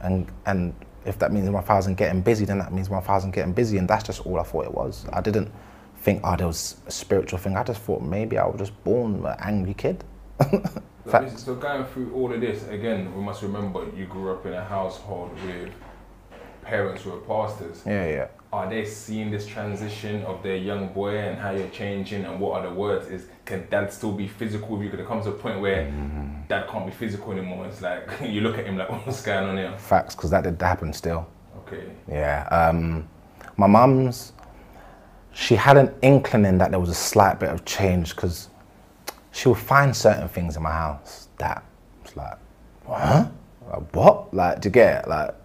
and 0.01 0.27
and 0.45 0.75
if 1.05 1.17
that 1.17 1.31
means 1.31 1.49
one 1.49 1.63
thousand 1.63 1.97
getting 1.97 2.21
busy, 2.21 2.45
then 2.45 2.59
that 2.59 2.71
means 2.71 2.91
one 2.91 3.01
thousand 3.01 3.31
getting 3.31 3.53
busy, 3.53 3.79
and 3.79 3.87
that's 3.87 4.03
just 4.03 4.23
all 4.23 4.39
I 4.39 4.43
thought 4.43 4.65
it 4.65 4.73
was. 4.73 5.07
I 5.11 5.21
didn't 5.21 5.51
think 5.97 6.21
oh 6.23 6.35
there 6.35 6.45
was 6.45 6.77
a 6.85 6.91
spiritual 6.91 7.39
thing. 7.39 7.57
I 7.57 7.63
just 7.63 7.81
thought 7.81 8.01
maybe 8.01 8.37
I 8.37 8.45
was 8.45 8.59
just 8.59 8.83
born 8.83 9.25
an 9.25 9.35
angry 9.39 9.73
kid. 9.73 10.03
So, 11.07 11.11
Facts. 11.13 11.43
so 11.43 11.55
going 11.55 11.85
through 11.85 12.13
all 12.13 12.33
of 12.33 12.41
this 12.41 12.67
again, 12.67 13.15
we 13.15 13.23
must 13.23 13.41
remember 13.41 13.87
you 13.95 14.05
grew 14.07 14.33
up 14.33 14.45
in 14.45 14.51
a 14.51 14.63
household 14.63 15.31
with 15.45 15.71
parents 16.63 17.03
who 17.03 17.11
were 17.11 17.19
pastors. 17.19 17.81
Yeah, 17.85 18.09
yeah. 18.09 18.27
Are 18.51 18.69
they 18.69 18.83
seeing 18.83 19.31
this 19.31 19.47
transition 19.47 20.23
of 20.23 20.43
their 20.43 20.57
young 20.57 20.89
boy 20.89 21.17
and 21.17 21.39
how 21.39 21.51
you're 21.51 21.69
changing 21.69 22.25
and 22.25 22.41
what 22.41 22.59
are 22.59 22.67
the 22.67 22.75
words? 22.75 23.07
Is 23.07 23.27
can 23.45 23.69
dad 23.69 23.93
still 23.93 24.11
be 24.11 24.27
physical 24.27 24.75
with 24.75 24.81
you? 24.81 24.89
Could 24.89 24.99
it 24.99 25.07
come 25.07 25.23
to 25.23 25.29
a 25.29 25.33
point 25.33 25.61
where 25.61 25.89
dad 26.49 26.67
can't 26.67 26.85
be 26.85 26.91
physical 26.91 27.31
anymore? 27.31 27.65
It's 27.67 27.81
like 27.81 28.09
you 28.21 28.41
look 28.41 28.57
at 28.57 28.65
him 28.65 28.75
like 28.75 28.89
what's 29.05 29.21
going 29.21 29.47
on 29.47 29.55
here? 29.55 29.77
Facts, 29.77 30.13
because 30.13 30.29
that 30.31 30.43
did 30.43 30.61
happen 30.61 30.91
still. 30.91 31.25
Okay. 31.59 31.89
Yeah. 32.09 32.49
Um, 32.51 33.07
my 33.55 33.67
mum's, 33.67 34.33
she 35.31 35.55
had 35.55 35.77
an 35.77 35.93
inkling 36.01 36.57
that 36.57 36.71
there 36.71 36.81
was 36.81 36.89
a 36.89 36.95
slight 36.95 37.39
bit 37.39 37.49
of 37.49 37.63
change 37.63 38.13
because 38.13 38.49
she 39.37 39.47
would 39.47 39.57
find 39.59 39.95
certain 39.95 40.27
things 40.27 40.57
in 40.57 40.63
my 40.63 40.71
house 40.71 41.27
that 41.37 41.63
was 42.01 42.17
like, 42.17 42.37
what? 42.85 43.31
Like, 43.69 43.95
what? 43.95 44.33
Like, 44.33 44.65
you 44.65 44.71
get 44.71 45.03
it? 45.03 45.07
Like, 45.07 45.35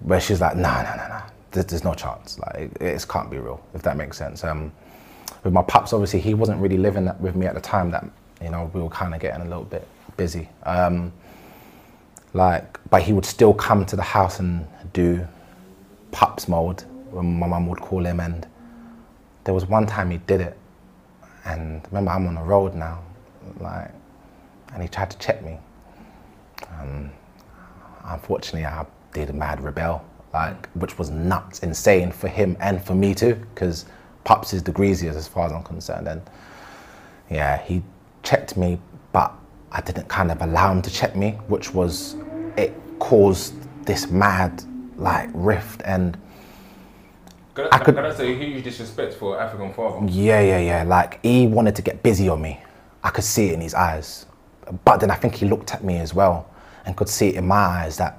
where 0.00 0.18
she's 0.18 0.40
like, 0.40 0.56
nah, 0.56 0.82
nah, 0.82 0.96
nah, 0.96 1.08
nah. 1.08 1.22
There's, 1.50 1.66
there's 1.66 1.84
no 1.84 1.92
chance. 1.92 2.38
Like, 2.38 2.54
it, 2.54 2.80
it 2.80 3.06
can't 3.06 3.30
be 3.30 3.36
real, 3.36 3.62
if 3.74 3.82
that 3.82 3.98
makes 3.98 4.16
sense. 4.16 4.42
Um, 4.42 4.72
with 5.44 5.52
my 5.52 5.60
pops, 5.60 5.92
obviously, 5.92 6.20
he 6.20 6.32
wasn't 6.32 6.62
really 6.62 6.78
living 6.78 7.10
with 7.20 7.36
me 7.36 7.44
at 7.44 7.54
the 7.54 7.60
time 7.60 7.90
that, 7.90 8.06
you 8.40 8.48
know, 8.48 8.70
we 8.72 8.80
were 8.80 8.88
kind 8.88 9.14
of 9.14 9.20
getting 9.20 9.42
a 9.42 9.46
little 9.46 9.64
bit 9.64 9.86
busy. 10.16 10.48
Um, 10.62 11.12
like, 12.32 12.80
but 12.88 13.02
he 13.02 13.12
would 13.12 13.26
still 13.26 13.52
come 13.52 13.84
to 13.84 13.96
the 13.96 14.02
house 14.02 14.38
and 14.38 14.66
do 14.94 15.28
pups 16.10 16.48
mode 16.48 16.84
when 17.10 17.38
my 17.38 17.46
mum 17.48 17.66
would 17.66 17.82
call 17.82 18.06
him. 18.06 18.18
And 18.18 18.46
there 19.44 19.52
was 19.52 19.66
one 19.66 19.86
time 19.86 20.10
he 20.10 20.16
did 20.16 20.40
it, 20.40 20.56
and 21.44 21.82
remember 21.90 22.10
I'm 22.10 22.26
on 22.26 22.34
the 22.34 22.42
road 22.42 22.74
now, 22.74 23.02
like, 23.58 23.90
and 24.72 24.82
he 24.82 24.88
tried 24.88 25.10
to 25.10 25.18
check 25.18 25.42
me. 25.44 25.58
Um, 26.80 27.10
unfortunately, 28.04 28.66
I 28.66 28.86
did 29.12 29.30
a 29.30 29.32
mad 29.32 29.60
rebel, 29.62 30.04
like, 30.32 30.68
which 30.70 30.98
was 30.98 31.10
nuts, 31.10 31.60
insane 31.60 32.12
for 32.12 32.28
him 32.28 32.56
and 32.60 32.82
for 32.82 32.94
me 32.94 33.14
too, 33.14 33.34
because 33.54 33.86
pups 34.24 34.52
is 34.52 34.62
the 34.62 34.72
greasiest 34.72 35.18
as 35.18 35.28
far 35.28 35.46
as 35.46 35.52
I'm 35.52 35.62
concerned. 35.62 36.08
And 36.08 36.22
yeah, 37.30 37.58
he 37.58 37.82
checked 38.22 38.56
me, 38.56 38.78
but 39.12 39.32
I 39.72 39.80
didn't 39.80 40.08
kind 40.08 40.30
of 40.30 40.40
allow 40.42 40.72
him 40.72 40.82
to 40.82 40.90
check 40.90 41.16
me, 41.16 41.32
which 41.48 41.74
was 41.74 42.16
it 42.56 42.74
caused 42.98 43.54
this 43.84 44.10
mad 44.10 44.62
like 44.96 45.28
rift 45.32 45.82
and 45.84 46.16
Can 47.54 47.64
I, 47.64 47.68
I 47.72 47.78
could- 47.78 47.94
can 47.94 48.04
I 48.06 48.14
say 48.14 48.34
huge 48.34 48.64
disrespect 48.64 49.14
for 49.14 49.38
African 49.40 49.72
father? 49.74 50.06
yeah, 50.08 50.40
yeah, 50.40 50.58
yeah. 50.58 50.82
Like 50.84 51.20
he 51.22 51.46
wanted 51.46 51.76
to 51.76 51.82
get 51.82 52.02
busy 52.02 52.28
on 52.28 52.40
me. 52.40 52.60
I 53.04 53.10
could 53.10 53.24
see 53.24 53.48
it 53.48 53.54
in 53.54 53.60
his 53.60 53.74
eyes. 53.74 54.26
But 54.84 54.98
then 55.00 55.10
I 55.10 55.16
think 55.16 55.34
he 55.34 55.46
looked 55.46 55.74
at 55.74 55.84
me 55.84 55.98
as 55.98 56.14
well 56.14 56.48
and 56.86 56.96
could 56.96 57.08
see 57.08 57.28
it 57.28 57.34
in 57.36 57.46
my 57.46 57.56
eyes 57.56 57.96
that 57.98 58.18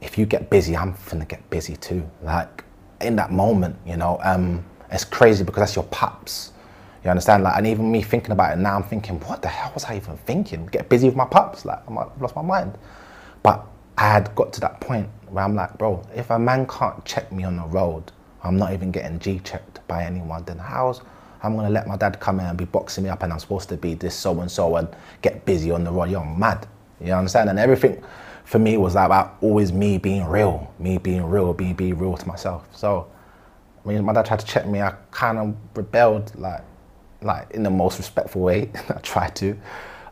if 0.00 0.16
you 0.18 0.26
get 0.26 0.50
busy, 0.50 0.76
I'm 0.76 0.94
finna 0.94 1.26
get 1.26 1.48
busy 1.50 1.76
too. 1.76 2.08
Like 2.22 2.64
in 3.00 3.16
that 3.16 3.32
moment, 3.32 3.76
you 3.86 3.96
know, 3.96 4.18
um, 4.22 4.64
it's 4.90 5.04
crazy 5.04 5.42
because 5.44 5.60
that's 5.62 5.74
your 5.74 5.84
pups. 5.86 6.52
You 7.04 7.10
understand? 7.10 7.42
Like, 7.42 7.56
and 7.56 7.66
even 7.66 7.90
me 7.90 8.00
thinking 8.02 8.30
about 8.30 8.52
it 8.52 8.60
now, 8.60 8.76
I'm 8.76 8.84
thinking, 8.84 9.18
what 9.20 9.42
the 9.42 9.48
hell 9.48 9.72
was 9.74 9.84
I 9.84 9.96
even 9.96 10.16
thinking? 10.18 10.66
Get 10.66 10.88
busy 10.88 11.08
with 11.08 11.16
my 11.16 11.24
pups? 11.24 11.64
Like, 11.64 11.80
I'm- 11.88 11.98
I've 11.98 12.20
lost 12.22 12.36
my 12.36 12.42
mind. 12.42 12.78
But 13.42 13.66
I 13.98 14.08
had 14.12 14.32
got 14.36 14.52
to 14.52 14.60
that 14.60 14.80
point 14.80 15.08
where 15.28 15.42
I'm 15.42 15.56
like, 15.56 15.76
bro, 15.78 16.00
if 16.14 16.30
a 16.30 16.38
man 16.38 16.64
can't 16.66 17.04
check 17.04 17.32
me 17.32 17.42
on 17.42 17.56
the 17.56 17.64
road, 17.64 18.12
I'm 18.42 18.56
not 18.56 18.72
even 18.72 18.90
getting 18.90 19.18
G 19.18 19.40
checked 19.44 19.86
by 19.88 20.04
anyone, 20.04 20.44
then 20.44 20.58
how's 20.58 21.00
I'm 21.42 21.56
gonna 21.56 21.70
let 21.70 21.86
my 21.88 21.96
dad 21.96 22.20
come 22.20 22.38
in 22.40 22.46
and 22.46 22.56
be 22.56 22.64
boxing 22.64 23.04
me 23.04 23.10
up 23.10 23.22
and 23.22 23.32
I'm 23.32 23.40
supposed 23.40 23.68
to 23.70 23.76
be 23.76 23.94
this 23.94 24.14
so 24.14 24.40
and 24.40 24.50
so 24.50 24.76
and 24.76 24.88
get 25.22 25.44
busy 25.44 25.70
on 25.70 25.82
the 25.84 25.90
road. 25.90 26.10
You're 26.10 26.24
mad. 26.24 26.66
You 27.00 27.12
understand? 27.12 27.50
And 27.50 27.58
everything 27.58 28.02
for 28.44 28.58
me 28.58 28.76
was 28.76 28.92
about 28.92 29.38
always 29.40 29.72
me 29.72 29.98
being 29.98 30.24
real, 30.24 30.72
me 30.78 30.98
being 30.98 31.24
real, 31.24 31.52
being 31.52 31.74
being 31.74 31.98
real 31.98 32.16
to 32.16 32.28
myself. 32.28 32.68
So 32.72 33.10
when 33.82 34.04
my 34.04 34.12
dad 34.12 34.26
tried 34.26 34.40
to 34.40 34.46
check 34.46 34.66
me, 34.66 34.80
I 34.80 34.94
kind 35.10 35.38
of 35.38 35.56
rebelled, 35.74 36.32
like, 36.38 36.62
like 37.22 37.50
in 37.50 37.64
the 37.64 37.70
most 37.70 37.98
respectful 37.98 38.42
way. 38.42 38.70
I 38.88 38.98
tried 39.00 39.34
to, 39.36 39.58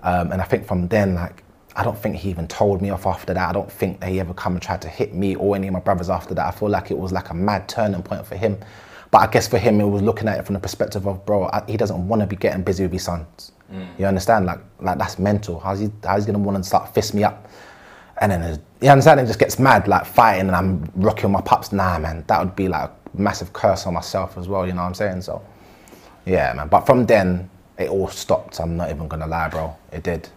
um, 0.03 0.33
and 0.33 0.43
I 0.43 0.45
think 0.45 0.66
from 0.66 0.88
then, 0.88 1.14
like, 1.14 1.45
I 1.81 1.83
don't 1.83 1.97
think 1.99 2.16
he 2.16 2.29
even 2.29 2.47
told 2.47 2.83
me 2.83 2.90
off 2.90 3.07
after 3.07 3.33
that. 3.33 3.49
I 3.49 3.53
don't 3.53 3.73
think 3.73 4.05
he 4.05 4.21
ever 4.21 4.35
come 4.35 4.53
and 4.53 4.61
tried 4.61 4.83
to 4.83 4.88
hit 4.88 5.14
me 5.14 5.35
or 5.35 5.57
any 5.57 5.66
of 5.66 5.73
my 5.73 5.81
brothers 5.81 6.11
after 6.11 6.35
that. 6.35 6.47
I 6.47 6.51
feel 6.51 6.69
like 6.69 6.90
it 6.90 6.99
was 6.99 7.11
like 7.11 7.31
a 7.31 7.35
mad 7.35 7.71
turning 7.71 8.03
point 8.03 8.27
for 8.27 8.37
him. 8.37 8.59
But 9.11 9.23
I 9.23 9.27
guess 9.29 9.49
for 9.49 9.57
him, 9.57 9.81
it 9.81 9.87
was 9.87 10.03
looking 10.03 10.29
at 10.29 10.38
it 10.38 10.45
from 10.45 10.53
the 10.53 10.61
perspective 10.61 11.07
of, 11.07 11.25
bro, 11.25 11.45
I, 11.47 11.64
he 11.66 11.79
doesn't 11.79 12.07
want 12.07 12.21
to 12.21 12.27
be 12.27 12.37
getting 12.37 12.62
busy 12.62 12.83
with 12.83 12.93
his 12.93 13.05
sons. 13.05 13.53
Mm. 13.73 13.99
You 13.99 14.05
understand? 14.05 14.45
Like, 14.45 14.61
like 14.79 14.99
that's 14.99 15.19
mental. 15.19 15.59
How's 15.59 15.81
he? 15.81 15.90
How's 16.05 16.27
he 16.27 16.33
gonna 16.33 16.45
want 16.45 16.59
to 16.59 16.69
start 16.69 16.93
fist 16.95 17.14
me 17.14 17.25
up? 17.25 17.49
And 18.19 18.31
then, 18.31 18.43
uh, 18.43 18.59
you 18.83 18.90
understand? 18.90 19.19
It 19.19 19.27
just 19.27 19.38
gets 19.38 19.59
mad, 19.59 19.88
like 19.88 20.05
fighting, 20.05 20.49
and 20.49 20.55
I'm 20.55 20.85
rocking 20.97 21.31
my 21.31 21.40
pups. 21.40 21.73
Nah, 21.73 21.99
man, 21.99 22.25
that 22.27 22.40
would 22.40 22.55
be 22.55 22.69
like 22.69 22.90
a 22.90 22.93
massive 23.19 23.55
curse 23.55 23.87
on 23.87 23.95
myself 23.95 24.37
as 24.37 24.49
well. 24.49 24.66
You 24.66 24.75
know 24.75 24.83
what 24.83 24.88
I'm 24.88 24.95
saying? 24.95 25.23
So, 25.23 25.43
yeah, 26.27 26.53
man. 26.53 26.69
But 26.69 26.83
from 26.83 27.07
then, 27.07 27.49
it 27.79 27.88
all 27.88 28.09
stopped. 28.09 28.61
I'm 28.61 28.77
not 28.77 28.90
even 28.90 29.09
gonna 29.09 29.27
lie, 29.27 29.49
bro. 29.49 29.75
It 29.93 30.03
did. 30.03 30.29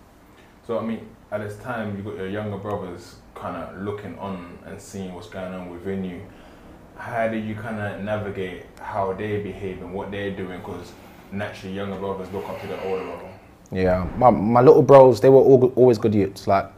So 0.65 0.79
I 0.79 0.81
mean, 0.81 1.05
at 1.33 1.41
this 1.41 1.57
time, 1.57 1.97
you 1.97 2.03
got 2.03 2.15
your 2.15 2.29
younger 2.29 2.57
brothers 2.57 3.15
kind 3.33 3.57
of 3.57 3.81
looking 3.81 4.17
on 4.19 4.59
and 4.67 4.79
seeing 4.79 5.11
what's 5.15 5.27
going 5.27 5.51
on 5.51 5.71
within 5.71 6.03
you. 6.03 6.21
How 6.95 7.27
do 7.27 7.37
you 7.37 7.55
kind 7.55 7.79
of 7.79 8.03
navigate 8.03 8.67
how 8.79 9.13
they 9.13 9.41
behave 9.41 9.81
and 9.81 9.95
what 9.95 10.11
they're 10.11 10.29
doing? 10.29 10.59
Because 10.59 10.91
naturally, 11.31 11.75
younger 11.75 11.97
brothers 11.97 12.31
look 12.31 12.47
up 12.47 12.61
to 12.61 12.67
their 12.67 12.79
older 12.83 13.03
brother. 13.03 13.29
Yeah, 13.71 14.07
my, 14.15 14.29
my 14.29 14.61
little 14.61 14.83
bros, 14.83 15.19
they 15.21 15.29
were 15.29 15.41
all, 15.41 15.73
always 15.75 15.97
good 15.97 16.13
youths. 16.13 16.45
Like, 16.45 16.69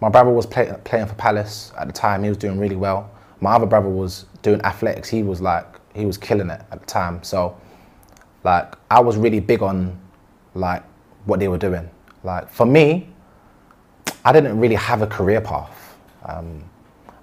my 0.00 0.08
brother 0.08 0.30
was 0.30 0.46
play, 0.46 0.72
playing 0.84 1.06
for 1.06 1.14
Palace 1.14 1.72
at 1.76 1.88
the 1.88 1.92
time. 1.92 2.22
He 2.22 2.28
was 2.28 2.38
doing 2.38 2.60
really 2.60 2.76
well. 2.76 3.10
My 3.40 3.54
other 3.54 3.66
brother 3.66 3.88
was 3.88 4.26
doing 4.42 4.60
athletics. 4.60 5.08
He 5.08 5.24
was 5.24 5.40
like, 5.40 5.66
he 5.96 6.06
was 6.06 6.16
killing 6.16 6.48
it 6.48 6.60
at 6.70 6.78
the 6.78 6.86
time. 6.86 7.24
So, 7.24 7.60
like, 8.44 8.76
I 8.88 9.00
was 9.00 9.16
really 9.16 9.40
big 9.40 9.64
on, 9.64 9.98
like, 10.54 10.84
what 11.24 11.40
they 11.40 11.48
were 11.48 11.58
doing. 11.58 11.90
Like, 12.22 12.48
for 12.48 12.66
me, 12.66 13.08
I 14.24 14.32
didn't 14.32 14.58
really 14.58 14.74
have 14.74 15.02
a 15.02 15.06
career 15.06 15.40
path. 15.40 15.96
Um, 16.24 16.64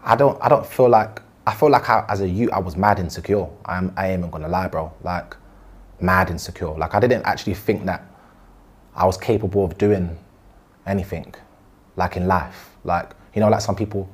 I 0.03 0.15
don't, 0.15 0.41
I 0.41 0.49
don't 0.49 0.65
feel 0.65 0.89
like, 0.89 1.21
I 1.45 1.53
feel 1.53 1.69
like 1.69 1.89
I, 1.89 2.05
as 2.07 2.21
a 2.21 2.27
youth, 2.27 2.51
I 2.53 2.59
was 2.59 2.77
mad 2.77 2.99
insecure. 2.99 3.47
I'm, 3.65 3.93
I 3.97 4.11
ain't 4.11 4.29
gonna 4.31 4.47
lie, 4.47 4.67
bro. 4.67 4.93
Like, 5.03 5.35
mad 5.99 6.29
insecure. 6.29 6.71
Like, 6.71 6.95
I 6.95 6.99
didn't 6.99 7.23
actually 7.23 7.55
think 7.55 7.85
that 7.85 8.05
I 8.95 9.05
was 9.05 9.17
capable 9.17 9.65
of 9.65 9.77
doing 9.77 10.17
anything, 10.85 11.33
like 11.95 12.15
in 12.15 12.27
life. 12.27 12.69
Like, 12.83 13.11
you 13.33 13.41
know, 13.41 13.49
like 13.49 13.61
some 13.61 13.75
people, 13.75 14.09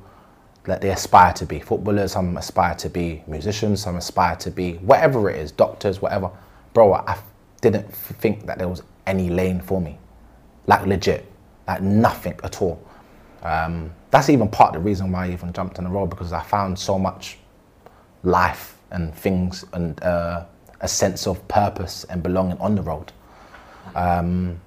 like 0.66 0.80
they 0.80 0.90
aspire 0.90 1.32
to 1.34 1.46
be 1.46 1.60
footballers, 1.60 2.12
some 2.12 2.36
aspire 2.36 2.74
to 2.76 2.88
be 2.88 3.22
musicians, 3.26 3.82
some 3.82 3.96
aspire 3.96 4.36
to 4.36 4.50
be 4.50 4.74
whatever 4.74 5.30
it 5.30 5.36
is, 5.36 5.52
doctors, 5.52 6.00
whatever. 6.00 6.30
Bro, 6.72 6.94
I 6.94 7.18
didn't 7.60 7.92
think 7.94 8.46
that 8.46 8.58
there 8.58 8.68
was 8.68 8.82
any 9.06 9.30
lane 9.30 9.60
for 9.60 9.80
me. 9.80 9.98
Like 10.66 10.86
legit, 10.86 11.29
like 11.66 11.82
nothing 11.82 12.38
at 12.42 12.60
all. 12.62 12.82
Um, 13.42 13.92
that's 14.10 14.28
even 14.28 14.48
part 14.48 14.74
of 14.74 14.82
the 14.82 14.86
reason 14.86 15.12
why 15.12 15.26
I 15.26 15.30
even 15.30 15.52
jumped 15.52 15.78
on 15.78 15.84
the 15.84 15.90
road 15.90 16.10
because 16.10 16.32
I 16.32 16.42
found 16.42 16.78
so 16.78 16.98
much 16.98 17.38
life 18.22 18.76
and 18.90 19.14
things 19.14 19.64
and 19.72 20.02
uh, 20.02 20.44
a 20.80 20.88
sense 20.88 21.26
of 21.26 21.46
purpose 21.48 22.04
and 22.04 22.22
belonging 22.22 22.58
on 22.58 22.74
the 22.74 22.82
road. 22.82 23.12
Um, 23.94 24.60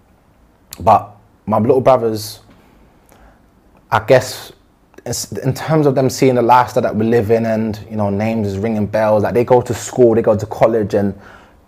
but 0.80 1.16
my 1.46 1.60
little 1.60 1.82
brothers, 1.82 2.40
I 3.92 4.00
guess, 4.06 4.52
in 5.06 5.54
terms 5.54 5.86
of 5.86 5.96
them 5.96 6.10
seeing 6.10 6.36
the 6.36 6.42
lifestyle 6.42 6.84
that 6.84 6.96
we 6.96 7.06
live 7.06 7.30
in, 7.30 7.46
and 7.46 7.78
you 7.90 7.98
know, 7.98 8.10
names 8.10 8.48
is 8.48 8.58
ringing 8.58 8.86
bells. 8.86 9.24
Like 9.24 9.34
they 9.34 9.44
go 9.44 9.62
to 9.62 9.74
school, 9.74 10.16
they 10.16 10.22
go 10.22 10.38
to 10.38 10.46
college, 10.46 10.94
and 10.94 11.20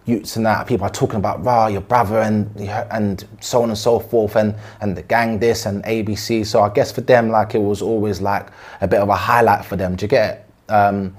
youths 0.05 0.35
and 0.35 0.45
that 0.45 0.67
people 0.67 0.85
are 0.85 0.91
talking 0.91 1.17
about, 1.17 1.43
rah, 1.43 1.67
your 1.67 1.81
brother, 1.81 2.19
and 2.19 2.49
and 2.91 3.27
so 3.41 3.63
on 3.63 3.69
and 3.69 3.77
so 3.77 3.99
forth, 3.99 4.35
and 4.35 4.55
and 4.81 4.95
the 4.95 5.03
gang 5.03 5.39
this 5.39 5.65
and 5.65 5.83
ABC. 5.83 6.45
So 6.45 6.61
I 6.61 6.69
guess 6.69 6.91
for 6.91 7.01
them, 7.01 7.29
like 7.29 7.55
it 7.55 7.59
was 7.59 7.81
always 7.81 8.21
like 8.21 8.47
a 8.81 8.87
bit 8.87 8.99
of 8.99 9.09
a 9.09 9.15
highlight 9.15 9.65
for 9.65 9.75
them. 9.75 9.95
Do 9.95 10.05
you 10.05 10.09
get 10.09 10.47
it? 10.67 10.71
Um, 10.71 11.15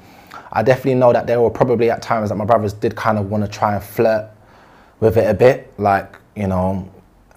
I 0.52 0.62
definitely 0.62 0.94
know 0.94 1.12
that 1.12 1.26
there 1.26 1.40
were 1.40 1.50
probably 1.50 1.90
at 1.90 2.02
times 2.02 2.30
that 2.30 2.36
my 2.36 2.44
brothers 2.44 2.72
did 2.72 2.96
kind 2.96 3.18
of 3.18 3.30
want 3.30 3.44
to 3.44 3.50
try 3.50 3.74
and 3.74 3.82
flirt 3.82 4.30
with 5.00 5.16
it 5.16 5.28
a 5.28 5.34
bit, 5.34 5.72
like 5.78 6.16
you 6.34 6.46
know. 6.46 6.90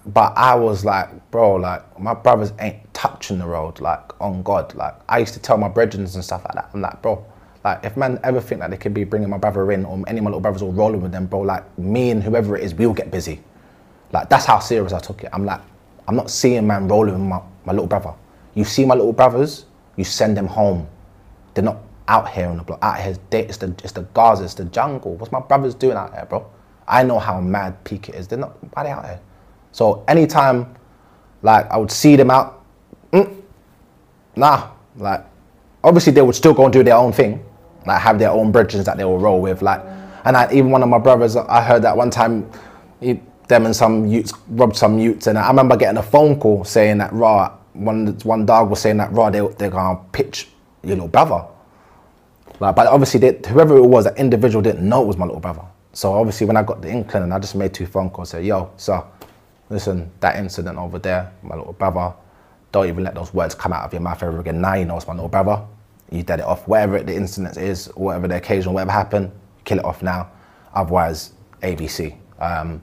But 0.06 0.32
I 0.36 0.54
was 0.54 0.84
like, 0.84 1.30
bro, 1.30 1.56
like 1.56 2.00
my 2.00 2.14
brothers 2.14 2.52
ain't 2.60 2.92
touching 2.94 3.38
the 3.38 3.46
road, 3.46 3.80
like 3.80 4.20
on 4.20 4.42
God. 4.42 4.74
Like 4.74 4.94
I 5.08 5.18
used 5.18 5.34
to 5.34 5.40
tell 5.40 5.58
my 5.58 5.68
brethren 5.68 6.02
and 6.04 6.24
stuff 6.24 6.44
like 6.44 6.54
that. 6.54 6.70
I'm 6.72 6.80
like, 6.80 7.02
bro, 7.02 7.24
like 7.64 7.84
if 7.84 7.96
man 7.96 8.18
ever 8.24 8.40
think 8.40 8.60
that 8.60 8.70
they 8.70 8.76
could 8.76 8.94
be 8.94 9.04
bringing 9.04 9.28
my 9.28 9.36
brother 9.38 9.70
in 9.72 9.84
or 9.84 10.02
any 10.06 10.18
of 10.18 10.24
my 10.24 10.30
little 10.30 10.40
brothers 10.40 10.62
or 10.62 10.72
rolling 10.72 11.02
with 11.02 11.12
them, 11.12 11.26
bro, 11.26 11.40
like 11.40 11.78
me 11.78 12.10
and 12.10 12.22
whoever 12.22 12.56
it 12.56 12.64
is, 12.64 12.74
we'll 12.74 12.94
get 12.94 13.10
busy. 13.10 13.40
Like 14.12 14.28
that's 14.28 14.46
how 14.46 14.58
serious 14.58 14.92
I 14.92 14.98
took 14.98 15.22
it. 15.22 15.30
I'm 15.32 15.44
like, 15.44 15.60
I'm 16.08 16.16
not 16.16 16.30
seeing 16.30 16.66
man 16.66 16.88
rolling 16.88 17.14
with 17.14 17.22
my, 17.22 17.40
my 17.64 17.72
little 17.72 17.86
brother. 17.86 18.14
You 18.54 18.64
see 18.64 18.84
my 18.84 18.94
little 18.94 19.12
brothers, 19.12 19.66
you 19.96 20.04
send 20.04 20.36
them 20.36 20.46
home. 20.46 20.88
They're 21.54 21.64
not 21.64 21.78
out 22.08 22.28
here 22.30 22.48
on 22.48 22.56
the 22.56 22.62
block. 22.64 22.80
Out 22.82 22.98
here, 22.98 23.16
it's 23.32 23.58
the 23.58 23.68
it's 23.84 23.92
the 23.92 24.02
Gaza, 24.14 24.44
it's 24.44 24.54
the 24.54 24.64
jungle. 24.64 25.14
What's 25.16 25.30
my 25.30 25.40
brothers 25.40 25.74
doing 25.74 25.96
out 25.96 26.12
there, 26.12 26.26
bro? 26.26 26.44
I 26.88 27.04
know 27.04 27.18
how 27.18 27.40
mad 27.40 27.84
peak 27.84 28.08
it 28.08 28.16
is. 28.16 28.26
They're 28.26 28.38
not 28.38 28.56
why 28.74 28.82
they 28.82 28.90
out 28.90 29.04
here. 29.04 29.20
So 29.72 30.04
anytime, 30.08 30.74
like 31.42 31.70
I 31.70 31.76
would 31.76 31.92
see 31.92 32.16
them 32.16 32.30
out, 32.30 32.64
mm, 33.12 33.42
nah, 34.34 34.70
like 34.96 35.24
obviously 35.84 36.12
they 36.12 36.22
would 36.22 36.34
still 36.34 36.54
go 36.54 36.64
and 36.64 36.72
do 36.72 36.82
their 36.82 36.96
own 36.96 37.12
thing, 37.12 37.44
like 37.86 38.00
have 38.00 38.18
their 38.18 38.30
own 38.30 38.52
bridges 38.52 38.84
that 38.86 38.96
they 38.96 39.04
will 39.04 39.18
roll 39.18 39.40
with, 39.40 39.62
like. 39.62 39.82
And 40.24 40.36
I, 40.36 40.52
even 40.52 40.70
one 40.70 40.82
of 40.82 40.88
my 40.88 40.98
brothers, 40.98 41.34
I 41.36 41.62
heard 41.62 41.82
that 41.82 41.96
one 41.96 42.10
time, 42.10 42.50
he, 43.00 43.20
them 43.48 43.64
and 43.66 43.74
some 43.74 44.06
youths 44.06 44.32
robbed 44.48 44.76
some 44.76 44.98
youths, 44.98 45.26
and 45.26 45.38
I 45.38 45.48
remember 45.48 45.76
getting 45.76 45.98
a 45.98 46.02
phone 46.02 46.38
call 46.38 46.64
saying 46.64 46.98
that 46.98 47.12
raw 47.12 47.56
one 47.72 48.18
one 48.24 48.46
dog 48.46 48.70
was 48.70 48.80
saying 48.80 48.98
that 48.98 49.12
raw 49.12 49.30
they 49.30 49.40
they're 49.58 49.70
gonna 49.70 49.98
pitch 50.12 50.48
your 50.82 50.96
little 50.96 51.08
brother. 51.08 51.44
Like, 52.60 52.76
but 52.76 52.86
obviously, 52.86 53.20
they, 53.20 53.40
whoever 53.48 53.76
it 53.78 53.86
was, 53.86 54.04
that 54.04 54.18
individual 54.18 54.62
didn't 54.62 54.86
know 54.86 55.02
it 55.02 55.06
was 55.06 55.16
my 55.16 55.24
little 55.24 55.40
brother. 55.40 55.62
So 55.92 56.12
obviously, 56.12 56.46
when 56.46 56.56
I 56.56 56.62
got 56.62 56.82
the 56.82 56.90
inkling, 56.90 57.24
and 57.24 57.34
I 57.34 57.38
just 57.38 57.54
made 57.54 57.72
two 57.72 57.86
phone 57.86 58.10
calls, 58.10 58.30
say, 58.30 58.44
"Yo, 58.44 58.70
sir, 58.76 59.02
listen, 59.70 60.10
that 60.20 60.36
incident 60.36 60.78
over 60.78 60.98
there, 60.98 61.32
my 61.42 61.56
little 61.56 61.72
brother, 61.72 62.12
don't 62.72 62.86
even 62.86 63.04
let 63.04 63.14
those 63.14 63.32
words 63.34 63.54
come 63.54 63.72
out 63.72 63.84
of 63.84 63.92
your 63.92 64.02
mouth 64.02 64.22
ever 64.22 64.38
again. 64.40 64.60
Now 64.60 64.74
you 64.74 64.84
know 64.84 64.96
it's 64.96 65.06
my 65.06 65.14
little 65.14 65.28
brother. 65.28 65.64
You 66.10 66.22
dead 66.22 66.40
it 66.40 66.46
off. 66.46 66.66
Whatever 66.66 67.02
the 67.02 67.14
incident 67.14 67.56
is, 67.56 67.86
whatever 67.94 68.28
the 68.28 68.36
occasion, 68.36 68.72
whatever 68.72 68.90
happened, 68.90 69.30
kill 69.64 69.78
it 69.78 69.84
off 69.84 70.02
now. 70.02 70.30
Otherwise, 70.74 71.32
ABC. 71.62 72.16
Um, 72.38 72.80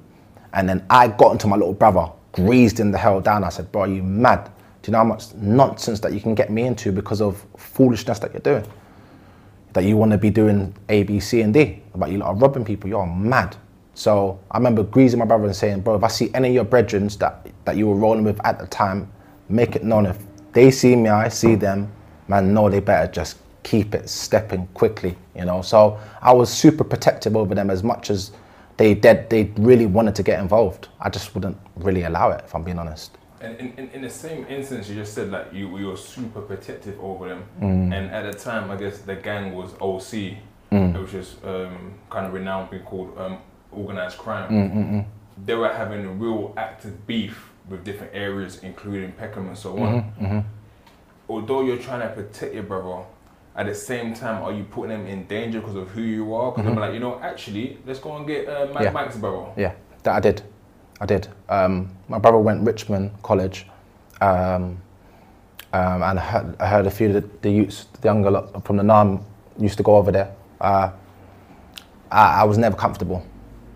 and 0.54 0.68
then 0.68 0.86
I 0.90 1.08
got 1.08 1.34
into 1.34 1.48
my 1.48 1.56
little 1.56 1.74
brother, 1.74 2.10
greased 2.32 2.80
him 2.80 2.92
the 2.92 2.98
hell 2.98 3.20
down. 3.20 3.44
I 3.44 3.50
said, 3.50 3.72
bro, 3.72 3.82
are 3.82 3.88
you 3.88 4.04
mad? 4.04 4.46
Do 4.82 4.90
you 4.90 4.92
know 4.94 5.00
how 5.00 5.04
much 5.04 5.34
nonsense 5.36 6.00
that 6.02 6.14
you 6.14 6.22
can 6.22 6.36
get 6.36 6.50
me 6.50 6.64
into 6.64 6.92
because 6.92 7.22
of 7.22 7.46
foolishness 7.58 8.20
that 8.20 8.32
you're 8.32 8.40
doing? 8.40 8.66
That 9.74 9.84
you 9.84 9.98
want 9.98 10.12
to 10.14 10.18
be 10.18 10.30
doing 10.30 10.74
A, 10.88 11.04
B, 11.04 11.20
C, 11.20 11.42
and 11.42 11.54
D. 11.54 11.82
But 11.96 12.12
you 12.12 12.20
lot 12.20 12.30
are 12.30 12.36
robbing 12.36 12.64
people, 12.64 12.90
you're 12.90 13.06
mad. 13.06 13.58
So 13.94 14.40
I 14.52 14.58
remember 14.58 14.84
greasing 14.84 15.20
my 15.20 15.26
brother 15.26 15.46
and 15.46 15.56
saying, 15.56 15.82
bro, 15.82 15.96
if 15.96 16.04
I 16.04 16.08
see 16.08 16.30
any 16.34 16.50
of 16.50 16.54
your 16.54 16.64
brethren 16.64 17.08
that, 17.20 17.48
that 17.66 17.76
you 17.76 17.88
were 17.88 17.96
rolling 17.96 18.24
with 18.24 18.40
at 18.46 18.60
the 18.60 18.68
time, 18.68 19.12
make 19.50 19.76
it 19.76 19.84
known. 19.84 20.06
If 20.06 20.18
they 20.54 20.72
see 20.72 20.96
me, 20.96 21.10
I 21.10 21.30
see 21.30 21.56
them, 21.56 21.92
man, 22.28 22.54
no, 22.54 22.70
they 22.70 22.80
better 22.80 23.12
just 23.12 23.38
keep 23.64 23.94
it 23.96 24.10
stepping 24.10 24.68
quickly, 24.74 25.16
you 25.36 25.46
know. 25.46 25.62
So 25.62 26.00
I 26.22 26.32
was 26.34 26.50
super 26.52 26.84
protective 26.84 27.36
over 27.36 27.54
them 27.56 27.70
as 27.70 27.84
much 27.84 28.10
as 28.10 28.32
they 28.78 28.94
did, 28.94 29.30
they 29.30 29.52
really 29.58 29.86
wanted 29.88 30.16
to 30.16 30.24
get 30.24 30.40
involved. 30.40 30.88
I 31.00 31.10
just 31.10 31.34
wouldn't 31.34 31.58
really 31.76 32.04
allow 32.04 32.30
it, 32.32 32.44
if 32.46 32.54
I'm 32.56 32.64
being 32.64 32.80
honest. 32.80 33.18
And 33.42 33.56
in, 33.60 33.74
in, 33.78 33.90
in 33.90 34.02
the 34.02 34.10
same 34.10 34.46
instance, 34.50 34.88
you 34.90 34.96
just 34.96 35.14
said 35.14 35.32
like 35.32 35.52
you, 35.54 35.78
you 35.78 35.88
were 35.88 35.98
super 35.98 36.42
protective 36.42 37.00
over 37.00 37.28
them, 37.30 37.44
Mm. 37.62 37.94
and 37.94 38.12
at 38.12 38.32
the 38.32 38.38
time, 38.38 38.72
I 38.72 38.76
guess 38.76 39.00
the 39.00 39.16
gang 39.16 39.54
was 39.54 39.74
OC, 39.82 40.38
Mm. 40.72 41.02
which 41.02 41.14
is 41.14 41.36
um, 41.46 41.94
kind 42.10 42.26
of 42.26 42.34
renowned, 42.34 42.70
being 42.70 42.84
called 42.84 43.18
um, 43.18 43.38
organized 43.72 44.18
crime. 44.18 44.50
Mm, 44.52 45.06
They 45.46 45.56
were 45.56 45.70
having 45.72 46.04
a 46.06 46.10
real 46.12 46.54
active 46.58 47.06
beef 47.08 47.50
with 47.70 47.84
different 47.86 48.14
areas, 48.14 48.60
including 48.64 49.12
Peckham 49.14 49.48
and 49.48 49.58
so 49.58 49.78
on. 49.78 50.02
Mm-hmm, 50.20 50.40
Although 51.30 51.62
you're 51.62 51.78
trying 51.78 52.02
to 52.02 52.10
protect 52.10 52.54
your 52.54 52.64
brother, 52.64 53.04
at 53.56 53.66
the 53.66 53.76
same 53.76 54.14
time, 54.14 54.44
are 54.44 54.52
you 54.52 54.64
putting 54.64 54.90
them 54.90 55.08
in 55.08 55.26
danger 55.26 55.60
because 55.60 55.76
of 55.76 55.90
who 55.90 56.02
you 56.02 56.34
are? 56.36 56.52
Because 56.52 56.68
I'm 56.68 56.76
like, 56.76 56.94
you 56.94 57.00
know, 57.00 57.20
actually, 57.20 57.80
let's 57.86 58.00
go 58.00 58.16
and 58.16 58.28
get 58.28 58.48
uh, 58.48 58.68
Mm-hmm. 58.68 58.84
Yeah. 58.84 58.92
Mike's 58.92 59.18
brother. 59.18 59.52
Yeah, 59.58 59.74
that 60.04 60.16
I 60.16 60.20
did. 60.20 60.44
I 61.02 61.06
did. 61.06 61.28
Um, 61.50 61.90
my 62.08 62.20
brother 62.20 62.38
went 62.38 62.66
Richmond 62.66 63.12
College, 63.24 63.66
um, 64.22 64.82
um, 65.74 66.02
and 66.04 66.20
I 66.20 66.22
heard, 66.22 66.56
I 66.62 66.68
heard 66.68 66.88
a 66.88 66.92
few 66.92 67.08
of 67.08 67.14
the, 67.14 67.30
the 67.42 67.52
youths, 67.52 67.86
the 68.02 68.08
younger 68.08 68.32
lot 68.32 68.66
from 68.66 68.78
the 68.78 68.84
NAM, 68.84 69.26
used 69.60 69.78
to 69.78 69.84
go 69.84 69.96
over 69.98 70.12
there. 70.12 70.34
Uh, 70.62 70.92
I, 72.12 72.42
I 72.42 72.44
was 72.44 72.58
never 72.58 72.76
comfortable, 72.76 73.26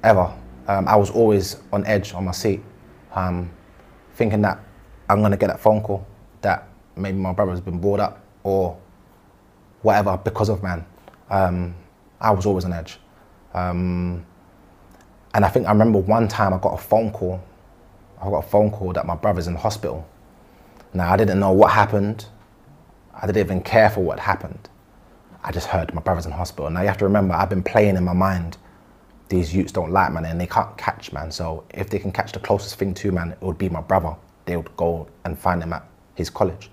ever. 0.04 0.34
Um, 0.68 0.88
I 0.88 0.96
was 0.96 1.10
always 1.10 1.58
on 1.74 1.86
edge 1.86 2.14
on 2.14 2.26
my 2.26 2.32
seat, 2.32 2.62
um, 3.14 3.52
thinking 4.14 4.42
that 4.44 4.60
I'm 5.10 5.22
gonna 5.22 5.38
get 5.38 5.48
that 5.48 5.60
phone 5.60 5.82
call 5.82 6.06
that 6.42 6.68
maybe 6.96 7.18
my 7.18 7.34
brother's 7.34 7.62
been 7.62 7.80
brought 7.80 8.00
up 8.00 8.24
or 8.44 8.78
whatever 9.82 10.18
because 10.18 10.50
of 10.50 10.64
man. 10.64 10.86
Um, 11.30 11.76
I 12.20 12.32
was 12.32 12.46
always 12.46 12.66
on 12.66 12.74
edge. 12.74 13.00
Um, 13.54 14.26
and 15.34 15.46
I 15.46 15.50
think 15.50 15.68
I 15.68 15.72
remember 15.72 16.00
one 16.00 16.28
time 16.28 16.54
I 16.54 16.58
got 16.58 16.74
a 16.74 16.78
phone 16.78 17.12
call. 17.12 17.42
I 18.22 18.26
got 18.26 18.46
a 18.46 18.48
phone 18.48 18.70
call 18.70 18.94
that 18.94 19.06
my 19.06 19.16
brother's 19.16 19.48
in 19.48 19.56
hospital. 19.56 20.08
Now 20.94 21.12
I 21.12 21.18
didn't 21.18 21.40
know 21.40 21.52
what 21.52 21.72
happened. 21.72 22.26
I 23.14 23.26
didn't 23.26 23.40
even 23.46 23.62
care 23.62 23.90
for 23.90 24.02
what 24.02 24.20
happened. 24.20 24.70
I 25.44 25.52
just 25.52 25.68
heard 25.68 25.94
my 25.94 26.02
brother's 26.02 26.26
in 26.26 26.32
hospital. 26.32 26.70
Now 26.70 26.82
you 26.82 26.88
have 26.88 26.98
to 26.98 27.06
remember, 27.06 27.34
I've 27.34 27.50
been 27.50 27.64
playing 27.64 27.96
in 27.96 28.04
my 28.04 28.14
mind. 28.14 28.58
These 29.30 29.56
youths 29.56 29.72
don't 29.72 29.92
like 29.92 30.12
man, 30.12 30.26
and 30.26 30.40
they 30.40 30.46
can't 30.46 30.78
catch 30.78 31.14
man. 31.14 31.32
So 31.32 31.64
if 31.74 31.90
they 31.90 31.98
can 31.98 32.12
catch 32.12 32.34
the 32.34 32.40
closest 32.40 32.76
thing 32.76 32.94
to 32.96 33.12
man, 33.12 33.32
it 33.32 33.42
would 33.42 33.58
be 33.58 33.70
my 33.70 33.82
brother. 33.82 34.16
They 34.46 34.58
would 34.58 34.76
go 34.76 35.08
and 35.24 35.40
find 35.40 35.64
him 35.64 35.72
at 35.74 35.88
his 36.16 36.30
college. 36.30 36.70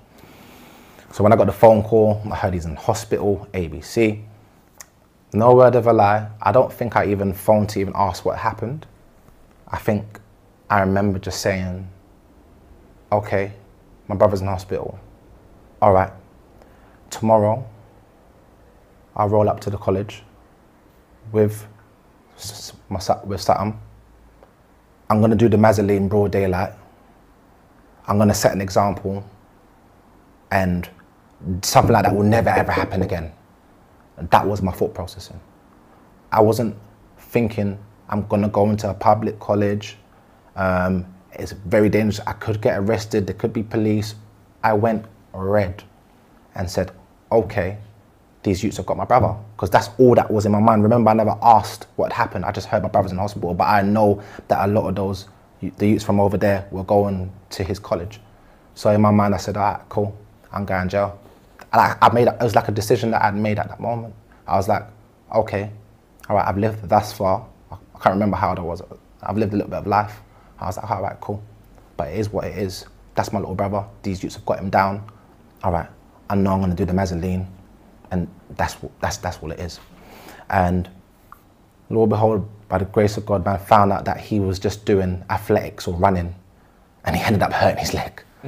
So 1.13 1.25
when 1.25 1.33
I 1.33 1.37
got 1.37 1.47
the 1.47 1.53
phone 1.53 1.83
call, 1.83 2.21
I 2.31 2.37
heard 2.37 2.55
he's 2.55 2.65
in 2.65 2.77
hospital, 2.77 3.49
ABC. 3.53 4.23
No 5.33 5.55
word 5.55 5.75
of 5.75 5.87
a 5.87 5.93
lie. 5.93 6.29
I 6.41 6.53
don't 6.53 6.73
think 6.73 6.97
I 6.97 7.07
even 7.07 7.33
phoned 7.33 7.71
to 7.71 7.81
even 7.81 7.93
ask 7.97 8.25
what 8.25 8.39
happened. 8.39 8.87
I 9.69 9.79
think 9.79 10.21
I 10.71 10.81
remember 10.81 11.19
just 11.19 11.41
saying, 11.41 11.89
okay, 13.13 13.53
my 14.07 14.15
brother's 14.15 14.41
in 14.41 14.47
hospital. 14.47 14.99
All 15.81 15.93
right, 15.93 16.13
tomorrow 17.11 17.67
I'll 19.17 19.29
roll 19.29 19.49
up 19.49 19.61
to 19.61 19.71
the 19.71 19.79
college 19.79 20.23
with, 21.33 21.67
my, 22.89 22.99
with 23.25 23.41
Satam 23.41 23.77
I'm 25.11 25.23
gonna 25.23 25.37
do 25.37 25.49
the 25.49 25.57
Mazzolini 25.57 25.97
in 25.97 26.09
broad 26.09 26.33
daylight. 26.33 26.73
I'm 28.07 28.19
gonna 28.19 28.35
set 28.35 28.53
an 28.53 28.61
example, 28.61 29.25
and 30.51 30.89
something 31.63 31.93
like 31.93 32.05
that 32.05 32.15
will 32.15 32.25
never 32.25 32.51
ever 32.51 32.73
happen 32.73 33.03
again. 33.03 33.33
And 34.17 34.31
that 34.31 34.47
was 34.47 34.63
my 34.63 34.73
thought 34.73 34.95
processing. 34.95 35.41
I 36.33 36.41
wasn't 36.41 36.77
thinking 37.19 37.79
I'm 38.09 38.27
gonna 38.27 38.49
go 38.49 38.69
into 38.71 38.89
a 38.91 38.95
public 38.95 39.39
college. 39.39 39.97
Um, 40.57 41.07
it's 41.33 41.53
very 41.53 41.89
dangerous. 41.89 42.21
I 42.27 42.33
could 42.33 42.61
get 42.61 42.79
arrested. 42.79 43.27
There 43.27 43.35
could 43.35 43.53
be 43.53 43.63
police. 43.63 44.15
I 44.63 44.73
went 44.73 45.05
red 45.33 45.85
and 46.55 46.69
said, 46.71 46.91
okay, 47.31 47.79
these 48.43 48.63
youths 48.65 48.79
have 48.79 48.87
got 48.87 48.97
my 48.97 49.05
brother. 49.05 49.37
Because 49.55 49.71
that's 49.71 49.91
all 49.99 50.15
that 50.15 50.31
was 50.31 50.47
in 50.47 50.53
my 50.53 50.61
mind. 50.61 50.83
Remember, 50.83 51.11
I 51.11 51.15
never 51.15 51.37
asked 51.43 51.87
what 51.97 52.13
happened. 52.13 52.45
I 52.45 52.53
just 52.53 52.67
heard 52.67 52.83
my 52.83 52.89
brother's 52.89 53.13
in 53.13 53.19
hospital. 53.19 53.55
But 53.55 53.69
I 53.69 53.83
know 53.83 54.23
that 54.49 54.69
a 54.69 54.73
lot 54.73 54.89
of 54.89 54.95
those, 54.95 55.29
the 55.61 55.89
youths 55.89 56.05
from 56.05 56.19
over 56.19 56.37
there, 56.37 56.67
were 56.71 56.85
going 56.85 57.31
to 57.51 57.65
his 57.65 57.79
college. 57.79 58.21
So 58.75 58.91
in 58.91 59.01
my 59.01 59.11
mind, 59.11 59.35
I 59.35 59.39
said, 59.39 59.57
all 59.57 59.73
right, 59.73 59.83
cool, 59.89 60.17
I'm 60.53 60.65
going 60.65 60.85
to 60.85 60.89
jail. 60.89 61.21
And 61.73 61.81
I, 61.81 61.97
I 62.01 62.13
made, 62.13 62.29
it 62.29 62.41
was 62.41 62.55
like 62.55 62.69
a 62.69 62.73
decision 62.73 63.11
that 63.11 63.23
I'd 63.23 63.35
made 63.37 63.59
at 63.59 63.69
that 63.69 63.81
moment. 63.81 64.15
I 64.47 64.57
was 64.57 64.69
like, 64.69 64.85
okay, 65.35 65.71
all 66.29 66.37
right, 66.37 66.47
I've 66.47 66.59
lived 66.59 66.89
thus 66.89 67.13
far. 67.13 67.47
I 67.71 67.77
can't 68.01 68.15
remember 68.15 68.37
how 68.37 68.51
old 68.51 68.59
I 68.59 68.63
was. 68.63 68.83
I've 69.23 69.37
lived 69.37 69.53
a 69.53 69.57
little 69.57 69.71
bit 69.71 69.81
of 69.81 69.87
life. 69.87 70.21
I 70.59 70.67
was 70.67 70.77
like, 70.77 70.91
all 70.91 71.03
right, 71.03 71.19
cool. 71.21 71.43
But 71.97 72.09
it 72.09 72.19
is 72.19 72.31
what 72.31 72.45
it 72.45 72.57
is. 72.57 72.87
That's 73.15 73.33
my 73.33 73.41
little 73.41 73.55
brother. 73.55 73.85
These 74.03 74.23
youths 74.23 74.37
have 74.37 74.47
got 74.47 74.61
him 74.61 74.71
down. 74.71 75.05
All 75.65 75.73
right, 75.73 75.89
I 76.31 76.37
know 76.37 76.53
I'm 76.53 76.61
going 76.61 76.71
to 76.71 76.77
do 76.77 76.85
the 76.85 76.93
Mazzolini, 76.93 77.47
and 78.11 78.29
that's 78.51 78.77
that's 79.01 79.17
that's 79.19 79.39
all 79.43 79.51
it 79.51 79.59
is. 79.59 79.81
And 80.49 80.89
lo 81.91 82.03
and 82.03 82.11
behold, 82.11 82.49
by 82.69 82.79
the 82.79 82.85
grace 82.85 83.17
of 83.17 83.27
God, 83.27 83.45
man, 83.45 83.59
found 83.59 83.93
out 83.93 84.05
that 84.05 84.21
he 84.21 84.39
was 84.39 84.59
just 84.59 84.85
doing 84.85 85.25
athletics 85.31 85.89
or 85.89 85.95
running, 85.97 86.35
and 87.05 87.17
he 87.17 87.23
ended 87.23 87.43
up 87.43 87.53
hurting 87.53 87.79
his 87.79 87.93
leg. 87.93 88.23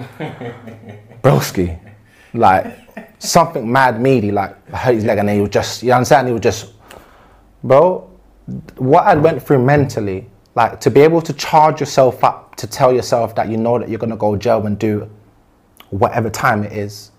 Broski, 1.22 1.80
like 2.32 2.78
something 3.20 3.70
mad 3.70 4.00
meaty, 4.00 4.32
like 4.32 4.68
hurt 4.70 4.94
his 4.94 5.04
leg, 5.04 5.18
and 5.18 5.30
he 5.30 5.40
was 5.40 5.50
just, 5.50 5.82
you 5.82 5.92
understand? 5.92 6.26
He 6.26 6.32
was 6.32 6.42
just, 6.42 6.72
bro. 7.62 8.06
What 8.78 9.06
I 9.06 9.14
went 9.14 9.40
through 9.42 9.64
mentally, 9.64 10.28
like 10.56 10.80
to 10.80 10.90
be 10.90 11.00
able 11.02 11.22
to 11.22 11.32
charge 11.34 11.78
yourself 11.78 12.24
up 12.24 12.56
to 12.56 12.66
tell 12.66 12.92
yourself 12.92 13.34
that 13.36 13.48
you 13.48 13.56
know 13.56 13.78
that 13.78 13.88
you're 13.88 13.98
gonna 13.98 14.16
go 14.16 14.36
jail 14.36 14.66
and 14.66 14.76
do 14.76 15.08
whatever 15.90 16.28
time 16.28 16.64
it 16.64 16.72
is, 16.72 17.12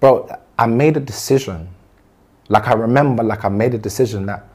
bro. 0.00 0.28
I 0.58 0.66
made 0.66 0.96
a 0.96 1.00
decision. 1.00 1.68
Like 2.48 2.66
I 2.68 2.72
remember, 2.72 3.22
like 3.22 3.44
I 3.44 3.48
made 3.48 3.74
a 3.74 3.78
decision 3.78 4.26
that 4.26 4.48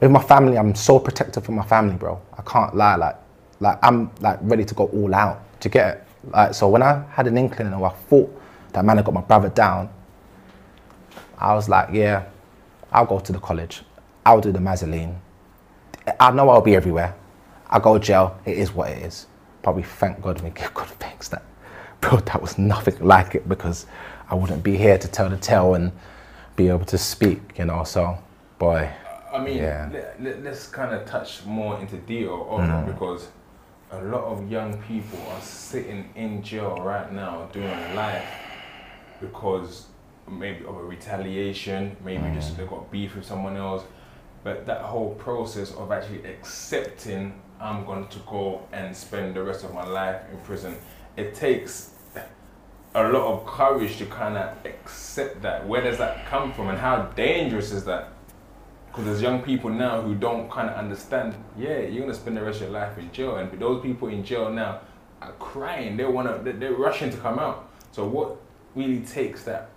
with 0.00 0.10
my 0.10 0.22
family, 0.22 0.58
I'm 0.58 0.74
so 0.74 0.98
protective 0.98 1.44
for 1.44 1.52
my 1.52 1.64
family, 1.64 1.94
bro. 1.94 2.20
I 2.36 2.42
can't 2.42 2.74
lie. 2.74 2.96
Like, 2.96 3.16
like 3.60 3.78
I'm 3.82 4.10
like 4.20 4.38
ready 4.42 4.64
to 4.64 4.74
go 4.74 4.86
all 4.86 5.14
out 5.14 5.42
to 5.60 5.68
get 5.68 5.96
it. 5.96 6.04
Like, 6.30 6.54
so 6.54 6.68
when 6.68 6.82
I 6.82 7.04
had 7.10 7.26
an 7.26 7.38
inkling 7.38 7.72
or 7.72 7.86
I 7.86 7.92
thought 7.92 8.35
that 8.76 8.84
man 8.84 8.98
had 8.98 9.06
got 9.06 9.14
my 9.14 9.22
brother 9.22 9.48
down, 9.48 9.88
I 11.38 11.54
was 11.54 11.66
like, 11.66 11.88
yeah, 11.94 12.26
I'll 12.92 13.06
go 13.06 13.18
to 13.18 13.32
the 13.32 13.38
college. 13.38 13.80
I'll 14.26 14.42
do 14.42 14.52
the 14.52 14.58
Mazzolini. 14.58 15.16
I 16.20 16.30
know 16.32 16.50
I'll 16.50 16.60
be 16.60 16.76
everywhere. 16.76 17.14
I 17.70 17.78
go 17.78 17.96
to 17.96 18.04
jail. 18.04 18.38
It 18.44 18.58
is 18.58 18.74
what 18.74 18.90
it 18.90 18.98
is. 18.98 19.28
Probably 19.62 19.82
thank 19.82 20.20
God 20.20 20.42
we 20.42 20.50
give 20.50 20.74
God 20.74 20.88
thanks 21.00 21.28
that, 21.28 21.42
bro, 22.02 22.18
that 22.18 22.42
was 22.42 22.58
nothing 22.58 22.98
like 23.00 23.34
it 23.34 23.48
because 23.48 23.86
I 24.28 24.34
wouldn't 24.34 24.62
be 24.62 24.76
here 24.76 24.98
to 24.98 25.08
tell 25.08 25.30
the 25.30 25.38
tale 25.38 25.72
and 25.72 25.90
be 26.54 26.68
able 26.68 26.84
to 26.84 26.98
speak, 26.98 27.54
you 27.56 27.64
know. 27.64 27.82
So, 27.84 28.18
boy, 28.58 28.90
I 29.32 29.38
mean, 29.38 29.56
Yeah. 29.56 29.88
let, 30.20 30.44
let's 30.44 30.66
kind 30.66 30.94
of 30.94 31.06
touch 31.06 31.46
more 31.46 31.80
into 31.80 31.96
detail 31.96 32.46
of 32.50 32.60
that 32.66 32.84
mm. 32.84 32.92
because 32.92 33.28
a 33.90 34.02
lot 34.02 34.24
of 34.24 34.50
young 34.52 34.76
people 34.82 35.18
are 35.30 35.40
sitting 35.40 36.10
in 36.14 36.42
jail 36.42 36.76
right 36.76 37.10
now 37.10 37.48
doing 37.54 37.94
life 37.94 38.22
because 39.20 39.86
maybe 40.28 40.64
of 40.64 40.76
a 40.76 40.82
retaliation, 40.82 41.96
maybe 42.04 42.22
mm. 42.22 42.34
just 42.34 42.56
they 42.56 42.64
got 42.64 42.90
beef 42.90 43.14
with 43.16 43.24
someone 43.24 43.56
else. 43.56 43.82
But 44.44 44.66
that 44.66 44.82
whole 44.82 45.14
process 45.14 45.72
of 45.74 45.90
actually 45.90 46.24
accepting 46.24 47.40
I'm 47.60 47.84
going 47.84 48.06
to 48.08 48.18
go 48.20 48.66
and 48.72 48.94
spend 48.94 49.34
the 49.34 49.42
rest 49.42 49.64
of 49.64 49.72
my 49.72 49.84
life 49.84 50.20
in 50.30 50.38
prison, 50.40 50.76
it 51.16 51.34
takes 51.34 51.90
a 52.94 53.02
lot 53.02 53.32
of 53.32 53.46
courage 53.46 53.96
to 53.98 54.06
kind 54.06 54.36
of 54.36 54.56
accept 54.64 55.42
that. 55.42 55.66
Where 55.66 55.82
does 55.82 55.98
that 55.98 56.26
come 56.26 56.52
from, 56.52 56.68
and 56.68 56.78
how 56.78 57.02
dangerous 57.14 57.72
is 57.72 57.84
that? 57.84 58.08
Because 58.88 59.04
there's 59.04 59.22
young 59.22 59.42
people 59.42 59.70
now 59.70 60.00
who 60.00 60.14
don't 60.14 60.50
kind 60.50 60.70
of 60.70 60.76
understand. 60.76 61.34
Yeah, 61.58 61.80
you're 61.80 62.02
gonna 62.02 62.14
spend 62.14 62.36
the 62.36 62.42
rest 62.42 62.60
of 62.60 62.70
your 62.70 62.80
life 62.80 62.96
in 62.98 63.10
jail, 63.12 63.36
and 63.36 63.50
those 63.60 63.82
people 63.82 64.08
in 64.08 64.24
jail 64.24 64.50
now 64.50 64.80
are 65.20 65.32
crying. 65.32 65.96
They 65.96 66.04
wanna, 66.04 66.38
they- 66.42 66.52
they're 66.52 66.74
rushing 66.74 67.10
to 67.10 67.16
come 67.18 67.38
out. 67.38 67.70
So 67.92 68.06
what 68.06 68.36
really 68.76 69.00
takes 69.00 69.42
that? 69.44 69.70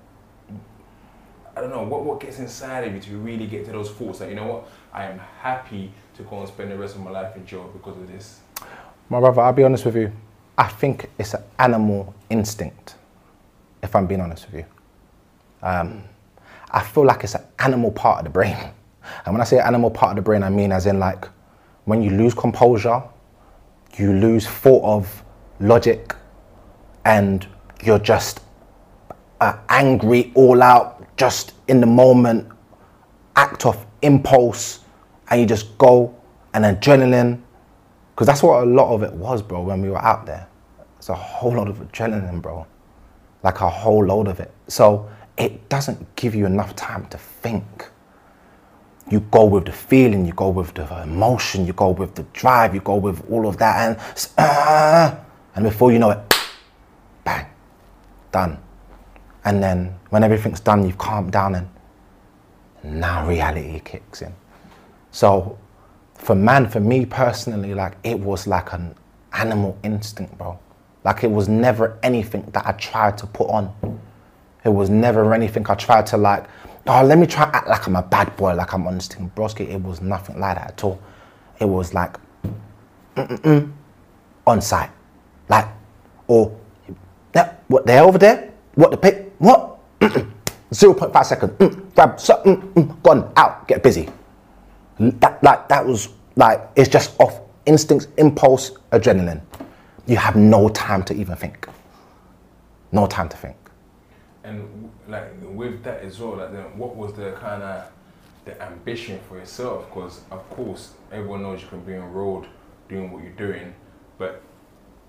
I 1.55 1.61
don't 1.61 1.71
know 1.71 1.83
what 1.83 2.03
what 2.03 2.19
gets 2.19 2.39
inside 2.39 2.85
of 2.85 2.93
you 2.93 3.01
to 3.01 3.17
really 3.17 3.47
get 3.47 3.65
to 3.65 3.71
those 3.71 3.89
thoughts 3.89 4.19
that 4.19 4.29
you 4.29 4.35
know 4.35 4.45
what 4.45 4.69
I 4.93 5.05
am 5.05 5.19
happy 5.41 5.91
to 6.15 6.23
go 6.23 6.39
and 6.39 6.47
spend 6.47 6.71
the 6.71 6.77
rest 6.77 6.95
of 6.95 7.01
my 7.01 7.09
life 7.09 7.35
in 7.35 7.45
jail 7.45 7.69
because 7.73 7.97
of 7.97 8.07
this. 8.07 8.41
my 9.09 9.19
brother, 9.19 9.41
I'll 9.41 9.53
be 9.53 9.63
honest 9.63 9.85
with 9.85 9.95
you. 9.95 10.11
I 10.57 10.67
think 10.67 11.09
it's 11.17 11.33
an 11.33 11.43
animal 11.57 12.13
instinct, 12.29 12.95
if 13.81 13.95
I'm 13.95 14.05
being 14.05 14.21
honest 14.21 14.45
with 14.45 14.55
you. 14.55 14.65
Um, 15.63 16.03
I 16.71 16.83
feel 16.83 17.05
like 17.05 17.23
it's 17.23 17.35
an 17.35 17.43
animal 17.59 17.91
part 17.91 18.19
of 18.19 18.25
the 18.25 18.29
brain. 18.29 18.57
And 19.25 19.33
when 19.33 19.41
I 19.41 19.43
say 19.45 19.57
animal 19.59 19.89
part 19.89 20.11
of 20.11 20.17
the 20.17 20.21
brain, 20.21 20.43
I 20.43 20.49
mean 20.49 20.71
as 20.71 20.85
in 20.85 20.99
like 20.99 21.25
when 21.85 22.03
you 22.03 22.11
lose 22.11 22.35
composure, 22.35 23.01
you 23.97 24.13
lose 24.13 24.45
thought 24.45 24.83
of 24.83 25.23
logic, 25.59 26.13
and 27.05 27.47
you're 27.81 27.97
just 27.97 28.41
uh, 29.39 29.57
angry, 29.69 30.31
all 30.35 30.61
out, 30.61 31.17
just 31.17 31.53
in 31.67 31.79
the 31.79 31.87
moment, 31.87 32.47
act 33.35 33.65
of 33.65 33.85
impulse, 34.01 34.79
and 35.29 35.41
you 35.41 35.47
just 35.47 35.77
go 35.77 36.15
and 36.53 36.65
adrenaline, 36.65 37.41
because 38.11 38.27
that's 38.27 38.43
what 38.43 38.63
a 38.63 38.65
lot 38.65 38.93
of 38.93 39.03
it 39.03 39.13
was, 39.13 39.41
bro, 39.41 39.61
when 39.61 39.81
we 39.81 39.89
were 39.89 40.03
out 40.03 40.25
there. 40.25 40.47
It's 40.97 41.09
a 41.09 41.15
whole 41.15 41.55
lot 41.55 41.69
of 41.69 41.77
adrenaline, 41.77 42.41
bro. 42.41 42.65
Like 43.43 43.61
a 43.61 43.69
whole 43.69 44.05
load 44.05 44.27
of 44.27 44.41
it. 44.41 44.51
So 44.67 45.09
it 45.37 45.69
doesn't 45.69 46.15
give 46.17 46.35
you 46.35 46.45
enough 46.45 46.75
time 46.75 47.05
to 47.07 47.17
think. 47.17 47.87
You 49.09 49.21
go 49.31 49.45
with 49.45 49.65
the 49.65 49.71
feeling, 49.71 50.25
you 50.25 50.33
go 50.33 50.49
with 50.49 50.73
the 50.73 51.01
emotion, 51.01 51.65
you 51.65 51.73
go 51.73 51.89
with 51.89 52.13
the 52.15 52.23
drive, 52.33 52.75
you 52.75 52.81
go 52.81 52.95
with 52.95 53.27
all 53.31 53.47
of 53.47 53.57
that, 53.57 53.89
and 53.89 54.31
ah, 54.37 55.19
and 55.55 55.63
before 55.63 55.91
you 55.91 55.97
know 55.99 56.11
it, 56.11 56.35
bang, 57.23 57.47
done. 58.31 58.59
And 59.45 59.63
then 59.63 59.95
when 60.09 60.23
everything's 60.23 60.59
done, 60.59 60.85
you've 60.85 60.97
calmed 60.97 61.31
down, 61.31 61.55
and 61.55 61.69
now 62.83 63.27
reality 63.27 63.79
kicks 63.79 64.21
in. 64.21 64.33
So 65.11 65.57
for 66.15 66.35
man, 66.35 66.67
for 66.69 66.79
me 66.79 67.05
personally, 67.05 67.73
like 67.73 67.95
it 68.03 68.19
was 68.19 68.47
like 68.47 68.73
an 68.73 68.95
animal 69.33 69.77
instinct, 69.83 70.37
bro. 70.37 70.59
Like 71.03 71.23
it 71.23 71.31
was 71.31 71.47
never 71.47 71.97
anything 72.03 72.43
that 72.51 72.67
I 72.67 72.73
tried 72.73 73.17
to 73.19 73.27
put 73.27 73.49
on. 73.49 73.73
It 74.65 74.69
was 74.69 74.89
never 74.89 75.33
anything 75.33 75.65
I 75.69 75.75
tried 75.75 76.05
to 76.07 76.17
like, 76.17 76.45
oh, 76.87 77.03
let 77.03 77.17
me 77.17 77.25
try 77.25 77.43
act 77.53 77.67
like 77.67 77.87
I'm 77.87 77.95
a 77.95 78.03
bad 78.03 78.35
boy, 78.35 78.53
like 78.55 78.73
I'm 78.73 78.85
on 78.87 78.99
thing. 78.99 79.31
Broski, 79.35 79.69
it 79.69 79.81
was 79.81 80.01
nothing 80.01 80.39
like 80.39 80.57
that 80.57 80.71
at 80.71 80.83
all. 80.83 81.01
It 81.59 81.65
was 81.65 81.93
like, 81.93 82.17
mm-mm-mm, 83.15 83.71
on 84.45 84.61
site. 84.61 84.89
Like, 85.47 85.67
or, 86.27 86.55
yeah, 87.33 87.55
what, 87.67 87.85
they're 87.85 88.03
over 88.03 88.17
there? 88.17 88.51
What, 88.75 88.91
the 88.91 88.97
pick? 88.97 89.28
What? 89.39 89.79
0.5 89.99 91.25
seconds. 91.25 91.51
Mm, 91.53 91.95
grab 91.95 92.19
something, 92.19 92.57
mm, 92.61 92.73
mm, 92.73 93.03
gone, 93.03 93.33
out, 93.35 93.67
get 93.67 93.81
busy. 93.81 94.07
That, 94.99 95.43
like, 95.43 95.67
that 95.69 95.85
was 95.85 96.09
like, 96.35 96.69
it's 96.75 96.89
just 96.89 97.19
off 97.19 97.39
instincts, 97.65 98.07
impulse, 98.17 98.71
adrenaline. 98.91 99.41
You 100.05 100.17
have 100.17 100.35
no 100.35 100.69
time 100.69 101.03
to 101.03 101.13
even 101.13 101.35
think. 101.35 101.67
No 102.91 103.07
time 103.07 103.29
to 103.29 103.37
think. 103.37 103.55
And 104.43 104.91
like 105.07 105.25
with 105.41 105.83
that 105.83 106.01
as 106.01 106.19
well, 106.19 106.37
like 106.37 106.51
then 106.51 106.77
what 106.77 106.95
was 106.95 107.13
the 107.13 107.33
kind 107.33 107.61
of 107.61 107.91
the 108.45 108.59
ambition 108.61 109.19
for 109.27 109.37
yourself? 109.37 109.87
Because 109.89 110.21
of 110.31 110.49
course 110.49 110.93
everyone 111.11 111.43
knows 111.43 111.61
you 111.61 111.67
can 111.67 111.81
be 111.81 111.93
enrolled 111.93 112.47
doing 112.87 113.11
what 113.11 113.21
you're 113.23 113.31
doing, 113.33 113.75
but 114.17 114.41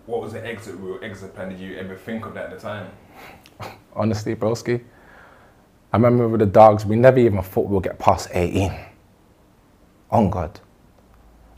what 0.06 0.20
was 0.20 0.32
the 0.32 0.44
exit 0.46 0.74
route, 0.76 1.02
exit 1.02 1.34
plan? 1.34 1.48
Did 1.48 1.60
you 1.60 1.78
ever 1.78 1.96
think 1.96 2.26
of 2.26 2.34
that 2.34 2.50
at 2.50 2.50
the 2.50 2.60
time? 2.60 2.90
Honestly, 3.94 4.34
broski. 4.34 4.82
I 5.92 5.96
remember 5.96 6.28
with 6.28 6.40
the 6.40 6.46
dogs, 6.46 6.86
we 6.86 6.96
never 6.96 7.18
even 7.18 7.42
thought 7.42 7.68
we'll 7.68 7.80
get 7.80 7.98
past 7.98 8.28
18. 8.32 8.72
On 10.10 10.30
God. 10.30 10.60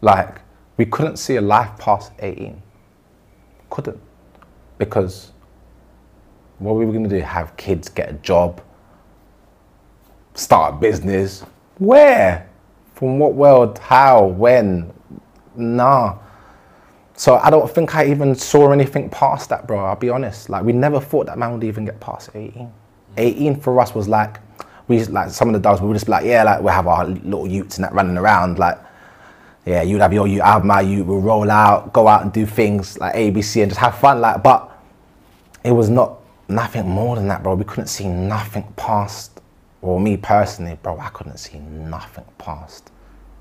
Like, 0.01 0.41
we 0.77 0.87
couldn't 0.87 1.17
see 1.17 1.37
a 1.37 1.41
life 1.41 1.71
past 1.79 2.12
18. 2.19 2.62
Couldn't. 3.71 4.01
Because 4.79 5.33
what 6.59 6.75
were 6.75 6.87
we 6.87 6.93
going 6.93 7.09
to 7.09 7.11
do, 7.11 7.23
have 7.23 7.57
kids, 7.57 7.88
get 7.88 8.11
a 8.11 8.15
job, 8.15 8.62
start 10.35 10.75
a 10.75 10.77
business. 10.77 11.45
Where? 11.79 12.49
From 12.95 13.19
what 13.19 13.35
world? 13.35 13.79
How? 13.79 14.27
When? 14.27 14.93
Nah. 15.57 16.19
So 17.22 17.37
I 17.37 17.50
don't 17.50 17.70
think 17.70 17.94
I 17.94 18.06
even 18.06 18.35
saw 18.35 18.72
anything 18.72 19.08
past 19.08 19.50
that, 19.50 19.68
bro. 19.68 19.78
I'll 19.78 19.94
be 19.94 20.11
honest. 20.11 20.50
Like 20.50 20.64
we 20.64 20.72
never 20.72 20.98
thought 20.98 21.26
that 21.26 21.38
man 21.38 21.52
would 21.52 21.62
even 21.62 21.85
get 21.85 22.00
past 22.00 22.30
18. 22.35 22.68
18 23.16 23.61
for 23.61 23.78
us 23.78 23.94
was 23.94 24.08
like 24.08 24.40
we 24.88 25.04
like 25.04 25.30
some 25.30 25.46
of 25.48 25.54
the 25.54 25.61
dogs 25.61 25.80
we 25.80 25.87
would 25.87 25.94
just 25.94 26.08
like, 26.08 26.24
yeah, 26.24 26.42
like 26.42 26.61
we 26.62 26.72
have 26.72 26.88
our 26.88 27.06
little 27.06 27.46
utes 27.46 27.76
and 27.76 27.85
that 27.85 27.92
running 27.92 28.18
around. 28.18 28.58
Like, 28.58 28.76
yeah, 29.64 29.82
you'd 29.82 30.00
have 30.00 30.12
your 30.12 30.26
youth, 30.26 30.42
I 30.42 30.54
have 30.54 30.64
my 30.64 30.80
youth, 30.80 31.06
we'll 31.06 31.20
roll 31.20 31.48
out, 31.48 31.92
go 31.92 32.08
out 32.08 32.22
and 32.22 32.32
do 32.32 32.44
things 32.44 32.98
like 32.98 33.14
ABC 33.14 33.62
and 33.62 33.70
just 33.70 33.80
have 33.80 33.96
fun. 33.96 34.20
Like, 34.20 34.42
but 34.42 34.76
it 35.62 35.70
was 35.70 35.88
not 35.88 36.18
nothing 36.48 36.88
more 36.88 37.14
than 37.14 37.28
that, 37.28 37.44
bro. 37.44 37.54
We 37.54 37.62
couldn't 37.62 37.87
see 37.87 38.08
nothing 38.08 38.64
past, 38.74 39.40
or 39.80 40.00
me 40.00 40.16
personally, 40.16 40.76
bro, 40.82 40.98
I 40.98 41.11
couldn't 41.11 41.37
see 41.37 41.61
nothing 41.61 42.24
past 42.38 42.91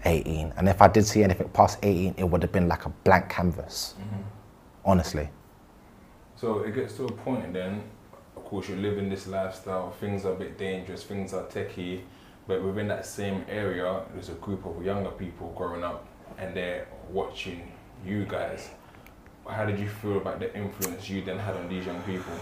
18. 0.06 0.54
And 0.58 0.70
if 0.70 0.82
I 0.82 0.88
did 0.88 1.06
see 1.06 1.24
anything 1.24 1.50
past 1.50 1.80
18, 1.84 2.16
it 2.18 2.24
would 2.24 2.42
have 2.42 2.52
been 2.52 2.68
like 2.68 2.86
a 2.86 2.90
blank 2.90 3.30
canvas. 3.30 3.96
Mm-hmm. 4.00 4.22
Honestly. 4.86 5.30
So 6.36 6.60
it 6.60 6.74
gets 6.74 6.96
to 6.98 7.06
a 7.06 7.12
point 7.12 7.54
then, 7.54 7.84
of 8.36 8.44
course, 8.46 8.68
you're 8.68 8.78
living 8.78 9.10
this 9.10 9.28
lifestyle, 9.28 9.92
things 9.92 10.26
are 10.26 10.34
a 10.34 10.36
bit 10.36 10.58
dangerous, 10.58 11.04
things 11.04 11.34
are 11.34 11.44
techie, 11.44 12.02
but 12.48 12.64
within 12.64 12.88
that 12.88 13.06
same 13.06 13.46
area, 13.48 14.02
there's 14.14 14.30
a 14.30 14.34
group 14.34 14.66
of 14.66 14.84
younger 14.84 15.12
people 15.12 15.54
growing 15.56 15.84
up 15.84 16.08
and 16.38 16.56
they're 16.56 16.88
watching 17.12 17.72
you 18.06 18.26
guys. 18.26 18.70
How 19.48 19.66
did 19.66 19.80
you 19.80 19.88
feel 19.88 20.18
about 20.18 20.40
the 20.40 20.56
influence 20.56 21.10
you 21.10 21.22
then 21.22 21.38
had 21.38 21.56
on 21.56 21.70
these 21.70 21.86
young 21.86 22.02
people? 22.04 22.34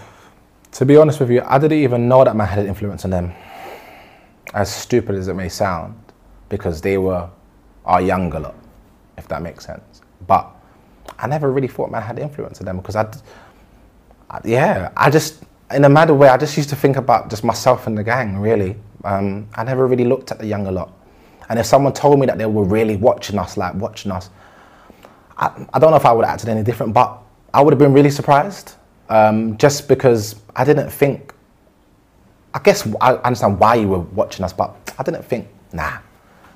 To 0.72 0.86
be 0.86 0.95
honest 0.95 1.19
with 1.19 1.32
you, 1.32 1.41
I 1.45 1.58
didn't 1.58 1.80
even 1.80 2.08
know 2.08 2.24
that 2.24 2.36
man 2.36 2.48
had 2.48 2.60
an 2.60 2.67
influence 2.67 3.04
on 3.04 3.12
them. 3.12 3.34
As 4.54 4.74
stupid 4.74 5.15
as 5.15 5.28
it 5.28 5.34
may 5.34 5.50
sound, 5.50 5.95
because 6.48 6.82
they 6.82 6.98
were 6.98 7.30
our 7.86 8.02
younger 8.02 8.39
lot, 8.39 8.56
if 9.18 9.28
that 9.28 9.42
makes 9.42 9.65
sense. 9.65 10.02
But 10.28 10.50
I 11.18 11.28
never 11.28 11.52
really 11.52 11.68
thought 11.68 11.92
man 11.92 12.02
had 12.02 12.20
influence 12.20 12.60
on 12.60 12.65
them 12.65 12.78
because 12.78 12.96
I, 12.96 13.12
I, 14.30 14.39
yeah, 14.44 14.92
I 14.96 15.10
just, 15.10 15.44
in 15.72 15.84
a 15.86 15.89
mad 15.89 16.10
way, 16.12 16.30
I 16.30 16.38
just 16.38 16.56
used 16.58 16.70
to 16.70 16.76
think 16.76 16.98
about 16.98 17.30
just 17.30 17.44
myself 17.44 17.88
and 17.88 17.98
the 17.98 18.04
gang, 18.04 18.38
really. 18.38 18.76
Um, 19.04 19.48
I 19.56 19.63
never 19.63 19.88
really 19.88 20.06
looked 20.06 20.32
at 20.32 20.39
the 20.39 20.46
younger 20.46 20.72
lot. 20.72 20.94
And 21.50 21.58
if 21.58 21.65
someone 21.65 21.94
told 21.94 22.20
me 22.20 22.26
that 22.28 22.38
they 22.38 22.46
were 22.46 22.63
really 22.63 22.96
watching 22.96 23.39
us, 23.39 23.58
like 23.58 23.74
watching 23.76 24.12
us, 24.12 24.30
I, 25.38 25.65
I 25.74 25.80
don't 25.80 25.92
know 25.92 25.98
if 25.98 26.06
I 26.06 26.12
would 26.12 26.26
have 26.26 26.34
acted 26.34 26.50
any 26.50 26.63
different, 26.63 26.94
but 26.94 27.18
I 27.54 27.62
would 27.62 27.72
have 27.72 27.80
been 27.80 27.94
really 27.94 28.12
surprised. 28.12 28.76
Um, 29.10 29.58
just 29.58 29.88
because 29.88 30.36
I 30.56 30.63
didn't 30.63 30.92
think, 30.92 31.34
I 32.54 32.60
guess 32.60 32.88
I 33.02 33.13
understand 33.15 33.60
why 33.60 33.76
you 33.76 33.88
were 33.88 34.00
watching 34.00 34.46
us, 34.46 34.54
but 34.54 34.76
I 35.00 35.04
didn't 35.04 35.24
think, 35.24 35.48
nah, 35.74 35.98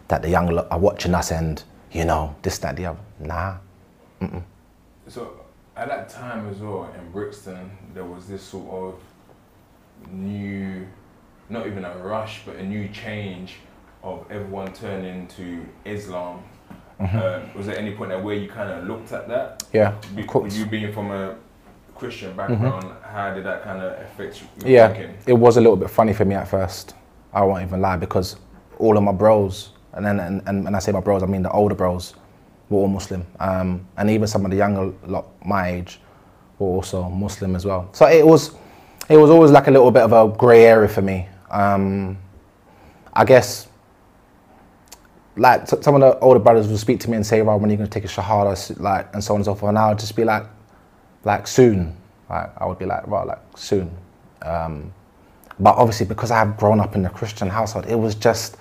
that 0.08 0.22
the 0.22 0.30
young 0.30 0.58
are 0.58 0.80
watching 0.80 1.14
us 1.16 1.32
and, 1.32 1.64
you 1.92 2.06
know, 2.06 2.36
this, 2.42 2.58
that, 2.60 2.76
the 2.76 2.86
other. 2.88 3.00
Nah. 3.20 3.56
So 5.08 5.34
at 5.76 5.88
that 5.90 6.10
time 6.10 6.48
as 6.50 6.58
well 6.60 6.90
in 6.98 7.12
Brixton, 7.12 7.72
there 7.94 8.06
was 8.06 8.28
this 8.28 8.42
sort 8.42 8.70
of 8.94 10.12
new, 10.12 10.88
not 11.50 11.68
even 11.68 11.86
a 11.86 11.98
rush, 11.98 12.42
but 12.46 12.56
a 12.56 12.64
new 12.64 12.88
change 12.90 13.56
of 14.04 14.26
everyone 14.30 14.72
turning 14.74 15.28
to 15.28 15.66
Islam. 15.86 16.44
Uh, 17.00 17.42
was 17.56 17.66
there 17.66 17.78
any 17.78 17.92
point 17.96 18.10
there 18.12 18.20
where 18.20 18.36
you 18.36 18.48
kind 18.48 18.70
of 18.70 18.88
looked 18.88 19.12
at 19.12 19.28
that? 19.28 19.64
Yeah, 19.74 19.96
Be-. 20.16 20.26
You 20.52 20.66
being 20.66 20.94
from 20.94 21.12
a 21.12 21.36
Christian 21.96 22.34
background, 22.36 22.86
how 23.04 23.34
did 23.34 23.46
that 23.46 23.64
kind 23.64 23.82
of 23.82 24.00
affect 24.00 24.42
your 24.62 24.70
Yeah, 24.72 24.94
thinking? 24.94 25.18
it 25.26 25.34
was 25.34 25.58
a 25.58 25.62
little 25.62 25.76
bit 25.76 25.90
funny 25.90 26.14
for 26.14 26.24
me 26.24 26.36
at 26.36 26.48
first. 26.48 26.96
I 27.34 27.44
won't 27.44 27.64
even 27.64 27.82
lie 27.82 27.98
because 27.98 28.38
all 28.78 28.96
of 28.96 29.04
my 29.04 29.12
bros, 29.12 29.73
and 29.94 30.06
then 30.06 30.20
and, 30.20 30.42
and 30.46 30.64
when 30.64 30.76
I 30.76 30.80
say 30.80 30.92
my 30.92 31.00
bros, 31.00 31.24
I 31.24 31.26
mean 31.26 31.44
the 31.44 31.52
older 31.52 31.76
bros, 31.76 32.16
were 32.70 32.80
all 32.80 32.88
Muslim, 32.88 33.26
um, 33.40 33.86
and 33.98 34.10
even 34.10 34.28
some 34.28 34.46
of 34.46 34.52
the 34.52 34.58
younger 34.58 34.94
lot 35.06 35.28
my 35.46 35.70
age 35.70 36.00
were 36.60 36.68
also 36.68 37.10
Muslim 37.10 37.56
as 37.56 37.66
well. 37.66 37.90
So 37.94 38.08
it 38.08 38.26
was, 38.26 38.56
it 39.10 39.18
was 39.18 39.30
always 39.30 39.52
like 39.52 39.68
a 39.68 39.72
little 39.72 39.92
bit 39.92 40.04
of 40.04 40.14
a 40.14 40.36
grey 40.36 40.66
area 40.66 40.90
for 40.90 41.02
me. 41.02 41.28
Um, 41.50 42.18
I 43.14 43.26
guess. 43.26 43.68
Like 45.36 45.68
some 45.68 45.96
of 45.96 46.02
the 46.02 46.20
older 46.20 46.40
brothers 46.40 46.68
would 46.68 46.78
speak 46.78 47.00
to 47.02 47.10
me 47.10 47.16
and 47.16 47.26
say, 47.26 47.42
"Well, 47.42 47.58
when 47.58 47.70
are 47.70 47.74
you 47.74 47.78
going 47.78 47.90
to 47.90 47.94
take 48.00 48.06
a 48.06 48.08
shahada?" 48.08 48.80
Like 48.80 49.12
and 49.14 49.24
so 49.24 49.34
on 49.34 49.40
and 49.40 49.46
so 49.46 49.56
forth. 49.56 49.70
And 49.70 49.80
I 49.80 49.90
would 49.90 49.98
just 49.98 50.16
be 50.16 50.24
like, 50.24 50.46
like 51.24 51.48
soon. 51.48 51.96
Like 52.30 52.52
I 52.58 52.66
would 52.66 52.80
be 52.80 52.86
like, 52.86 53.08
well, 53.08 53.26
like 53.26 53.40
soon. 53.56 53.92
Um, 54.42 54.94
but 55.60 55.76
obviously, 55.76 56.06
because 56.06 56.32
I 56.32 56.40
have 56.40 56.58
grown 56.58 56.80
up 56.80 56.96
in 56.96 57.06
a 57.06 57.10
Christian 57.10 57.50
household, 57.50 57.86
it 57.86 57.96
was 57.96 58.16
just, 58.16 58.58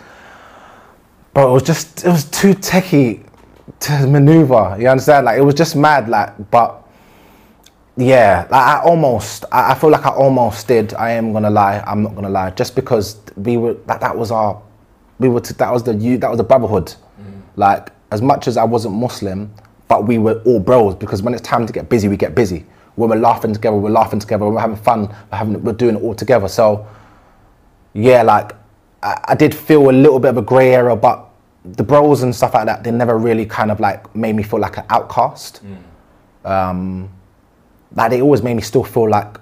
bro, 1.35 1.51
it 1.51 1.53
was 1.53 1.63
just, 1.63 2.05
it 2.05 2.09
was 2.09 2.25
too 2.25 2.55
techie 2.55 3.25
to 3.81 4.07
maneuver. 4.07 4.77
You 4.79 4.89
understand? 4.89 5.27
Like 5.27 5.39
it 5.39 5.43
was 5.43 5.55
just 5.55 5.77
mad. 5.77 6.09
Like, 6.09 6.51
but 6.51 6.87
yeah, 7.97 8.47
like 8.51 8.63
I 8.63 8.83
almost, 8.83 9.45
I, 9.53 9.73
I 9.73 9.75
feel 9.75 9.91
like 9.91 10.07
I 10.07 10.11
almost 10.11 10.69
did. 10.69 10.95
I 10.95 11.11
am 11.11 11.33
gonna 11.33 11.51
lie. 11.51 11.83
I'm 11.87 12.03
not 12.03 12.15
gonna 12.15 12.31
lie. 12.31 12.51
Just 12.51 12.75
because 12.75 13.21
we 13.37 13.57
were, 13.57 13.75
that, 13.87 14.01
that 14.01 14.17
was 14.17 14.31
our, 14.31 14.61
we 15.19 15.29
were, 15.29 15.41
t- 15.41 15.55
that 15.55 15.73
was 15.73 15.83
the 15.83 15.95
you, 15.95 16.19
that 16.19 16.29
was 16.29 16.39
the 16.39 16.45
brotherhood. 16.45 16.87
Mm. 16.87 17.43
Like 17.57 17.91
as 18.11 18.23
much 18.23 18.49
as 18.49 18.57
I 18.57 18.65
wasn't 18.65 18.95
Muslim, 18.95 19.53
but 19.89 20.07
we 20.07 20.19
were 20.19 20.41
all 20.45 20.61
bros 20.61 20.95
because 20.95 21.23
when 21.23 21.35
it's 21.35 21.43
time 21.43 21.67
to 21.67 21.73
get 21.73 21.89
busy, 21.89 22.09
we 22.09 22.17
get 22.17 22.35
busy. 22.35 22.65
When 22.95 23.09
we're 23.09 23.17
laughing 23.17 23.55
together, 23.55 23.77
we're 23.77 23.91
laughing 23.91 24.21
together. 24.21 24.45
When 24.45 24.55
we're 24.55 24.61
having 24.61 24.77
fun, 24.77 25.09
we're 25.09 25.39
having, 25.39 25.63
we're 25.63 25.73
doing 25.73 25.97
it 25.97 26.03
all 26.03 26.15
together. 26.15 26.49
So 26.49 26.87
yeah, 27.95 28.23
like 28.23 28.53
I, 29.03 29.21
I 29.29 29.35
did 29.35 29.55
feel 29.55 29.91
a 29.91 29.93
little 29.93 30.19
bit 30.19 30.29
of 30.29 30.37
a 30.39 30.43
grey 30.43 30.75
area, 30.75 30.97
but 30.97 31.29
the 31.65 31.83
bros 31.83 32.23
and 32.23 32.35
stuff 32.35 32.55
like 32.55 32.67
that, 32.67 32.83
they 32.85 32.91
never 32.91 33.19
really 33.19 33.47
kind 33.47 33.71
of 33.71 33.81
like 33.81 34.15
made 34.15 34.35
me 34.35 34.43
feel 34.43 34.61
like 34.61 34.79
an 34.79 34.85
outcast. 34.91 35.63
Um, 36.45 37.09
like 37.95 38.11
they 38.11 38.23
always 38.23 38.43
made 38.43 38.55
me 38.55 38.63
still 38.63 38.85
feel 38.85 39.09
like, 39.09 39.39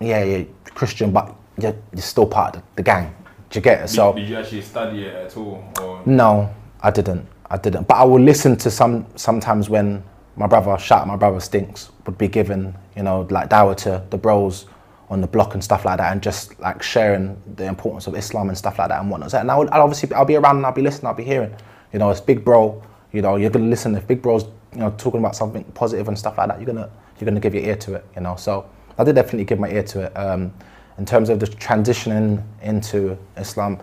yeah, 0.00 0.22
yeah, 0.24 0.44
Christian, 0.74 1.12
but 1.12 1.34
you're, 1.58 1.76
you're 1.92 2.02
still 2.02 2.26
part 2.26 2.56
of 2.56 2.62
the, 2.62 2.68
the 2.76 2.82
gang. 2.82 3.14
Do 3.50 3.58
you 3.58 3.62
get 3.62 3.78
it? 3.78 3.82
Did, 3.82 3.90
So 3.90 4.12
did 4.12 4.28
you 4.28 4.36
actually 4.36 4.62
study 4.62 5.04
it 5.04 5.14
at 5.14 5.36
all? 5.36 5.64
Or 5.80 6.02
no, 6.04 6.52
I 6.82 6.90
didn't. 6.90 7.26
I 7.50 7.56
didn't. 7.56 7.86
But 7.86 7.94
I 7.94 8.04
will 8.04 8.20
listen 8.20 8.56
to 8.56 8.70
some 8.70 9.06
sometimes 9.16 9.70
when 9.70 10.02
my 10.36 10.46
brother, 10.46 10.76
shout 10.78 11.02
out 11.02 11.06
my 11.06 11.16
brother 11.16 11.40
Stinks, 11.40 11.90
would 12.04 12.18
be 12.18 12.28
given, 12.28 12.74
you 12.96 13.04
know, 13.04 13.26
like 13.30 13.48
dawah 13.50 13.76
to 13.78 14.02
the 14.10 14.18
bros 14.18 14.66
on 15.10 15.20
the 15.20 15.26
block 15.26 15.54
and 15.54 15.62
stuff 15.62 15.84
like 15.84 15.98
that, 15.98 16.12
and 16.12 16.22
just 16.22 16.58
like 16.60 16.82
sharing 16.82 17.40
the 17.56 17.66
importance 17.66 18.06
of 18.06 18.14
Islam 18.14 18.48
and 18.48 18.56
stuff 18.56 18.78
like 18.78 18.88
that 18.88 19.00
and 19.00 19.10
whatnot. 19.10 19.34
And 19.34 19.50
I 19.50 19.56
would, 19.56 19.68
I'll 19.70 19.82
obviously, 19.82 20.12
I'll 20.14 20.24
be 20.24 20.36
around 20.36 20.56
and 20.56 20.66
I'll 20.66 20.72
be 20.72 20.82
listening, 20.82 21.06
I'll 21.06 21.14
be 21.14 21.24
hearing. 21.24 21.54
You 21.92 21.98
know, 21.98 22.10
it's 22.10 22.20
big 22.20 22.44
bro. 22.44 22.82
You 23.12 23.22
know, 23.22 23.36
you're 23.36 23.50
gonna 23.50 23.66
listen. 23.66 23.94
If 23.94 24.06
big 24.06 24.22
bro's, 24.22 24.44
you 24.72 24.80
know, 24.80 24.94
talking 24.98 25.20
about 25.20 25.36
something 25.36 25.64
positive 25.74 26.08
and 26.08 26.18
stuff 26.18 26.38
like 26.38 26.48
that, 26.48 26.58
you're 26.58 26.66
gonna, 26.66 26.90
you're 27.18 27.26
gonna 27.26 27.40
give 27.40 27.54
your 27.54 27.64
ear 27.64 27.76
to 27.76 27.94
it. 27.94 28.04
You 28.16 28.22
know, 28.22 28.36
so 28.36 28.68
I 28.98 29.04
did 29.04 29.14
definitely 29.14 29.44
give 29.44 29.60
my 29.60 29.70
ear 29.70 29.82
to 29.84 30.02
it. 30.02 30.16
Um, 30.16 30.52
in 30.98 31.04
terms 31.04 31.28
of 31.28 31.40
the 31.40 31.46
transitioning 31.46 32.42
into 32.62 33.18
Islam, 33.36 33.80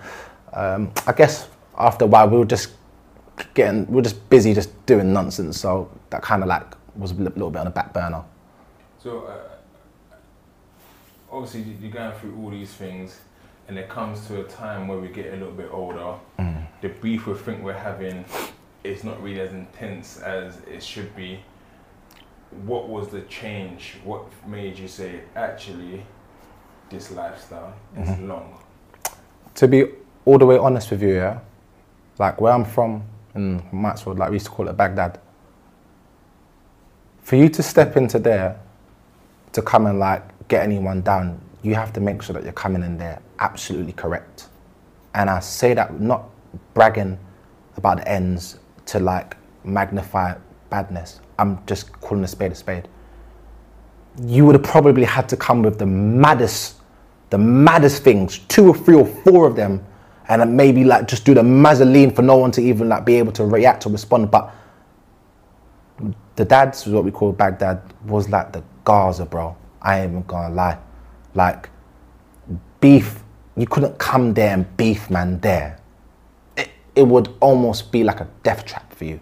um, 0.54 0.92
I 1.08 1.14
guess 1.14 1.48
after 1.78 2.06
a 2.06 2.08
while 2.08 2.30
we 2.30 2.38
were 2.38 2.46
just 2.46 2.72
getting 3.54 3.88
we 3.88 3.96
were 3.96 4.02
just 4.02 4.30
busy 4.30 4.54
just 4.54 4.86
doing 4.86 5.12
nonsense 5.14 5.60
so 5.60 5.90
that 6.10 6.22
kind 6.22 6.44
of 6.44 6.50
like 6.50 6.64
was 6.96 7.12
a 7.12 7.16
little 7.16 7.50
bit 7.50 7.60
on 7.60 7.66
the 7.66 7.72
back 7.72 7.94
burner 7.94 8.24
So, 9.02 9.22
uh, 9.22 9.51
obviously, 11.32 11.62
you- 11.62 11.78
you're 11.82 11.92
going 11.92 12.12
through 12.14 12.38
all 12.42 12.50
these 12.50 12.74
things, 12.74 13.22
and 13.68 13.78
it 13.78 13.90
comes 13.90 14.28
to 14.28 14.42
a 14.42 14.44
time 14.44 14.88
where 14.88 14.98
we 14.98 15.08
get 15.08 15.28
a 15.34 15.38
little 15.38 15.54
bit 15.54 15.70
older. 15.72 16.16
Mm. 16.38 16.68
The 16.82 16.90
beef 16.90 17.28
we 17.28 17.34
think 17.36 17.64
we're 17.64 17.74
having 17.74 18.26
is 18.84 19.04
not 19.04 19.22
really 19.22 19.40
as 19.40 19.54
intense 19.54 20.20
as 20.22 20.60
it 20.68 20.84
should 20.84 21.16
be. 21.16 21.40
What 22.66 22.90
was 22.90 23.10
the 23.10 23.22
change? 23.22 23.98
What 24.04 24.26
made 24.46 24.78
you 24.78 24.88
say, 24.88 25.22
actually, 25.36 26.06
this 26.90 27.12
lifestyle 27.12 27.74
is 27.98 28.10
mm-hmm. 28.10 28.28
long? 28.28 28.58
to 29.56 29.68
be 29.68 29.86
all 30.26 30.38
the 30.38 30.46
way 30.46 30.58
honest 30.58 30.92
with 30.92 31.02
you 31.02 31.14
yeah 31.14 31.40
like 32.20 32.40
where 32.40 32.54
i'm 32.54 32.66
from 32.66 33.04
in 33.34 33.62
Myatts 33.72 34.04
Field, 34.04 34.20
like 34.20 34.30
we 34.30 34.36
used 34.36 34.46
to 34.46 34.52
call 34.52 34.68
it 34.68 34.76
baghdad 34.76 35.20
for 37.22 37.36
you 37.38 37.50
to 37.50 37.64
step 37.64 37.96
into 37.96 38.20
there 38.20 38.60
to 39.54 39.62
come 39.62 39.88
and 39.88 40.00
like 40.00 40.24
get 40.52 40.64
anyone 40.64 41.02
down 41.02 41.40
you 41.64 41.76
have 41.76 41.94
to 41.94 42.00
make 42.00 42.22
sure 42.22 42.34
that 42.34 42.44
you're 42.44 42.62
coming 42.66 42.84
in 42.84 42.98
there 42.98 43.22
absolutely 43.40 43.94
correct 43.94 44.50
and 45.16 45.30
i 45.30 45.40
say 45.40 45.74
that 45.74 46.00
not 46.00 46.30
bragging 46.74 47.18
about 47.78 47.98
the 47.98 48.08
ends 48.08 48.60
to 48.86 49.00
like 49.00 49.38
magnify 49.64 50.34
badness 50.70 51.22
i'm 51.40 51.64
just 51.66 51.92
calling 52.02 52.24
a 52.24 52.28
spade 52.28 52.52
a 52.52 52.56
spade 52.56 52.88
you 54.20 54.46
would 54.46 54.56
have 54.56 54.64
probably 54.64 55.04
had 55.04 55.30
to 55.30 55.38
come 55.38 55.62
with 55.64 55.80
the 55.80 55.86
maddest, 55.86 56.76
the 57.30 57.38
maddest 57.38 58.04
things, 58.04 58.40
two 58.40 58.68
or 58.68 58.76
three 58.76 58.96
or 58.96 59.06
four 59.06 59.48
of 59.48 59.56
them, 59.56 59.86
and 60.28 60.56
maybe 60.56 60.84
like 60.84 61.08
just 61.08 61.26
do 61.26 61.34
the 61.34 61.42
mazzoline 61.42 62.16
for 62.16 62.22
no 62.22 62.38
one 62.38 62.52
to 62.52 62.62
even 62.62 62.90
like 62.90 63.06
be 63.06 63.16
able 63.16 63.32
to 63.34 63.46
react 63.46 63.86
or 63.86 63.90
respond. 63.90 64.32
But 64.32 64.54
the 66.36 66.46
dads, 66.46 66.86
was 66.86 66.94
what 66.94 67.04
we 67.04 67.12
call 67.12 67.32
Baghdad, 67.32 67.82
was 68.06 68.30
like 68.30 68.52
the 68.52 68.64
Gaza, 68.84 69.26
bro. 69.26 69.56
I 69.82 70.02
ain't 70.02 70.28
gonna 70.28 70.54
lie. 70.54 70.78
Like 71.34 71.70
beef, 72.80 73.24
you 73.56 73.66
couldn't 73.68 73.98
come 73.98 74.34
there 74.34 74.54
and 74.54 74.78
beef 74.78 75.10
man 75.10 75.40
there. 75.40 75.80
It, 76.58 76.70
it 76.96 77.04
would 77.04 77.30
almost 77.40 77.92
be 77.92 78.04
like 78.04 78.20
a 78.20 78.28
death 78.44 78.66
trap 78.66 78.94
for 78.94 79.06
you. 79.06 79.20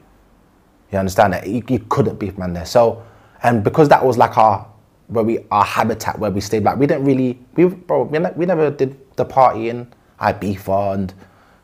You 0.92 0.98
understand 1.00 1.34
that 1.34 1.48
you, 1.48 1.64
you 1.68 1.80
couldn't 1.90 2.20
beef 2.20 2.38
man 2.38 2.54
there. 2.54 2.66
So, 2.66 3.04
and 3.44 3.64
because 3.64 3.90
that 3.90 4.04
was 4.04 4.18
like 4.18 4.38
our 4.38 4.68
where 5.08 5.24
we 5.24 5.40
our 5.52 5.64
habitat 5.64 6.20
where 6.20 6.32
we 6.32 6.42
stayed, 6.42 6.64
like 6.64 6.78
we 6.78 6.88
didn't 6.88 7.06
really 7.06 7.40
we 7.56 7.66
bro 7.66 8.04
we, 8.04 8.20
ne- 8.20 8.34
we 8.36 8.46
never 8.46 8.70
did 8.72 8.98
the 9.16 9.26
partying. 9.26 9.88
I 10.20 10.34
beef 10.34 10.68
and 10.68 11.14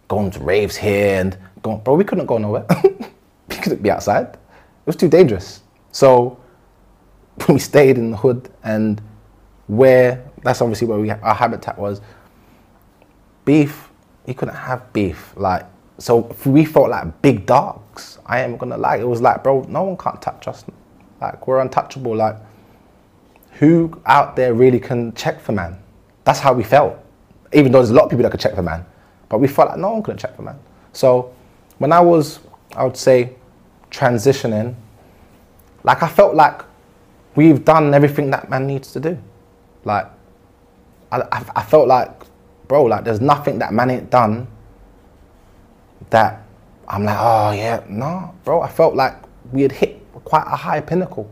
going 0.08 0.32
to 0.32 0.39
raves 0.39 0.76
here 0.78 1.20
and 1.20 1.38
going, 1.62 1.80
bro. 1.80 1.96
We 1.96 2.04
couldn't 2.04 2.26
go 2.26 2.38
nowhere. 2.38 2.66
we 3.50 3.56
couldn't 3.56 3.82
be 3.82 3.91
outside. 3.91 4.28
It 4.28 4.88
was 4.88 4.96
too 4.96 5.10
dangerous. 5.10 5.62
So 5.91 6.39
we 7.50 7.60
stayed 7.60 7.98
in 7.98 8.12
the 8.12 8.18
hood 8.18 8.50
and 8.64 9.02
where 9.68 10.24
that's 10.44 10.62
obviously 10.62 10.88
where 10.88 11.00
we 11.00 11.10
our 11.10 11.36
habitat 11.36 11.78
was. 11.78 12.02
Beef, 13.46 13.90
you 14.26 14.34
couldn't 14.34 14.56
have 14.56 14.92
beef. 14.94 15.34
Like 15.36 15.66
so, 15.98 16.36
we 16.46 16.66
felt 16.66 16.90
like 16.90 17.22
big 17.22 17.46
dogs. 17.46 18.20
I 18.26 18.42
am 18.42 18.58
gonna 18.58 18.78
lie. 18.78 18.98
It 18.98 19.08
was 19.08 19.22
like, 19.22 19.44
bro, 19.44 19.66
no 19.70 19.84
one 19.84 19.98
can't 19.98 20.22
touch 20.22 20.48
us. 20.48 20.66
Like 21.22 21.48
we're 21.48 21.60
untouchable. 21.60 22.16
Like 22.16 22.38
who 23.60 24.02
out 24.06 24.36
there 24.36 24.54
really 24.54 24.80
can 24.80 25.14
check 25.14 25.40
for 25.40 25.54
man? 25.54 25.78
That's 26.26 26.40
how 26.40 26.54
we 26.54 26.64
felt. 26.64 26.98
Even 27.54 27.72
though 27.72 27.80
there's 27.80 27.92
a 27.92 27.94
lot 27.94 28.06
of 28.06 28.10
people 28.10 28.24
that 28.24 28.32
could 28.32 28.40
check 28.40 28.56
for 28.56 28.62
man, 28.62 28.86
but 29.30 29.40
we 29.40 29.48
felt 29.48 29.70
like 29.70 29.80
no 29.80 29.94
one 29.94 30.04
could 30.04 30.18
check 30.18 30.36
for 30.36 30.42
man. 30.42 30.60
So 30.92 31.34
when 31.78 31.92
I 31.92 32.02
was, 32.02 32.40
I 32.76 32.84
would 32.84 32.98
say, 32.98 33.36
transitioning, 33.92 34.76
like 35.84 36.04
I 36.04 36.08
felt 36.08 36.36
like 36.36 36.62
we've 37.36 37.64
done 37.64 37.94
everything 37.94 38.32
that 38.32 38.50
man 38.50 38.68
needs 38.68 38.92
to 38.94 39.00
do. 39.00 39.18
Like 39.84 40.08
I, 41.12 41.46
I, 41.56 41.64
felt 41.64 41.88
like, 41.88 42.24
bro, 42.68 42.84
like 42.86 43.04
there's 43.04 43.22
nothing 43.22 43.60
that 43.60 43.74
man 43.74 43.92
ain't 43.92 44.10
done 44.10 44.48
that 46.10 46.46
I'm 46.88 47.04
like, 47.04 47.18
oh 47.20 47.52
yeah, 47.52 47.84
no, 47.90 48.34
bro. 48.44 48.62
I 48.62 48.68
felt 48.68 48.96
like 48.96 49.16
we 49.52 49.62
had 49.62 49.72
hit 49.72 50.02
quite 50.24 50.46
a 50.46 50.56
high 50.56 50.82
pinnacle, 50.82 51.32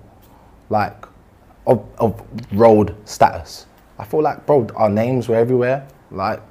like 0.70 1.06
of, 1.68 1.86
of 1.98 2.22
road 2.52 2.96
status. 3.06 3.68
I 4.00 4.06
feel 4.06 4.22
like, 4.22 4.46
bro, 4.46 4.68
our 4.76 4.90
names 4.90 5.28
were 5.28 5.36
everywhere. 5.36 5.88
Like 6.12 6.42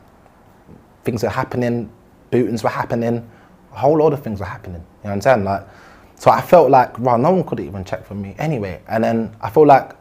things 1.04 1.24
are 1.24 1.30
happening, 1.30 1.90
bootings 2.30 2.62
were 2.62 2.70
happening, 2.70 3.28
a 3.72 3.78
whole 3.78 3.98
lot 3.98 4.12
of 4.12 4.22
things 4.22 4.40
were 4.40 4.46
happening. 4.46 4.80
You 4.80 5.08
know 5.08 5.10
what 5.10 5.12
I'm 5.12 5.20
saying? 5.20 5.44
Like, 5.44 5.66
so 6.22 6.30
I 6.30 6.40
felt 6.40 6.70
like, 6.70 6.98
bro, 6.98 7.16
no 7.16 7.32
one 7.32 7.42
could 7.42 7.58
even 7.58 7.82
check 7.82 8.06
for 8.06 8.14
me 8.14 8.36
anyway. 8.38 8.80
And 8.86 9.02
then 9.02 9.34
I 9.40 9.50
feel 9.50 9.66
like 9.66 9.96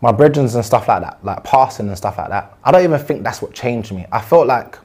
my 0.00 0.12
brethren 0.12 0.46
and 0.46 0.64
stuff 0.64 0.86
like 0.86 1.02
that, 1.02 1.24
like 1.24 1.42
passing 1.42 1.88
and 1.88 1.96
stuff 1.96 2.18
like 2.18 2.28
that, 2.28 2.56
I 2.62 2.70
don't 2.70 2.84
even 2.84 3.00
think 3.00 3.24
that's 3.24 3.42
what 3.42 3.52
changed 3.52 3.90
me. 3.90 4.06
I 4.12 4.20
felt 4.20 4.46
like 4.46 4.78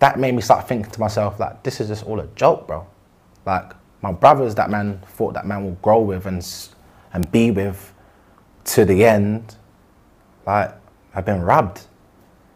that 0.00 0.18
made 0.18 0.34
me 0.34 0.42
start 0.42 0.68
thinking 0.68 0.90
to 0.90 1.00
myself, 1.00 1.40
like, 1.40 1.62
this 1.62 1.80
is 1.80 1.88
just 1.88 2.04
all 2.04 2.20
a 2.20 2.26
joke, 2.34 2.66
bro. 2.66 2.86
Like, 3.46 3.72
my 4.02 4.12
brothers 4.12 4.54
that 4.56 4.68
man 4.68 5.00
thought 5.06 5.32
that 5.32 5.46
man 5.46 5.64
will 5.64 5.78
grow 5.80 6.02
with 6.02 6.26
and, 6.26 6.46
and 7.14 7.32
be 7.32 7.50
with 7.50 7.94
to 8.64 8.84
the 8.84 9.02
end, 9.02 9.56
like, 10.46 10.74
have 11.12 11.24
been 11.24 11.40
robbed. 11.40 11.86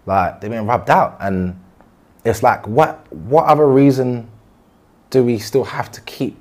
Like, 0.04 0.42
they've 0.42 0.50
been 0.50 0.66
robbed 0.66 0.90
out. 0.90 1.16
And 1.20 1.58
it's 2.26 2.42
like, 2.42 2.68
what, 2.68 3.10
what 3.10 3.46
other 3.46 3.66
reason 3.66 4.28
do 5.08 5.24
we 5.24 5.38
still 5.38 5.64
have 5.64 5.90
to 5.92 6.02
keep 6.02 6.36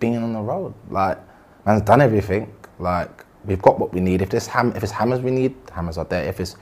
being 0.00 0.16
on 0.16 0.32
the 0.32 0.40
road? 0.40 0.74
Like, 0.90 1.18
man's 1.66 1.82
done 1.82 2.00
everything. 2.00 2.52
Like, 2.78 3.24
we've 3.44 3.62
got 3.62 3.78
what 3.78 3.92
we 3.92 4.00
need. 4.00 4.22
If 4.22 4.30
this 4.30 4.46
ham, 4.46 4.72
if 4.76 4.82
it's 4.82 4.92
hammers 4.92 5.20
we 5.20 5.30
need, 5.30 5.54
hammers 5.72 5.98
are 5.98 6.04
there. 6.04 6.24
If 6.24 6.40
it's 6.40 6.54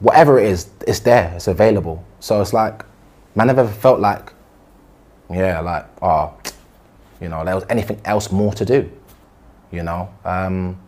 whatever 0.00 0.38
it 0.38 0.46
is, 0.46 0.70
it's 0.86 1.00
there. 1.00 1.32
It's 1.36 1.48
available. 1.48 2.04
So 2.20 2.40
it's 2.40 2.52
like, 2.52 2.84
man, 3.34 3.46
never 3.48 3.66
felt 3.66 4.00
like, 4.00 4.32
yeah, 5.30 5.60
like, 5.60 5.86
oh, 6.02 6.34
you 7.20 7.28
know, 7.28 7.44
there 7.44 7.54
was 7.54 7.64
anything 7.68 8.00
else 8.04 8.30
more 8.30 8.52
to 8.54 8.64
do, 8.64 8.90
you 9.72 9.82
know. 9.82 10.08
Um, 10.24 10.80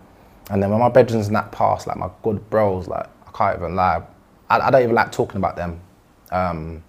and 0.50 0.62
then 0.62 0.70
when 0.70 0.80
my 0.80 0.88
bedrooms 0.88 1.28
in 1.28 1.34
that 1.34 1.52
past, 1.52 1.86
like 1.86 1.96
my 1.96 2.10
good 2.22 2.48
bros, 2.50 2.88
like 2.88 3.06
I 3.26 3.30
can't 3.32 3.58
even 3.58 3.76
lie, 3.76 4.02
I, 4.48 4.58
I 4.58 4.70
don't 4.70 4.82
even 4.82 4.94
like 4.94 5.12
talking 5.12 5.36
about 5.36 5.56
them. 5.56 5.80
Um, 6.30 6.82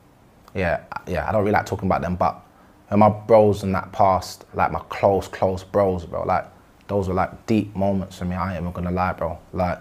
yeah, 0.53 0.83
yeah, 1.07 1.27
I 1.27 1.31
don't 1.31 1.41
really 1.41 1.53
like 1.53 1.65
talking 1.65 1.87
about 1.87 2.01
them, 2.01 2.15
but 2.15 2.43
when 2.91 2.99
my 2.99 3.07
bros 3.07 3.63
in 3.63 3.71
that 3.71 3.89
past, 3.93 4.43
like 4.53 4.69
my 4.69 4.81
close, 4.89 5.25
close 5.25 5.63
bros, 5.63 6.05
bro, 6.05 6.23
like 6.23 6.45
those 6.87 7.07
were 7.07 7.13
like 7.13 7.45
deep 7.45 7.73
moments 7.73 8.17
for 8.17 8.25
me. 8.25 8.35
I 8.35 8.51
ain't 8.51 8.61
even 8.61 8.73
gonna 8.73 8.91
lie, 8.91 9.13
bro. 9.13 9.39
Like, 9.53 9.79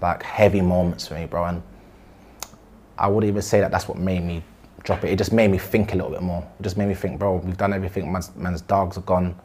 like 0.00 0.22
heavy 0.22 0.62
moments 0.62 1.06
for 1.06 1.14
me, 1.14 1.26
bro. 1.26 1.44
And 1.44 1.62
I 2.96 3.08
wouldn't 3.08 3.28
even 3.28 3.42
say 3.42 3.60
that 3.60 3.70
that's 3.70 3.88
what 3.88 3.98
made 3.98 4.24
me 4.24 4.42
drop 4.84 5.04
it. 5.04 5.10
It 5.10 5.16
just 5.16 5.34
made 5.34 5.50
me 5.50 5.58
think 5.58 5.92
a 5.92 5.96
little 5.96 6.10
bit 6.10 6.22
more. 6.22 6.50
It 6.58 6.62
just 6.62 6.78
made 6.78 6.88
me 6.88 6.94
think, 6.94 7.18
bro, 7.18 7.36
we've 7.36 7.58
done 7.58 7.74
everything. 7.74 8.10
Man's, 8.10 8.34
man's 8.34 8.62
dogs 8.62 8.96
are 8.96 9.02
gone. 9.02 9.38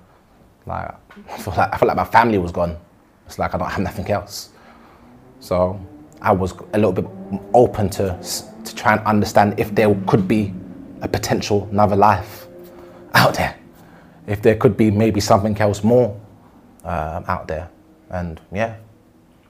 Like, 0.65 0.95
I 1.31 1.37
feel 1.39 1.53
like 1.57 1.73
I 1.73 1.77
feel 1.77 1.87
like 1.89 1.97
my 1.97 2.05
family 2.05 2.37
was 2.37 2.53
gone. 2.53 2.77
It's 3.25 3.37
like 3.37 3.53
I 3.53 3.57
don't 3.57 3.69
have 3.69 3.81
nothing 3.81 4.09
else. 4.09 4.51
So 5.41 5.85
I 6.21 6.31
was 6.31 6.53
a 6.71 6.77
little 6.77 6.93
bit 6.93 7.07
open 7.53 7.89
to 7.89 8.17
to 8.63 8.73
try 8.73 8.93
and 8.95 9.05
understand 9.05 9.59
if 9.59 9.75
there 9.75 9.93
could 10.07 10.29
be 10.29 10.53
a 11.01 11.09
potential 11.09 11.67
another 11.69 11.97
life 11.97 12.42
out 13.13 13.35
there. 13.35 13.55
If 14.27 14.41
there 14.41 14.55
could 14.55 14.77
be 14.77 14.91
maybe 14.91 15.19
something 15.19 15.57
else 15.59 15.83
more 15.83 16.19
um, 16.83 17.25
out 17.27 17.47
there. 17.47 17.69
And 18.09 18.39
yeah, 18.51 18.75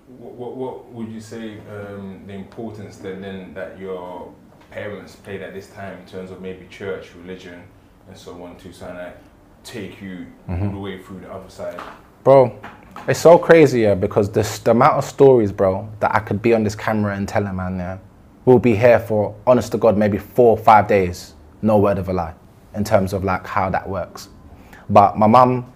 What, 0.07 0.34
what, 0.34 0.55
what 0.55 0.91
would 0.93 1.09
you 1.09 1.20
say 1.20 1.57
um, 1.70 2.24
the 2.28 2.34
importance 2.34 2.97
then, 2.97 3.22
then 3.22 3.53
that 3.53 3.80
your 3.80 4.34
parents 4.72 5.16
played 5.16 5.41
at 5.41 5.53
this 5.53 5.68
time 5.70 5.99
in 5.99 6.05
terms 6.05 6.32
of 6.32 6.41
maybe 6.41 6.66
church, 6.70 7.14
religion, 7.16 7.61
and 8.07 8.18
so 8.18 8.41
on 8.43 8.55
to 8.57 8.70
kind 8.70 8.97
of 8.97 9.14
take 9.64 10.01
you 10.01 10.28
all 10.49 10.72
the 10.72 10.78
way 10.78 11.01
through 11.01 11.20
the 11.20 11.32
other 11.32 11.49
side? 11.49 11.80
Bro, 12.24 12.57
it's 13.07 13.20
so 13.20 13.38
crazy, 13.38 13.82
yeah, 13.82 13.95
because 13.95 14.32
this, 14.32 14.59
the 14.59 14.72
amount 14.72 14.95
of 14.95 15.05
stories, 15.05 15.51
bro, 15.51 15.89
that 15.99 16.14
I 16.16 16.20
could 16.20 16.41
be 16.41 16.53
on 16.53 16.64
this 16.64 16.76
camera 16.76 17.16
and 17.16 17.28
tell 17.28 17.45
a 17.45 17.53
man, 17.53 17.78
yeah, 17.78 17.97
we'll 18.45 18.59
be 18.59 18.76
here 18.76 18.99
for, 18.99 19.36
honest 19.45 19.72
to 19.74 19.78
God, 19.78 19.97
maybe 19.97 20.18
four 20.18 20.57
or 20.57 20.64
five 20.64 20.88
days, 20.88 21.34
no 21.61 21.78
word 21.78 21.97
of 21.97 22.09
a 22.09 22.14
lie, 22.14 22.34
in 22.76 22.84
terms 22.84 23.13
of 23.13 23.24
like 23.24 23.45
how 23.45 23.69
that 23.69 23.88
works. 23.88 24.30
But 24.89 25.17
my 25.17 25.28
mum 25.28 25.71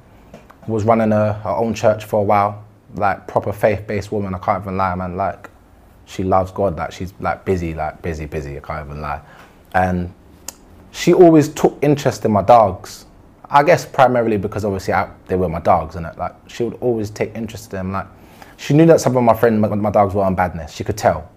was 0.67 0.83
running 0.83 1.11
a, 1.11 1.33
her 1.33 1.49
own 1.49 1.73
church 1.73 2.05
for 2.05 2.19
a 2.19 2.23
while, 2.23 2.65
like 2.95 3.27
proper 3.27 3.53
faith-based 3.53 4.11
woman, 4.11 4.35
I 4.35 4.39
can't 4.39 4.63
even 4.63 4.77
lie, 4.77 4.95
man, 4.95 5.15
like, 5.15 5.49
she 6.05 6.23
loves 6.23 6.51
God, 6.51 6.77
like 6.77 6.91
she's 6.91 7.13
like 7.19 7.45
busy, 7.45 7.73
like 7.73 8.01
busy, 8.01 8.25
busy, 8.25 8.57
I 8.57 8.61
can't 8.61 8.87
even 8.87 9.01
lie. 9.01 9.21
And 9.73 10.13
she 10.91 11.13
always 11.13 11.49
took 11.49 11.77
interest 11.81 12.25
in 12.25 12.31
my 12.31 12.41
dogs. 12.41 13.05
I 13.49 13.63
guess 13.63 13.85
primarily 13.85 14.37
because 14.37 14.65
obviously 14.65 14.93
I, 14.93 15.09
they 15.27 15.35
were 15.35 15.49
my 15.49 15.59
dogs, 15.59 15.95
and 15.95 16.09
like 16.17 16.33
she 16.47 16.63
would 16.63 16.75
always 16.81 17.09
take 17.09 17.35
interest 17.35 17.73
in 17.73 17.77
them. 17.77 17.91
Like 17.91 18.07
she 18.57 18.73
knew 18.73 18.85
that 18.87 18.99
some 18.99 19.15
of 19.15 19.23
my 19.23 19.33
friends, 19.33 19.59
my, 19.59 19.67
my 19.75 19.91
dogs 19.91 20.13
were 20.13 20.23
on 20.23 20.35
badness. 20.35 20.71
She 20.71 20.83
could 20.83 20.97
tell, 20.97 21.29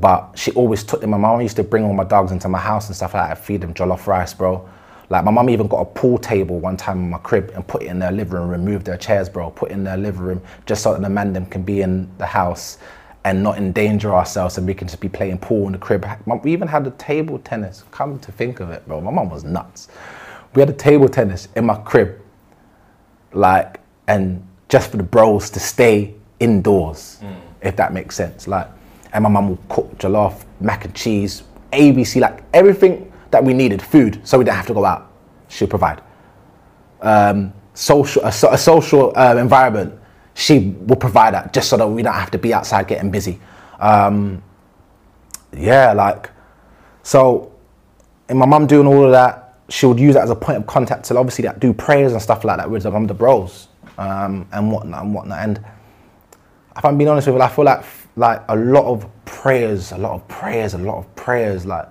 but 0.00 0.38
she 0.38 0.52
always 0.52 0.84
took 0.84 1.00
them. 1.00 1.10
My 1.10 1.18
mum 1.18 1.40
used 1.40 1.56
to 1.56 1.64
bring 1.64 1.84
all 1.84 1.92
my 1.92 2.04
dogs 2.04 2.32
into 2.32 2.48
my 2.48 2.58
house 2.58 2.86
and 2.86 2.96
stuff 2.96 3.14
like 3.14 3.28
that. 3.28 3.38
Feed 3.38 3.60
them 3.60 3.74
jollof 3.74 4.06
rice, 4.06 4.34
bro. 4.34 4.68
Like 5.10 5.24
my 5.24 5.30
mum 5.30 5.50
even 5.50 5.68
got 5.68 5.80
a 5.80 5.84
pool 5.84 6.16
table 6.16 6.58
one 6.58 6.76
time 6.76 6.98
in 6.98 7.10
my 7.10 7.18
crib 7.18 7.52
and 7.54 7.66
put 7.66 7.82
it 7.82 7.86
in 7.86 7.98
their 7.98 8.12
living 8.12 8.34
room, 8.34 8.48
removed 8.48 8.86
their 8.86 8.96
chairs, 8.96 9.28
bro, 9.28 9.50
put 9.50 9.70
it 9.70 9.74
in 9.74 9.84
their 9.84 9.96
living 9.96 10.22
room 10.22 10.42
just 10.64 10.82
so 10.82 10.92
that 10.92 11.02
the 11.02 11.08
man 11.10 11.32
them 11.32 11.44
can 11.46 11.62
be 11.62 11.82
in 11.82 12.08
the 12.16 12.24
house 12.24 12.78
and 13.24 13.42
not 13.42 13.58
endanger 13.58 14.14
ourselves 14.14 14.58
and 14.58 14.66
we 14.66 14.74
can 14.74 14.88
just 14.88 15.00
be 15.00 15.08
playing 15.08 15.38
pool 15.38 15.66
in 15.66 15.72
the 15.72 15.78
crib. 15.78 16.06
We 16.42 16.52
even 16.52 16.66
had 16.66 16.86
a 16.86 16.92
table 16.92 17.38
tennis. 17.40 17.84
Come 17.90 18.18
to 18.20 18.32
think 18.32 18.60
of 18.60 18.70
it, 18.70 18.86
bro, 18.88 19.00
my 19.00 19.10
mum 19.10 19.28
was 19.28 19.44
nuts. 19.44 19.88
We 20.54 20.60
had 20.60 20.70
a 20.70 20.74
table 20.74 21.08
tennis 21.08 21.48
in 21.56 21.66
my 21.66 21.76
crib, 21.76 22.18
like, 23.32 23.80
and 24.08 24.46
just 24.68 24.90
for 24.90 24.96
the 24.96 25.02
bros 25.02 25.50
to 25.50 25.60
stay 25.60 26.14
indoors, 26.40 27.18
mm. 27.22 27.36
if 27.60 27.76
that 27.76 27.92
makes 27.92 28.16
sense. 28.16 28.48
Like, 28.48 28.68
and 29.12 29.22
my 29.22 29.30
mum 29.30 29.50
would 29.50 29.68
cook 29.68 29.98
jollof, 29.98 30.44
mac 30.60 30.84
and 30.84 30.94
cheese, 30.94 31.42
ABC, 31.72 32.20
like 32.20 32.42
everything 32.52 33.12
that 33.30 33.42
we 33.42 33.52
needed, 33.54 33.80
food, 33.80 34.20
so 34.24 34.38
we 34.38 34.44
didn't 34.44 34.56
have 34.56 34.66
to 34.66 34.74
go 34.74 34.84
out. 34.84 35.10
She'll 35.48 35.68
provide 35.68 36.02
um, 37.02 37.52
social 37.74 38.22
a, 38.22 38.28
a 38.28 38.58
social 38.58 39.12
um, 39.16 39.38
environment, 39.38 39.98
she 40.34 40.74
will 40.86 40.96
provide 40.96 41.34
that 41.34 41.52
just 41.52 41.68
so 41.68 41.76
that 41.76 41.86
we 41.86 42.02
don't 42.02 42.14
have 42.14 42.30
to 42.30 42.38
be 42.38 42.54
outside 42.54 42.88
getting 42.88 43.10
busy. 43.10 43.38
Um, 43.78 44.42
yeah, 45.52 45.92
like 45.92 46.30
so. 47.02 47.50
And 48.28 48.38
my 48.38 48.46
mum 48.46 48.66
doing 48.66 48.86
all 48.86 49.04
of 49.04 49.10
that, 49.10 49.58
she 49.68 49.84
would 49.84 50.00
use 50.00 50.14
that 50.14 50.22
as 50.22 50.30
a 50.30 50.34
point 50.34 50.56
of 50.56 50.66
contact 50.66 51.04
to 51.06 51.18
obviously 51.18 51.42
that 51.42 51.60
do 51.60 51.74
prayers 51.74 52.12
and 52.12 52.22
stuff 52.22 52.44
like 52.44 52.56
that 52.56 52.70
with 52.70 52.84
the, 52.84 52.92
um, 52.92 53.06
the 53.06 53.12
bros 53.12 53.68
um, 53.98 54.48
and 54.52 54.72
whatnot 54.72 55.02
and 55.02 55.14
whatnot. 55.14 55.38
And 55.40 55.62
if 56.74 56.84
I'm 56.84 56.96
being 56.96 57.10
honest 57.10 57.26
with 57.26 57.36
you, 57.36 57.42
I 57.42 57.48
feel 57.48 57.66
like 57.66 57.84
like 58.16 58.42
a 58.48 58.56
lot 58.56 58.84
of 58.84 59.08
prayers, 59.24 59.92
a 59.92 59.98
lot 59.98 60.12
of 60.12 60.26
prayers, 60.28 60.74
a 60.74 60.78
lot 60.78 60.98
of 60.98 61.16
prayers, 61.16 61.64
like 61.64 61.88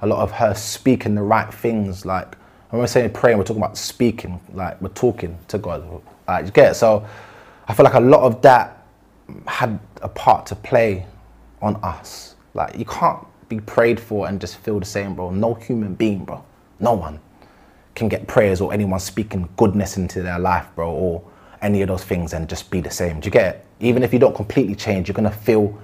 a 0.00 0.06
lot 0.06 0.20
of 0.20 0.30
her 0.32 0.54
speaking 0.54 1.14
the 1.14 1.22
right 1.22 1.52
things. 1.52 2.06
Like 2.06 2.36
when 2.70 2.80
we're 2.80 2.86
saying 2.86 3.10
praying, 3.12 3.38
we're 3.38 3.44
talking 3.44 3.62
about 3.62 3.76
speaking, 3.76 4.40
like 4.52 4.80
we're 4.80 4.88
talking 4.90 5.38
to 5.48 5.58
God. 5.58 6.02
Like 6.28 6.46
you 6.46 6.50
get 6.52 6.72
it? 6.72 6.74
So 6.74 7.06
I 7.66 7.74
feel 7.74 7.84
like 7.84 7.94
a 7.94 8.00
lot 8.00 8.22
of 8.22 8.42
that 8.42 8.84
had 9.46 9.78
a 10.02 10.08
part 10.08 10.46
to 10.46 10.54
play 10.54 11.06
on 11.60 11.76
us. 11.76 12.34
Like 12.54 12.76
you 12.76 12.84
can't 12.84 13.26
be 13.48 13.60
prayed 13.60 13.98
for 13.98 14.28
and 14.28 14.40
just 14.40 14.58
feel 14.58 14.78
the 14.78 14.86
same, 14.86 15.14
bro. 15.14 15.30
No 15.30 15.54
human 15.54 15.94
being, 15.94 16.24
bro. 16.24 16.44
No 16.80 16.92
one 16.92 17.20
can 17.94 18.08
get 18.08 18.26
prayers 18.26 18.60
or 18.60 18.72
anyone 18.72 19.00
speaking 19.00 19.48
goodness 19.56 19.96
into 19.96 20.22
their 20.22 20.38
life, 20.38 20.66
bro, 20.74 20.90
or 20.90 21.22
any 21.64 21.82
of 21.82 21.88
those 21.88 22.04
things 22.04 22.34
and 22.34 22.48
just 22.48 22.70
be 22.70 22.80
the 22.80 22.90
same. 22.90 23.20
Do 23.20 23.26
you 23.26 23.30
get 23.32 23.54
it? 23.54 23.66
Even 23.80 24.02
if 24.02 24.12
you 24.12 24.18
don't 24.18 24.36
completely 24.36 24.74
change, 24.74 25.08
you're 25.08 25.14
gonna 25.14 25.30
feel 25.30 25.76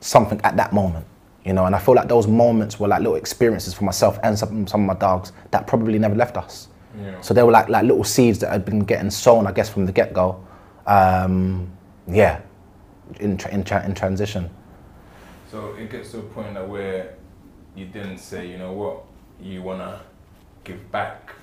something 0.00 0.40
at 0.42 0.56
that 0.56 0.72
moment. 0.72 1.06
You 1.44 1.52
know, 1.54 1.64
and 1.64 1.74
I 1.74 1.78
feel 1.78 1.94
like 1.94 2.08
those 2.08 2.26
moments 2.26 2.78
were 2.78 2.88
like 2.88 3.00
little 3.00 3.14
experiences 3.14 3.72
for 3.72 3.84
myself 3.84 4.18
and 4.22 4.38
some, 4.38 4.66
some 4.66 4.82
of 4.82 4.86
my 4.86 4.94
dogs 5.00 5.32
that 5.52 5.66
probably 5.66 5.98
never 5.98 6.14
left 6.14 6.36
us. 6.36 6.68
Yeah. 7.00 7.20
So 7.20 7.32
they 7.32 7.42
were 7.42 7.52
like 7.52 7.68
like 7.68 7.84
little 7.84 8.04
seeds 8.04 8.38
that 8.40 8.50
had 8.50 8.64
been 8.64 8.80
getting 8.80 9.10
sown, 9.10 9.46
I 9.46 9.52
guess, 9.52 9.70
from 9.70 9.86
the 9.86 9.92
get 9.92 10.12
go. 10.12 10.44
Um, 10.86 11.70
yeah, 12.06 12.40
in, 13.20 13.36
tra- 13.36 13.52
in, 13.52 13.62
tra- 13.62 13.84
in 13.84 13.94
transition. 13.94 14.50
So 15.50 15.74
it 15.74 15.90
gets 15.90 16.10
to 16.12 16.18
a 16.18 16.22
point 16.22 16.54
that 16.54 16.68
where 16.68 17.14
you 17.76 17.86
didn't 17.86 18.18
say, 18.18 18.50
you 18.50 18.58
know 18.58 18.72
what, 18.72 19.04
you 19.40 19.62
wanna 19.62 20.00
give 20.64 20.90
back. 20.90 21.34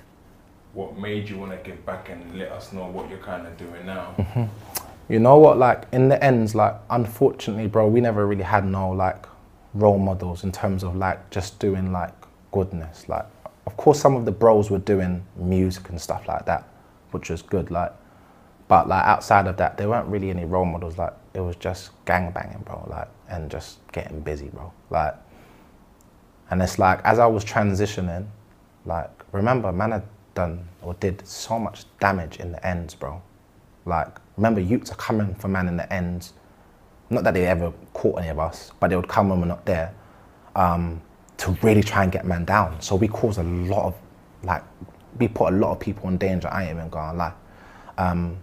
What 0.76 0.98
made 0.98 1.26
you 1.26 1.38
wanna 1.38 1.56
give 1.56 1.86
back 1.86 2.10
and 2.10 2.38
let 2.38 2.52
us 2.52 2.70
know 2.74 2.84
what 2.84 3.08
you're 3.08 3.18
kind 3.18 3.46
of 3.46 3.56
doing 3.56 3.86
now? 3.86 4.14
Mm-hmm. 4.18 4.44
You 5.08 5.18
know 5.20 5.38
what? 5.38 5.56
Like 5.56 5.84
in 5.90 6.10
the 6.10 6.22
ends, 6.22 6.54
like 6.54 6.74
unfortunately, 6.90 7.66
bro, 7.66 7.88
we 7.88 8.02
never 8.02 8.26
really 8.26 8.42
had 8.42 8.66
no 8.66 8.90
like 8.90 9.24
role 9.72 9.98
models 9.98 10.44
in 10.44 10.52
terms 10.52 10.84
of 10.84 10.94
like 10.94 11.30
just 11.30 11.58
doing 11.58 11.92
like 11.92 12.12
goodness. 12.52 13.08
Like, 13.08 13.24
of 13.66 13.74
course, 13.78 13.98
some 13.98 14.16
of 14.16 14.26
the 14.26 14.32
bros 14.32 14.70
were 14.70 14.78
doing 14.78 15.24
music 15.36 15.88
and 15.88 15.98
stuff 15.98 16.28
like 16.28 16.44
that, 16.44 16.68
which 17.10 17.30
was 17.30 17.40
good. 17.40 17.70
Like, 17.70 17.92
but 18.68 18.86
like 18.86 19.04
outside 19.04 19.46
of 19.46 19.56
that, 19.56 19.78
there 19.78 19.88
weren't 19.88 20.08
really 20.08 20.28
any 20.28 20.44
role 20.44 20.66
models. 20.66 20.98
Like, 20.98 21.14
it 21.32 21.40
was 21.40 21.56
just 21.56 21.92
gang 22.04 22.32
banging, 22.32 22.62
bro. 22.66 22.86
Like, 22.90 23.08
and 23.30 23.50
just 23.50 23.78
getting 23.92 24.20
busy, 24.20 24.50
bro. 24.50 24.70
Like, 24.90 25.14
and 26.50 26.60
it's 26.60 26.78
like 26.78 27.00
as 27.02 27.18
I 27.18 27.24
was 27.24 27.46
transitioning, 27.46 28.26
like 28.84 29.10
remember, 29.32 29.72
man 29.72 29.92
had 29.92 30.02
done 30.36 30.68
or 30.82 30.94
did 30.94 31.26
so 31.26 31.58
much 31.58 31.84
damage 31.98 32.36
in 32.36 32.52
the 32.52 32.64
ends, 32.64 32.94
bro. 32.94 33.20
Like 33.84 34.18
remember, 34.36 34.60
youths 34.60 34.92
are 34.92 34.96
coming 34.96 35.34
for 35.34 35.48
man 35.48 35.66
in 35.66 35.76
the 35.76 35.92
ends. 35.92 36.32
Not 37.10 37.24
that 37.24 37.34
they 37.34 37.46
ever 37.46 37.72
caught 37.92 38.20
any 38.20 38.28
of 38.28 38.38
us, 38.38 38.70
but 38.78 38.88
they 38.88 38.96
would 38.96 39.08
come 39.08 39.28
when 39.30 39.40
we're 39.40 39.46
not 39.46 39.64
there 39.66 39.92
um, 40.54 41.00
to 41.38 41.52
really 41.62 41.82
try 41.82 42.04
and 42.04 42.12
get 42.12 42.24
man 42.24 42.44
down. 42.44 42.80
So 42.80 42.94
we 42.94 43.08
caused 43.08 43.38
a 43.38 43.42
lot 43.42 43.86
of 43.86 43.94
like 44.44 44.62
we 45.18 45.26
put 45.26 45.52
a 45.52 45.56
lot 45.56 45.72
of 45.72 45.80
people 45.80 46.08
in 46.08 46.18
danger. 46.18 46.48
I 46.48 46.64
ain't 46.64 46.76
even 46.76 46.88
gonna 46.90 47.18
lie. 47.18 47.32
Um, 47.98 48.36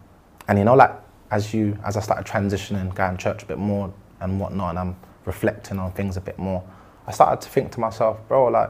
and 0.48 0.58
you 0.58 0.66
know, 0.66 0.76
like 0.76 0.91
as 1.32 1.54
you 1.54 1.78
as 1.86 1.98
I 1.98 2.02
started 2.02 2.26
transitioning, 2.26 2.94
going 2.94 3.18
to 3.18 3.24
church 3.24 3.44
a 3.44 3.46
bit 3.46 3.58
more 3.58 3.94
and 4.20 4.39
whatnot, 4.39 4.72
and 4.72 4.80
I'm 4.80 4.96
reflecting 5.26 5.80
on 5.80 5.91
things 5.91 6.18
a 6.18 6.22
bit 6.22 6.38
more, 6.38 6.64
I 7.08 7.12
started 7.12 7.41
to 7.41 7.50
think 7.50 7.72
to 7.74 7.80
myself, 7.80 8.20
bro, 8.28 8.48
like 8.48 8.70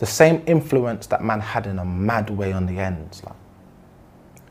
the 0.00 0.06
same 0.06 0.42
influence 0.46 1.06
that 1.08 1.22
man 1.22 1.40
had 1.40 1.66
in 1.66 1.78
a 1.78 1.84
mad 1.84 2.30
way 2.30 2.52
on 2.52 2.64
the 2.64 2.78
ends, 2.78 3.22
like 3.22 3.36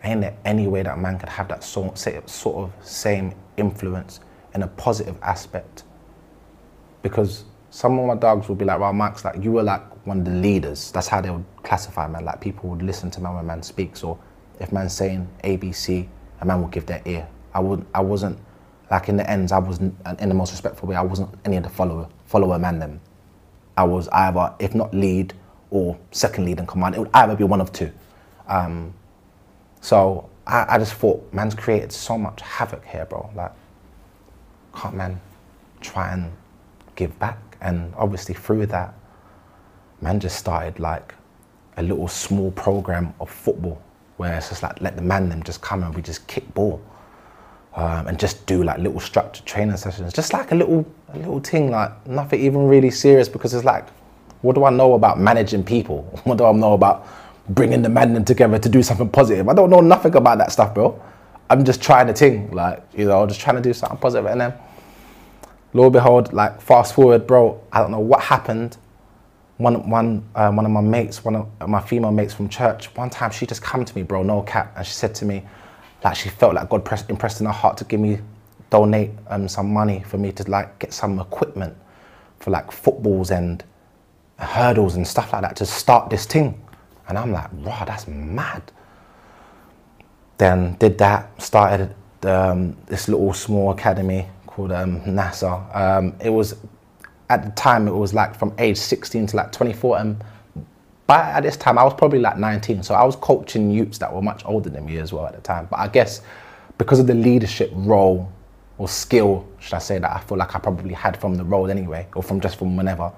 ain't 0.04 0.22
there 0.22 0.38
any 0.46 0.68
way 0.68 0.84
that 0.84 0.98
man 0.98 1.18
could 1.20 1.28
have 1.28 1.48
that 1.50 1.64
sort, 1.64 1.98
sort 1.98 2.56
of 2.56 2.88
same 2.88 3.34
influence 3.58 4.20
in 4.54 4.62
a 4.62 4.68
positive 4.68 5.16
aspect? 5.24 5.84
Because 7.02 7.46
some 7.72 7.98
of 7.98 8.06
my 8.06 8.16
dogs 8.16 8.48
would 8.48 8.60
be 8.60 8.66
like, 8.66 8.80
well, 8.80 8.94
Max, 8.94 9.26
like 9.26 9.44
you 9.44 9.52
were 9.52 9.64
like 9.64 9.82
one 10.06 10.20
of 10.20 10.26
the 10.26 10.32
leaders. 10.32 10.92
That's 10.92 11.08
how 11.08 11.20
they 11.20 11.32
would 11.32 11.46
classify 11.64 12.08
man. 12.08 12.26
Like 12.26 12.42
people 12.42 12.70
would 12.70 12.84
listen 12.84 13.10
to 13.12 13.22
man 13.22 13.34
when 13.34 13.48
man 13.48 13.64
speaks, 13.64 14.04
or 14.04 14.20
if 14.60 14.72
man's 14.72 14.94
saying 14.94 15.28
ABC, 15.44 16.08
a 16.42 16.46
man 16.46 16.62
would 16.62 16.72
give 16.72 16.86
their 16.86 17.02
ear. 17.06 17.28
I 17.56 17.60
would, 17.60 17.86
I 17.96 18.02
wasn't 18.02 18.38
like 18.92 19.10
in 19.10 19.18
the 19.18 19.28
ends. 19.28 19.52
I 19.52 19.58
wasn't 19.58 19.96
in 20.20 20.30
the 20.30 20.36
most 20.36 20.52
respectful 20.52 20.90
way. 20.90 20.96
I 20.96 21.02
wasn't 21.02 21.30
any 21.44 21.58
of 21.58 21.64
the 21.64 21.70
follower 21.70 22.08
follower 22.26 22.60
man 22.60 22.78
them. 22.78 23.02
I 23.76 23.84
was 23.84 24.08
either, 24.10 24.54
if 24.60 24.76
not 24.76 24.94
lead 24.94 25.34
or 25.72 25.98
second 26.12 26.46
lead 26.46 26.60
in 26.60 26.66
command. 26.66 26.96
It 26.96 27.00
would 27.00 27.12
either 27.14 27.36
be 27.36 27.44
one 27.44 27.62
of 27.62 27.72
two. 27.72 27.92
Um, 28.48 28.94
so 29.82 30.30
I, 30.48 30.76
I 30.76 30.78
just 30.78 30.94
thought, 30.94 31.32
man's 31.34 31.56
created 31.56 31.92
so 31.92 32.18
much 32.18 32.42
havoc 32.42 32.84
here, 32.86 33.06
bro. 33.06 33.30
Like, 33.36 33.52
can't 34.76 34.96
man 34.96 35.20
try 35.82 36.12
and 36.14 36.32
give 36.96 37.18
back? 37.20 37.38
And 37.62 37.94
obviously 37.96 38.36
through 38.36 38.66
that, 38.68 38.94
man 40.02 40.20
just 40.20 40.38
started 40.38 40.80
like 40.80 41.14
a 41.78 41.84
little 41.84 42.08
small 42.08 42.52
program 42.52 43.14
of 43.20 43.30
football 43.30 43.82
where 44.18 44.36
it's 44.36 44.50
just 44.50 44.64
like 44.64 44.82
let 44.82 44.96
the 44.96 45.02
man 45.02 45.30
them 45.30 45.44
just 45.44 45.62
come 45.62 45.84
and 45.84 45.96
we 45.96 46.02
just 46.02 46.28
kick 46.28 46.54
ball. 46.54 46.82
Um, 47.76 48.08
and 48.08 48.20
just 48.20 48.46
do 48.48 48.64
like 48.64 48.80
little 48.80 49.00
structured 49.00 49.46
training 49.46 49.78
sessions, 49.78 50.12
just 50.12 50.34
like 50.34 50.52
a 50.52 50.56
little 50.56 50.86
a 51.14 51.18
little 51.18 51.40
thing, 51.40 51.70
like 51.70 52.08
nothing 52.08 52.42
even 52.42 52.68
really 52.68 52.90
serious 52.90 53.30
because 53.30 53.54
it's 53.54 53.64
like, 53.64 53.88
what 54.42 54.56
do 54.56 54.64
I 54.64 54.70
know 54.70 54.94
about 54.94 55.20
managing 55.20 55.64
people? 55.64 56.04
What 56.24 56.38
do 56.38 56.46
I 56.46 56.52
know 56.52 56.74
about 56.74 57.08
bringing 57.50 57.82
the 57.82 57.90
man 57.90 58.24
together 58.26 58.60
to 58.60 58.70
do 58.70 58.84
something 58.84 59.10
positive? 59.10 59.50
I 59.50 59.54
don't 59.54 59.70
know 59.70 59.82
nothing 59.82 60.16
about 60.16 60.38
that 60.38 60.52
stuff, 60.52 60.74
bro. 60.74 61.02
I'm 61.50 61.66
just 61.66 61.82
trying 61.82 62.10
a 62.10 62.14
thing, 62.14 62.52
like 62.52 62.84
you 62.96 63.06
know, 63.06 63.22
I'm 63.22 63.28
just 63.28 63.42
trying 63.42 63.56
to 63.56 63.62
do 63.62 63.74
something 63.74 63.98
positive, 63.98 64.28
and 64.28 64.40
then, 64.42 64.54
lo 65.74 65.84
and 65.86 65.94
behold, 65.94 66.32
like 66.32 66.62
fast 66.62 66.94
forward, 66.94 67.26
bro. 67.26 67.60
I 67.72 67.80
don't 67.82 67.92
know 67.92 68.00
what 68.00 68.22
happened. 68.22 68.78
One 69.58 69.90
one 69.90 70.24
uh, 70.36 70.52
one 70.52 70.66
of 70.66 70.72
my 70.72 70.82
mates, 70.82 71.26
one 71.26 71.36
of 71.36 71.48
my 71.68 71.82
female 71.82 72.12
mates 72.12 72.34
from 72.34 72.48
church, 72.50 72.96
one 72.96 73.10
time 73.10 73.32
she 73.32 73.46
just 73.46 73.62
come 73.62 73.84
to 73.84 73.96
me, 73.96 74.04
bro, 74.04 74.24
no 74.24 74.44
cap, 74.44 74.74
and 74.78 74.86
she 74.86 74.94
said 74.94 75.16
to 75.16 75.26
me, 75.26 75.44
like 76.04 76.16
she 76.16 76.30
felt 76.30 76.54
like 76.54 76.70
God 76.70 76.86
pressed, 76.86 77.10
impressed 77.10 77.40
in 77.42 77.48
her 77.48 77.52
heart 77.52 77.78
to 77.78 77.84
give 77.86 78.00
me 78.00 78.20
donate 78.70 79.12
um, 79.28 79.48
some 79.48 79.74
money 79.74 80.04
for 80.08 80.18
me 80.18 80.32
to 80.32 80.50
like 80.50 80.78
get 80.80 80.94
some 80.94 81.20
equipment 81.20 81.76
for 82.40 82.52
like 82.52 82.72
footballs 82.72 83.32
and 83.32 83.64
hurdles 84.40 84.96
and 84.96 85.08
stuff 85.08 85.34
like 85.34 85.42
that 85.42 85.56
to 85.58 85.66
start 85.66 86.10
this 86.10 86.26
thing. 86.26 86.60
And 87.08 87.18
I'm 87.18 87.32
like, 87.32 87.52
wow, 87.54 87.84
that's 87.86 88.08
mad. 88.08 88.62
Then 90.38 90.76
did 90.76 90.98
that, 91.00 91.42
started 91.42 91.94
um, 92.24 92.78
this 92.86 93.08
little 93.08 93.34
small 93.34 93.72
academy 93.72 94.28
called 94.48 94.72
um, 94.72 95.02
NASA. 95.02 95.76
Um, 95.76 96.16
it 96.24 96.30
was 96.30 96.56
at 97.30 97.44
the 97.44 97.52
time 97.52 97.88
it 97.88 97.94
was 97.94 98.14
like 98.14 98.36
from 98.36 98.54
age 98.58 98.78
16 98.78 99.28
to 99.28 99.36
like 99.36 99.52
24 99.52 100.00
and 100.00 100.24
by 101.06 101.20
at 101.20 101.42
this 101.42 101.56
time 101.56 101.78
I 101.78 101.84
was 101.84 101.94
probably 101.94 102.20
like 102.20 102.38
19 102.38 102.82
so 102.82 102.96
I 102.96 103.04
was 103.04 103.16
coaching 103.16 103.70
youths 103.70 104.00
that 104.00 104.12
were 104.12 104.22
much 104.22 104.44
older 104.46 104.70
than 104.70 104.86
me 104.86 104.98
as 104.98 105.14
well 105.14 105.28
at 105.28 105.36
the 105.36 105.42
time 105.42 105.68
but 105.70 105.78
I 105.78 105.88
guess 105.88 106.22
because 106.80 107.00
of 107.00 107.06
the 107.06 107.14
leadership 107.14 107.70
role 107.76 108.32
or 108.80 108.88
skill 108.88 109.48
should 109.60 109.76
I 109.76 109.80
say 109.80 110.00
that 110.00 110.12
I 110.12 110.20
feel 110.22 110.40
like 110.40 110.56
I 110.56 110.60
probably 110.60 110.94
had 110.94 111.18
from 111.22 111.36
the 111.36 111.44
role 111.44 111.70
anyway 111.70 112.08
or 112.16 112.24
from 112.24 112.40
just 112.42 112.58
from 112.58 112.76
whenever 112.76 113.12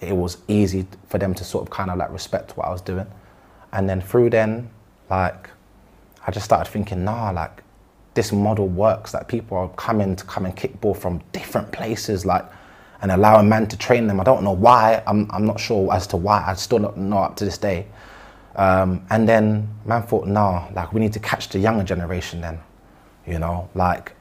it 0.00 0.16
was 0.16 0.38
easy 0.48 0.86
for 1.08 1.18
them 1.18 1.34
to 1.34 1.44
sort 1.44 1.62
of 1.62 1.70
kind 1.70 1.90
of 1.90 1.98
like 1.98 2.10
respect 2.10 2.56
what 2.56 2.66
I 2.66 2.70
was 2.70 2.80
doing 2.80 3.06
and 3.72 3.88
then 3.88 4.00
through 4.00 4.30
then 4.30 4.70
like 5.08 5.50
I 6.26 6.30
just 6.30 6.44
started 6.44 6.70
thinking 6.70 7.04
nah 7.04 7.30
like 7.30 7.62
this 8.14 8.32
model 8.32 8.66
works 8.66 9.12
that 9.12 9.28
people 9.28 9.56
are 9.56 9.68
coming 9.70 10.16
to 10.16 10.24
come 10.24 10.44
and 10.44 10.56
kickball 10.56 10.96
from 10.96 11.22
different 11.32 11.70
places 11.72 12.26
like 12.26 12.44
and 13.02 13.10
allow 13.10 13.36
a 13.40 13.42
man 13.42 13.66
to 13.68 13.76
train 13.76 14.06
them. 14.06 14.20
I 14.20 14.24
don't 14.24 14.44
know 14.44 14.52
why. 14.52 15.02
I'm, 15.06 15.30
I'm 15.30 15.46
not 15.46 15.58
sure 15.58 15.92
as 15.92 16.06
to 16.08 16.16
why. 16.16 16.44
I 16.46 16.54
still 16.54 16.78
don't 16.78 16.96
know 16.96 17.18
up 17.18 17.36
to 17.36 17.44
this 17.44 17.58
day. 17.58 17.86
Um, 18.56 19.06
and 19.10 19.28
then 19.28 19.68
man 19.86 20.02
thought, 20.02 20.26
nah, 20.26 20.68
like 20.72 20.92
we 20.92 21.00
need 21.00 21.12
to 21.14 21.20
catch 21.20 21.48
the 21.48 21.58
younger 21.58 21.84
generation 21.84 22.40
then, 22.40 22.60
you 23.26 23.38
know, 23.38 23.70
like, 23.74 24.12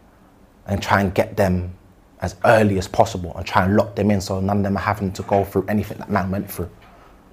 and 0.65 0.81
try 0.81 1.01
and 1.01 1.13
get 1.13 1.35
them 1.35 1.73
as 2.21 2.35
early 2.45 2.77
as 2.77 2.87
possible 2.87 3.33
and 3.35 3.45
try 3.45 3.65
and 3.65 3.75
lock 3.75 3.95
them 3.95 4.11
in 4.11 4.19
so 4.19 4.39
none 4.39 4.57
of 4.57 4.63
them 4.63 4.75
are 4.75 4.81
having 4.81 5.11
to 5.13 5.23
go 5.23 5.43
through 5.43 5.65
anything 5.67 5.97
that 5.99 6.09
man 6.09 6.29
went 6.29 6.51
through. 6.51 6.69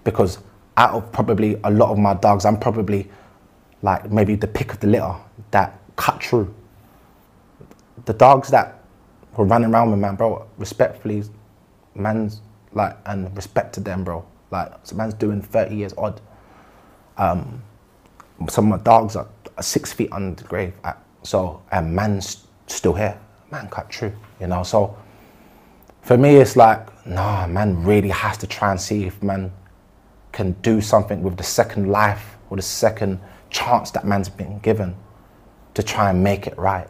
Because 0.04 0.38
out 0.76 0.94
of 0.94 1.10
probably 1.12 1.58
a 1.64 1.70
lot 1.70 1.90
of 1.90 1.98
my 1.98 2.14
dogs, 2.14 2.44
I'm 2.44 2.58
probably 2.58 3.10
like 3.82 4.10
maybe 4.10 4.36
the 4.36 4.46
pick 4.46 4.72
of 4.72 4.80
the 4.80 4.86
litter 4.86 5.14
that 5.50 5.78
cut 5.96 6.22
through. 6.22 6.54
The 8.04 8.12
dogs 8.12 8.48
that 8.50 8.84
were 9.36 9.44
running 9.44 9.72
around 9.72 9.90
with 9.90 9.98
man, 9.98 10.14
bro, 10.14 10.46
respectfully, 10.58 11.24
man's 11.94 12.40
like, 12.72 12.96
and 13.06 13.34
respect 13.34 13.74
to 13.74 13.80
them, 13.80 14.04
bro. 14.04 14.24
Like, 14.50 14.72
so 14.84 14.94
man's 14.94 15.14
doing 15.14 15.42
30 15.42 15.74
years 15.74 15.94
odd. 15.98 16.20
Um, 17.16 17.62
some 18.48 18.70
of 18.70 18.78
my 18.78 18.84
dogs 18.84 19.16
are, 19.16 19.26
six 19.60 19.90
feet 19.90 20.10
under 20.12 20.34
the 20.42 20.46
grave. 20.46 20.74
So, 21.22 21.62
and 21.72 21.96
man's 21.96 22.46
still 22.66 22.92
here. 22.92 23.18
Man 23.50 23.68
cut 23.68 23.92
through, 23.92 24.12
you 24.40 24.46
know. 24.46 24.62
So, 24.62 24.96
for 26.02 26.16
me, 26.16 26.36
it's 26.36 26.56
like, 26.56 27.06
nah, 27.06 27.46
man 27.46 27.84
really 27.84 28.10
has 28.10 28.36
to 28.38 28.46
try 28.46 28.70
and 28.70 28.80
see 28.80 29.04
if 29.04 29.22
man 29.22 29.52
can 30.32 30.52
do 30.62 30.80
something 30.80 31.22
with 31.22 31.36
the 31.36 31.42
second 31.42 31.90
life 31.90 32.36
or 32.50 32.56
the 32.56 32.62
second 32.62 33.20
chance 33.50 33.90
that 33.92 34.04
man's 34.04 34.28
been 34.28 34.58
given 34.60 34.94
to 35.74 35.82
try 35.82 36.10
and 36.10 36.22
make 36.22 36.46
it 36.46 36.56
right 36.58 36.88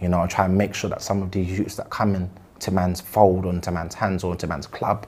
you 0.00 0.08
know, 0.08 0.22
and 0.22 0.30
try 0.30 0.46
and 0.46 0.56
make 0.56 0.74
sure 0.74 0.90
that 0.90 1.02
some 1.02 1.22
of 1.22 1.30
these 1.30 1.58
youths 1.58 1.76
that 1.76 1.90
come 1.90 2.14
in 2.14 2.30
to 2.60 2.70
man's 2.70 3.00
fold 3.00 3.44
or 3.44 3.50
into 3.50 3.70
man's 3.70 3.94
hands 3.94 4.24
or 4.24 4.32
into 4.32 4.46
man's 4.46 4.66
club 4.66 5.06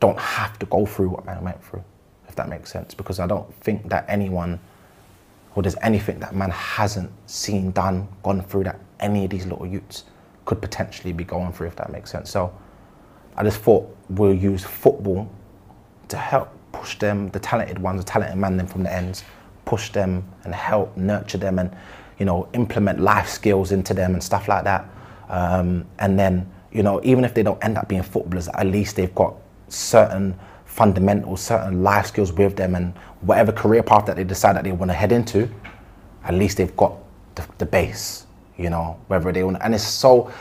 don't 0.00 0.18
have 0.18 0.58
to 0.58 0.66
go 0.66 0.86
through 0.86 1.08
what 1.08 1.24
man 1.26 1.42
went 1.42 1.62
through, 1.64 1.82
if 2.28 2.34
that 2.36 2.48
makes 2.48 2.70
sense. 2.70 2.94
Because 2.94 3.18
I 3.18 3.26
don't 3.26 3.52
think 3.62 3.88
that 3.88 4.04
anyone 4.08 4.60
or 5.54 5.62
there's 5.62 5.76
anything 5.82 6.18
that 6.20 6.34
man 6.34 6.50
hasn't 6.50 7.10
seen 7.26 7.70
done, 7.72 8.08
gone 8.22 8.42
through 8.42 8.64
that 8.64 8.78
any 9.00 9.24
of 9.24 9.30
these 9.30 9.46
little 9.46 9.66
youths 9.66 10.04
could 10.44 10.60
potentially 10.60 11.12
be 11.12 11.24
going 11.24 11.52
through, 11.52 11.68
if 11.68 11.76
that 11.76 11.90
makes 11.90 12.10
sense. 12.10 12.30
So 12.30 12.52
I 13.36 13.42
just 13.42 13.60
thought 13.60 13.88
we'll 14.08 14.34
use 14.34 14.64
football 14.64 15.30
to 16.08 16.16
help 16.16 16.50
push 16.72 16.98
them, 16.98 17.28
the 17.30 17.38
talented 17.38 17.78
ones, 17.78 18.04
the 18.04 18.10
talented 18.10 18.38
man 18.38 18.56
them 18.56 18.66
from 18.66 18.82
the 18.82 18.92
ends, 18.92 19.24
push 19.64 19.90
them 19.90 20.24
and 20.44 20.54
help 20.54 20.96
nurture 20.96 21.38
them 21.38 21.58
and, 21.58 21.74
you 22.18 22.26
know, 22.26 22.48
implement 22.52 23.00
life 23.00 23.28
skills 23.28 23.72
into 23.72 23.94
them 23.94 24.12
and 24.12 24.22
stuff 24.22 24.48
like 24.48 24.64
that. 24.64 24.88
Um, 25.28 25.86
and 25.98 26.18
then, 26.18 26.50
you 26.72 26.82
know, 26.82 27.00
even 27.02 27.24
if 27.24 27.34
they 27.34 27.42
don't 27.42 27.62
end 27.64 27.78
up 27.78 27.88
being 27.88 28.02
footballers, 28.02 28.48
at 28.48 28.66
least 28.66 28.96
they've 28.96 29.14
got 29.14 29.34
certain 29.68 30.38
fundamentals, 30.66 31.40
certain 31.40 31.82
life 31.82 32.06
skills 32.06 32.32
with 32.32 32.56
them 32.56 32.74
and 32.74 32.92
whatever 33.22 33.52
career 33.52 33.82
path 33.82 34.06
that 34.06 34.16
they 34.16 34.24
decide 34.24 34.56
that 34.56 34.64
they 34.64 34.72
want 34.72 34.90
to 34.90 34.94
head 34.94 35.12
into, 35.12 35.48
at 36.24 36.34
least 36.34 36.56
they've 36.56 36.76
got 36.76 36.94
the, 37.36 37.46
the 37.58 37.66
base, 37.66 38.23
you 38.56 38.70
know, 38.70 38.98
whether 39.08 39.32
they 39.32 39.42
want, 39.42 39.58
and 39.60 39.74
it's 39.74 39.84
so, 39.84 40.32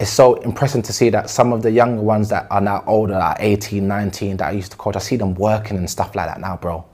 it's 0.00 0.10
so 0.10 0.34
impressive 0.36 0.82
to 0.84 0.92
see 0.92 1.08
that 1.10 1.30
some 1.30 1.52
of 1.52 1.62
the 1.62 1.70
younger 1.70 2.02
ones 2.02 2.28
that 2.30 2.46
are 2.50 2.60
now 2.60 2.82
older, 2.86 3.14
like 3.14 3.36
18, 3.40 3.86
19, 3.86 4.36
that 4.38 4.48
I 4.48 4.50
used 4.52 4.72
to 4.72 4.76
coach, 4.76 4.96
I 4.96 4.98
see 4.98 5.16
them 5.16 5.34
working 5.34 5.76
and 5.76 5.88
stuff 5.88 6.14
like 6.14 6.26
that 6.26 6.40
now, 6.40 6.56
bro. 6.56 6.84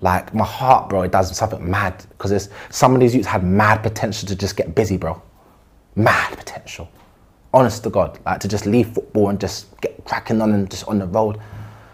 Like 0.00 0.34
my 0.34 0.44
heart, 0.44 0.88
bro, 0.88 1.02
it 1.02 1.12
does 1.12 1.34
something 1.36 1.70
mad 1.70 2.04
because 2.10 2.48
some 2.70 2.94
of 2.94 3.00
these 3.00 3.14
youths 3.14 3.26
had 3.26 3.44
mad 3.44 3.82
potential 3.82 4.28
to 4.28 4.36
just 4.36 4.56
get 4.56 4.74
busy, 4.74 4.96
bro. 4.96 5.22
Mad 5.96 6.36
potential. 6.36 6.88
Honest 7.52 7.84
to 7.84 7.90
God, 7.90 8.18
like 8.26 8.40
to 8.40 8.48
just 8.48 8.66
leave 8.66 8.88
football 8.88 9.28
and 9.28 9.40
just 9.40 9.80
get 9.80 10.04
cracking 10.04 10.42
on 10.42 10.52
and 10.52 10.70
just 10.70 10.86
on 10.88 10.98
the 10.98 11.06
road. 11.06 11.38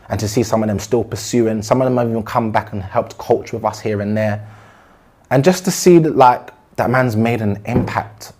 And 0.09 0.19
to 0.19 0.27
see 0.27 0.43
some 0.43 0.63
of 0.63 0.69
them 0.69 0.81
still 0.81 1.05
pursuing, 1.05 1.63
some 1.63 1.81
of 1.81 1.87
them 1.87 1.97
have 1.99 2.09
even 2.09 2.25
come 2.25 2.51
back 2.51 2.73
and 2.73 2.83
helped 2.83 3.17
coach 3.19 3.53
with 3.53 3.65
us 3.65 3.79
here 3.79 4.01
and 4.01 4.17
there. 4.17 4.45
And 5.31 5.45
just 5.45 5.65
to 5.67 5.71
see 5.71 5.99
that, 5.99 6.17
like, 6.17 6.51
that 6.81 6.89
man's 6.89 7.15
made 7.15 7.43
an 7.43 7.63
impact 7.67 8.33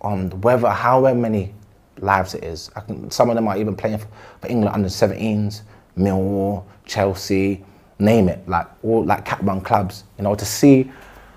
on 0.00 0.30
whether, 0.42 0.70
however 0.70 1.18
many 1.18 1.52
lives 1.98 2.32
it 2.34 2.44
is. 2.44 2.68
Can, 2.86 3.10
some 3.10 3.30
of 3.30 3.34
them 3.34 3.48
are 3.48 3.58
even 3.58 3.74
playing 3.74 3.98
for, 3.98 4.06
for 4.40 4.46
England 4.46 4.72
under 4.72 4.88
17s, 4.88 5.62
Millwall, 5.98 6.62
Chelsea, 6.84 7.64
name 7.98 8.28
it, 8.28 8.48
like 8.48 8.68
all 8.84 9.04
like 9.04 9.24
Cat 9.24 9.42
One 9.42 9.60
clubs, 9.60 10.04
you 10.18 10.22
know, 10.22 10.36
to 10.36 10.44
see 10.44 10.88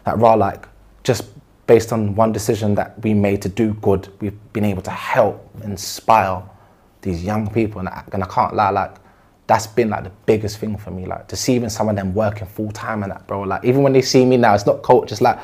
that 0.04 0.20
raw 0.20 0.36
like 0.36 0.68
just 1.02 1.26
based 1.66 1.92
on 1.92 2.14
one 2.14 2.34
decision 2.34 2.76
that 2.76 3.02
we 3.02 3.16
made 3.16 3.42
to 3.42 3.50
do 3.50 3.74
good, 3.82 4.08
we've 4.20 4.38
been 4.54 4.64
able 4.64 4.84
to 4.84 4.92
help 4.92 5.50
inspire 5.64 6.44
these 7.02 7.24
young 7.24 7.52
people. 7.52 7.80
And 7.80 7.90
I, 7.90 8.04
and 8.14 8.24
I 8.24 8.28
can't 8.28 8.54
lie, 8.54 8.70
like 8.70 8.96
that's 9.48 9.66
been 9.66 9.90
like 9.90 10.04
the 10.04 10.12
biggest 10.28 10.60
thing 10.60 10.78
for 10.78 10.92
me, 10.92 11.08
like 11.08 11.28
to 11.30 11.36
see 11.36 11.56
even 11.56 11.72
some 11.72 11.90
of 11.90 11.96
them 11.96 12.14
working 12.14 12.48
full 12.48 12.72
time 12.72 13.02
and 13.02 13.12
that, 13.12 13.26
bro. 13.26 13.42
Like 13.42 13.66
even 13.66 13.82
when 13.82 13.94
they 13.94 14.04
see 14.04 14.24
me 14.24 14.38
now, 14.38 14.54
it's 14.54 14.68
not 14.68 14.84
coach, 14.84 15.10
just 15.10 15.24
like, 15.24 15.40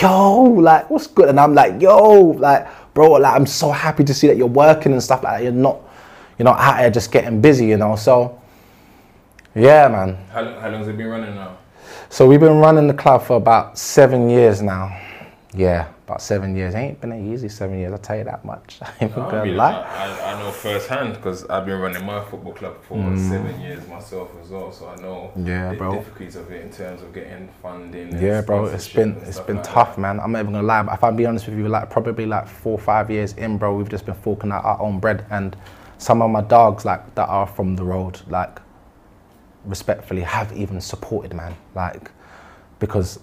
yo, 0.00 0.42
like 0.42 0.88
what's 0.90 1.06
good? 1.06 1.28
And 1.28 1.40
I'm 1.40 1.54
like, 1.54 1.80
yo, 1.80 2.20
like 2.20 2.66
bro, 2.94 3.12
like 3.12 3.34
I'm 3.34 3.46
so 3.46 3.70
happy 3.70 4.04
to 4.04 4.14
see 4.14 4.26
that 4.28 4.36
you're 4.36 4.46
working 4.46 4.92
and 4.92 5.02
stuff 5.02 5.22
like 5.22 5.38
that. 5.38 5.42
You're 5.44 5.52
not, 5.52 5.80
you 6.38 6.44
know, 6.44 6.52
out 6.52 6.80
here 6.80 6.90
just 6.90 7.12
getting 7.12 7.40
busy, 7.40 7.66
you 7.66 7.76
know. 7.76 7.96
So 7.96 8.40
yeah, 9.54 9.88
man. 9.88 10.16
How, 10.30 10.44
how 10.60 10.68
long 10.70 10.80
has 10.80 10.88
it 10.88 10.96
been 10.96 11.08
running 11.08 11.34
now? 11.34 11.58
So 12.10 12.26
we've 12.26 12.40
been 12.40 12.58
running 12.58 12.86
the 12.86 12.94
club 12.94 13.22
for 13.22 13.36
about 13.36 13.78
seven 13.78 14.30
years 14.30 14.62
now. 14.62 14.98
Yeah, 15.54 15.88
about 16.08 16.22
seven 16.22 16.56
years. 16.56 16.74
It 16.74 16.78
Ain't 16.78 17.00
been 17.00 17.12
an 17.12 17.32
easy 17.32 17.48
seven 17.48 17.78
years, 17.78 17.92
I'll 17.92 17.98
tell 17.98 18.16
you 18.16 18.24
that 18.24 18.44
much. 18.44 18.78
I 18.82 18.92
ain't 19.00 19.16
no, 19.16 19.24
gonna 19.24 19.40
I, 19.40 19.44
mean, 19.44 19.56
lie. 19.56 19.72
I, 19.72 20.32
I 20.32 20.42
know 20.42 20.50
firsthand 20.50 21.14
because 21.14 21.44
I've 21.46 21.66
been 21.66 21.78
running 21.78 22.04
my 22.04 22.24
football 22.24 22.54
club 22.54 22.82
for 22.82 22.96
mm. 22.96 23.28
seven 23.28 23.60
years 23.60 23.86
myself 23.88 24.30
as 24.42 24.48
well, 24.48 24.72
so 24.72 24.88
I 24.88 24.96
know 24.96 25.30
yeah, 25.36 25.72
the 25.72 25.76
bro. 25.76 25.94
difficulties 25.94 26.36
of 26.36 26.50
it 26.50 26.62
in 26.62 26.72
terms 26.72 27.02
of 27.02 27.12
getting 27.12 27.48
funding. 27.62 28.20
Yeah, 28.20 28.40
bro, 28.40 28.66
it's 28.66 28.88
been 28.88 29.16
it's 29.26 29.40
been 29.40 29.56
like 29.56 29.64
tough, 29.64 29.96
that. 29.96 30.00
man. 30.00 30.20
I'm 30.20 30.32
not 30.32 30.40
even 30.40 30.52
gonna 30.52 30.66
lie, 30.66 30.82
but 30.82 30.94
if 30.94 31.04
I 31.04 31.10
be 31.10 31.26
honest 31.26 31.46
with 31.46 31.58
you, 31.58 31.68
like 31.68 31.90
probably 31.90 32.26
like 32.26 32.48
four 32.48 32.72
or 32.72 32.78
five 32.78 33.10
years 33.10 33.34
in, 33.34 33.58
bro, 33.58 33.76
we've 33.76 33.88
just 33.88 34.06
been 34.06 34.14
forking 34.14 34.52
out 34.52 34.64
our 34.64 34.80
own 34.80 35.00
bread, 35.00 35.26
and 35.30 35.56
some 35.98 36.22
of 36.22 36.30
my 36.30 36.40
dogs 36.42 36.84
like 36.84 37.14
that 37.16 37.28
are 37.28 37.46
from 37.46 37.76
the 37.76 37.84
road, 37.84 38.20
like 38.28 38.60
respectfully 39.64 40.22
have 40.22 40.50
even 40.56 40.80
supported 40.80 41.34
man 41.34 41.54
like 41.74 42.10
because 42.78 43.18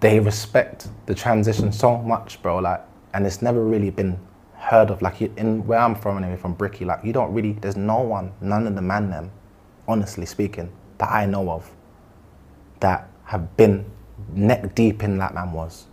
they 0.00 0.20
respect 0.20 0.88
the 1.06 1.14
transition 1.14 1.72
so 1.72 1.98
much 1.98 2.42
bro 2.42 2.58
like 2.58 2.80
and 3.14 3.26
it's 3.26 3.40
never 3.40 3.64
really 3.64 3.90
been 3.90 4.18
heard 4.54 4.90
of 4.90 5.00
like 5.02 5.20
in 5.20 5.66
where 5.66 5.78
i'm 5.78 5.94
from 5.94 6.16
anyway 6.22 6.36
from 6.36 6.52
bricky 6.54 6.84
like 6.84 7.04
you 7.04 7.12
don't 7.12 7.32
really 7.32 7.52
there's 7.52 7.76
no 7.76 8.00
one 8.00 8.32
none 8.40 8.66
of 8.66 8.74
the 8.74 8.82
man 8.82 9.10
them 9.10 9.30
honestly 9.86 10.26
speaking 10.26 10.70
that 10.98 11.10
i 11.10 11.24
know 11.24 11.50
of 11.50 11.70
that 12.80 13.08
have 13.24 13.56
been 13.56 13.84
neck 14.32 14.74
deep 14.74 15.02
in 15.02 15.18
that 15.18 15.34
man 15.34 15.52
was 15.52 15.86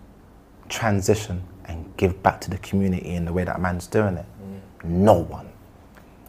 transition 0.69 1.43
and 1.65 1.95
give 1.97 2.21
back 2.23 2.41
to 2.41 2.49
the 2.49 2.57
community 2.57 3.13
in 3.15 3.25
the 3.25 3.33
way 3.33 3.43
that 3.43 3.61
man's 3.61 3.87
doing 3.87 4.17
it. 4.17 4.25
Mm. 4.41 4.85
no 4.85 5.13
one. 5.13 5.49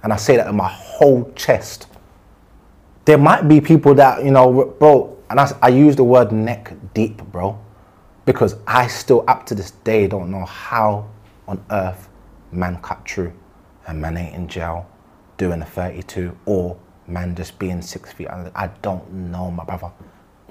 And 0.03 0.13
i 0.13 0.17
say 0.17 0.37
that 0.37 0.47
in 0.49 0.57
my 0.57 0.69
whole 0.69 1.33
chest. 1.35 1.87
There 3.07 3.19
might 3.19 3.49
be 3.49 3.61
people 3.61 3.95
that, 3.95 4.25
you 4.25 4.31
know, 4.31 4.65
bro, 4.79 5.17
and 5.29 5.39
I, 5.41 5.51
I 5.61 5.69
use 5.69 5.97
the 5.97 6.05
word 6.05 6.33
neck 6.33 6.73
deep, 6.95 7.19
bro, 7.25 7.59
because 8.25 8.57
I 8.67 8.87
still, 8.87 9.25
up 9.29 9.47
to 9.47 9.55
this 9.55 9.73
day, 9.73 10.07
don't 10.07 10.31
know 10.31 10.45
how 10.45 11.11
on 11.47 11.65
earth 11.71 12.09
man 12.53 12.81
cut 12.81 13.09
through 13.09 13.33
and 13.87 14.01
man 14.01 14.17
ain't 14.17 14.35
in 14.35 14.49
jail 14.49 14.89
doing 15.37 15.61
a 15.61 15.65
32 15.65 16.37
or 16.47 16.79
man 17.07 17.35
just 17.35 17.59
being 17.59 17.83
six 17.83 18.13
feet 18.13 18.29
under. 18.29 18.51
I 18.55 18.69
don't 18.83 19.11
know, 19.13 19.51
my 19.51 19.65
brother. 19.65 19.91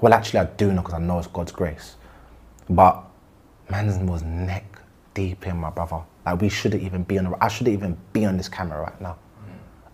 Well, 0.00 0.12
actually, 0.12 0.40
I 0.40 0.44
do 0.44 0.72
know 0.72 0.82
because 0.82 0.94
I 0.94 0.98
know 0.98 1.18
it's 1.18 1.26
God's 1.26 1.52
grace. 1.52 1.96
But 2.68 3.04
man 3.70 4.06
was 4.06 4.22
neck 4.22 4.64
deep 5.14 5.46
in 5.46 5.56
my 5.56 5.70
brother. 5.70 6.02
Like 6.26 6.40
we 6.40 6.48
shouldn't 6.48 6.82
even 6.82 7.02
be 7.04 7.18
on. 7.18 7.34
I 7.40 7.48
shouldn't 7.48 7.74
even 7.74 7.96
be 8.12 8.24
on 8.24 8.36
this 8.36 8.48
camera 8.48 8.80
right 8.80 9.00
now. 9.00 9.16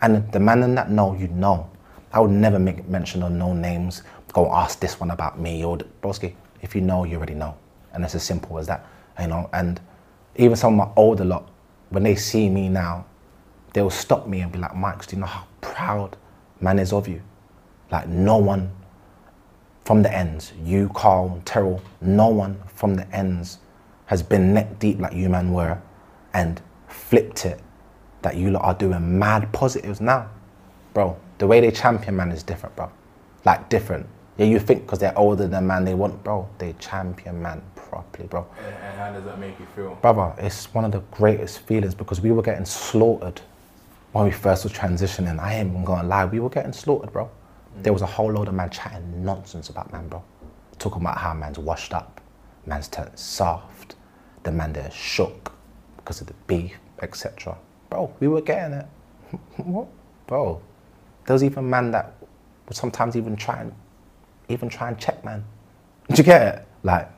And 0.03 0.31
the 0.33 0.41
man 0.41 0.63
in 0.63 0.75
that 0.77 0.91
know, 0.91 1.15
you 1.15 1.29
know. 1.29 1.71
I 2.13 2.19
would 2.19 2.33
never 2.33 2.59
make 2.59 2.89
mention 2.89 3.23
of 3.23 3.31
no 3.31 3.53
names. 3.53 4.03
Go 4.33 4.53
ask 4.53 4.81
this 4.81 5.01
one 5.01 5.11
about 5.11 5.39
me 5.41 5.64
or 5.64 5.78
Broski. 6.03 6.35
If 6.62 6.74
you 6.74 6.81
know, 6.81 7.05
you 7.05 7.16
already 7.16 7.35
know, 7.35 7.57
and 7.93 8.05
it's 8.05 8.14
as 8.14 8.22
simple 8.22 8.59
as 8.59 8.66
that. 8.66 8.87
You 9.18 9.26
know, 9.26 9.51
and 9.53 9.81
even 10.37 10.57
some 10.57 10.78
of 10.78 10.89
my 10.89 10.93
older 10.97 11.24
lot, 11.24 11.49
when 11.89 12.03
they 12.03 12.14
see 12.14 12.49
me 12.49 12.68
now, 12.68 13.07
they'll 13.72 13.91
stop 13.91 14.26
me 14.26 14.41
and 14.41 14.53
be 14.53 14.59
like, 14.59 14.74
Mike, 14.74 15.07
do 15.07 15.16
you 15.16 15.20
know 15.20 15.26
how 15.26 15.45
proud 15.61 16.16
man 16.61 16.78
is 16.78 16.93
of 16.93 17.09
you? 17.09 17.22
Like 17.91 18.09
no 18.09 18.37
one 18.37 18.70
from 19.85 20.03
the 20.03 20.16
ends, 20.16 20.53
you, 20.64 20.89
Carl, 20.95 21.43
Terrell, 21.45 21.83
no 22.01 22.28
one 22.28 22.62
from 22.66 22.95
the 22.95 23.09
ends 23.14 23.59
has 24.07 24.22
been 24.22 24.55
neck 24.55 24.78
deep 24.78 25.01
like 25.01 25.14
you 25.14 25.28
man 25.28 25.53
were 25.53 25.81
and 26.35 26.61
flipped 26.89 27.47
it 27.47 27.61
that 28.22 28.37
you 28.37 28.51
lot 28.51 28.62
are 28.62 28.74
doing 28.74 29.18
mad 29.18 29.53
positives 29.53 30.01
now. 30.01 30.28
Bro, 30.95 31.16
the 31.39 31.47
way 31.47 31.61
they 31.61 31.70
champion 31.70 32.16
man 32.16 32.31
is 32.31 32.43
different, 32.43 32.76
bro. 32.76 32.91
Like 33.45 33.68
different. 33.68 34.07
Yeah, 34.41 34.47
you 34.47 34.59
think 34.59 34.86
because 34.86 34.99
they're 34.99 35.18
older 35.18 35.47
than 35.47 35.66
man, 35.66 35.84
they 35.84 35.93
want, 35.93 36.24
bro. 36.24 36.49
They 36.57 36.72
champion 36.78 37.43
man 37.43 37.61
properly, 37.74 38.26
bro. 38.26 38.47
And 38.64 38.99
how 38.99 39.12
does 39.12 39.22
that 39.24 39.38
make 39.38 39.61
you 39.61 39.66
feel, 39.76 39.97
brother? 39.97 40.32
It's 40.38 40.72
one 40.72 40.86
of 40.86 40.93
the 40.93 41.01
greatest 41.11 41.59
feelings 41.59 41.95
because 41.95 42.22
we 42.22 42.32
were 42.32 42.41
getting 42.41 42.64
slaughtered 42.64 43.43
when 44.12 44.24
we 44.24 44.30
first 44.30 44.64
were 44.64 44.70
transitioning. 44.70 45.38
I 45.38 45.57
ain't 45.57 45.68
even 45.68 45.84
gonna 45.84 46.09
lie, 46.09 46.24
we 46.24 46.41
were 46.41 46.49
getting 46.49 46.72
slaughtered, 46.72 47.12
bro. 47.12 47.26
Mm. 47.26 47.82
There 47.82 47.93
was 47.93 48.01
a 48.01 48.07
whole 48.07 48.32
load 48.32 48.49
of 48.49 48.55
man 48.55 48.70
chatting 48.70 49.22
nonsense 49.22 49.68
about 49.68 49.93
man, 49.93 50.09
bro. 50.09 50.24
Talking 50.78 51.03
about 51.03 51.18
how 51.18 51.34
man's 51.34 51.59
washed 51.59 51.93
up, 51.93 52.22
man's 52.64 52.88
turned 52.88 53.18
soft, 53.18 53.95
the 54.45 54.53
man 54.53 54.72
there 54.72 54.91
shook 54.91 55.53
because 55.99 56.22
of 56.22 56.28
the 56.28 56.34
beef, 56.47 56.78
etc. 57.03 57.59
Bro, 57.91 58.14
we 58.20 58.28
were 58.28 58.41
getting 58.41 58.72
it. 58.72 58.86
what, 59.59 59.88
bro? 60.26 60.62
There 61.26 61.34
was 61.34 61.45
even 61.45 61.68
man 61.68 61.91
that 61.91 62.14
would 62.66 62.76
sometimes 62.78 63.16
even 63.16 63.36
try 63.36 63.61
and 63.61 63.74
even 64.51 64.69
try 64.69 64.89
and 64.89 64.99
check 64.99 65.25
man. 65.25 65.45
Did 66.09 66.19
you 66.19 66.25
get 66.25 66.55
it? 66.55 66.67
Like, 66.83 67.09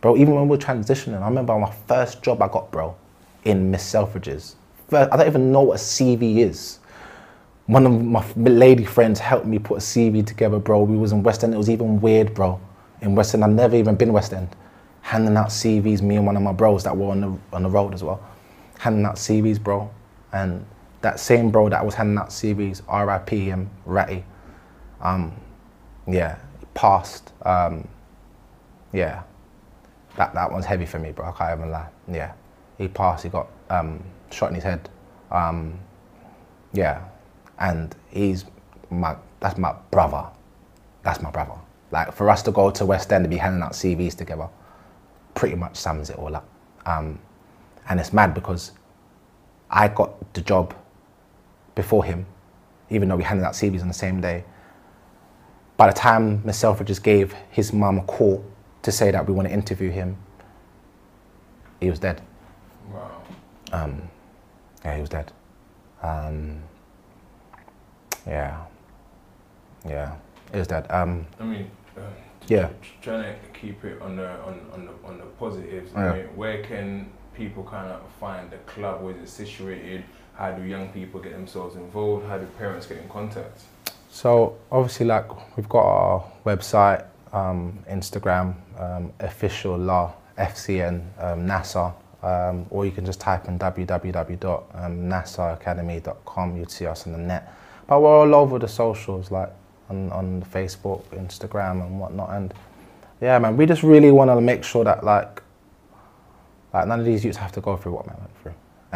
bro, 0.00 0.16
even 0.16 0.34
when 0.34 0.44
we 0.44 0.50
were 0.50 0.62
transitioning, 0.62 1.20
I 1.20 1.28
remember 1.28 1.58
my 1.58 1.72
first 1.88 2.22
job 2.22 2.42
I 2.42 2.48
got, 2.48 2.70
bro, 2.70 2.96
in 3.44 3.70
Miss 3.70 3.92
Selfridges. 3.92 4.54
First, 4.88 5.12
I 5.12 5.16
don't 5.16 5.26
even 5.26 5.52
know 5.52 5.62
what 5.62 5.80
a 5.80 5.82
CV 5.82 6.38
is. 6.38 6.78
One 7.66 7.84
of 7.84 8.04
my 8.04 8.24
lady 8.36 8.84
friends 8.84 9.18
helped 9.18 9.46
me 9.46 9.58
put 9.58 9.78
a 9.78 9.80
CV 9.80 10.24
together, 10.24 10.60
bro. 10.60 10.84
We 10.84 10.96
was 10.96 11.10
in 11.10 11.22
West 11.24 11.42
End. 11.42 11.52
It 11.52 11.56
was 11.56 11.68
even 11.68 12.00
weird, 12.00 12.34
bro. 12.34 12.60
In 13.00 13.16
West 13.16 13.34
End, 13.34 13.42
I've 13.42 13.50
never 13.50 13.74
even 13.76 13.96
been 13.96 14.12
West 14.12 14.32
End. 14.32 14.48
Handing 15.00 15.36
out 15.36 15.48
CVs, 15.48 16.02
me 16.02 16.16
and 16.16 16.26
one 16.26 16.36
of 16.36 16.42
my 16.42 16.52
bros 16.52 16.84
that 16.84 16.96
were 16.96 17.10
on 17.10 17.20
the 17.20 17.38
on 17.52 17.62
the 17.62 17.68
road 17.70 17.94
as 17.94 18.02
well, 18.02 18.20
handing 18.78 19.04
out 19.04 19.16
CVs, 19.16 19.62
bro. 19.62 19.90
And 20.32 20.64
that 21.00 21.20
same 21.20 21.50
bro 21.50 21.68
that 21.68 21.84
was 21.84 21.94
handing 21.94 22.18
out 22.18 22.30
CVs, 22.30 22.82
RIP 22.88 23.30
him, 23.30 23.70
Ratty, 23.84 24.24
um, 25.00 25.32
yeah, 26.08 26.38
passed. 26.76 27.32
Um, 27.42 27.88
yeah, 28.92 29.22
that, 30.16 30.32
that 30.34 30.52
one's 30.52 30.66
heavy 30.66 30.86
for 30.86 31.00
me, 31.00 31.10
bro. 31.10 31.26
I 31.26 31.32
can't 31.32 31.58
even 31.58 31.72
lie. 31.72 31.88
Yeah, 32.06 32.32
he 32.78 32.86
passed. 32.86 33.24
He 33.24 33.28
got 33.30 33.48
um, 33.70 34.04
shot 34.30 34.50
in 34.50 34.54
his 34.54 34.62
head. 34.62 34.88
Um, 35.32 35.80
yeah, 36.72 37.02
and 37.58 37.96
he's 38.10 38.44
my 38.90 39.16
that's 39.40 39.58
my 39.58 39.74
brother. 39.90 40.26
That's 41.02 41.20
my 41.20 41.30
brother. 41.30 41.54
Like 41.90 42.12
for 42.12 42.30
us 42.30 42.42
to 42.42 42.52
go 42.52 42.70
to 42.70 42.86
West 42.86 43.12
End 43.12 43.24
and 43.24 43.30
be 43.30 43.36
handing 43.36 43.62
out 43.62 43.72
CVs 43.72 44.16
together, 44.16 44.48
pretty 45.34 45.56
much 45.56 45.76
sums 45.76 46.10
it 46.10 46.16
all 46.16 46.34
up. 46.36 46.48
Um, 46.84 47.18
and 47.88 47.98
it's 47.98 48.12
mad 48.12 48.34
because 48.34 48.72
I 49.70 49.88
got 49.88 50.34
the 50.34 50.40
job 50.40 50.74
before 51.74 52.04
him, 52.04 52.26
even 52.90 53.08
though 53.08 53.16
we 53.16 53.24
handed 53.24 53.44
out 53.44 53.54
CVs 53.54 53.82
on 53.82 53.88
the 53.88 53.94
same 53.94 54.20
day. 54.20 54.44
By 55.76 55.88
the 55.88 55.92
time 55.92 56.42
Miss 56.44 56.62
Selfridges 56.62 57.02
gave 57.02 57.34
his 57.50 57.72
mum 57.72 57.98
a 57.98 58.02
call 58.02 58.44
to 58.82 58.92
say 58.92 59.10
that 59.10 59.26
we 59.26 59.34
want 59.34 59.48
to 59.48 59.54
interview 59.54 59.90
him, 59.90 60.16
he 61.80 61.90
was 61.90 61.98
dead. 61.98 62.22
Wow. 62.92 63.22
Yeah, 64.84 64.94
he 64.94 65.00
was 65.00 65.10
dead. 65.10 65.32
Um, 66.02 66.62
yeah, 68.26 68.64
yeah, 69.84 70.14
he 70.52 70.58
was 70.58 70.68
dead. 70.68 70.86
Um, 70.90 71.26
I 71.40 71.44
mean, 71.44 71.70
uh, 71.96 72.02
yeah. 72.46 72.68
trying 73.02 73.22
to 73.24 73.38
keep 73.52 73.84
it 73.84 74.00
on 74.00 74.16
the 74.16 74.28
on, 74.42 74.60
on 74.72 74.86
the 74.86 75.08
on 75.08 75.18
the 75.18 75.24
positives. 75.24 75.92
Yeah. 75.92 76.12
I 76.12 76.16
mean, 76.18 76.26
where 76.36 76.62
can 76.62 77.10
people 77.34 77.64
kind 77.64 77.90
of 77.90 78.00
find 78.20 78.48
the 78.50 78.58
club? 78.58 79.02
Where 79.02 79.16
is 79.16 79.22
it 79.22 79.28
situated? 79.28 80.04
How 80.34 80.52
do 80.52 80.62
young 80.62 80.90
people 80.90 81.20
get 81.20 81.32
themselves 81.32 81.74
involved? 81.74 82.26
How 82.28 82.38
do 82.38 82.46
parents 82.58 82.86
get 82.86 82.98
in 82.98 83.08
contact? 83.08 83.62
So 84.16 84.56
obviously, 84.72 85.04
like 85.04 85.26
we've 85.58 85.68
got 85.68 85.84
our 85.84 86.24
website, 86.46 87.04
um, 87.34 87.78
Instagram, 87.86 88.54
um, 88.80 89.12
official 89.20 89.76
law 89.76 90.14
FCN 90.38 91.02
um, 91.22 91.46
NASA, 91.46 91.92
um, 92.22 92.64
or 92.70 92.86
you 92.86 92.92
can 92.92 93.04
just 93.04 93.20
type 93.20 93.46
in 93.46 93.58
www.nasaacademy.com. 93.58 96.56
You'd 96.56 96.70
see 96.70 96.86
us 96.86 97.06
on 97.06 97.12
the 97.12 97.18
net. 97.18 97.52
But 97.86 98.00
we're 98.00 98.20
all 98.20 98.34
over 98.34 98.58
the 98.58 98.68
socials, 98.68 99.30
like 99.30 99.52
on, 99.90 100.10
on 100.12 100.42
Facebook, 100.50 101.02
Instagram, 101.08 101.84
and 101.84 102.00
whatnot. 102.00 102.30
And 102.30 102.54
yeah, 103.20 103.38
man, 103.38 103.58
we 103.58 103.66
just 103.66 103.82
really 103.82 104.12
want 104.12 104.30
to 104.30 104.40
make 104.40 104.64
sure 104.64 104.84
that 104.84 105.04
like, 105.04 105.42
like 106.72 106.88
none 106.88 107.00
of 107.00 107.04
these 107.04 107.22
youths 107.22 107.36
have 107.36 107.52
to 107.52 107.60
go 107.60 107.76
through 107.76 107.92
what 107.92 108.06
man. 108.06 108.16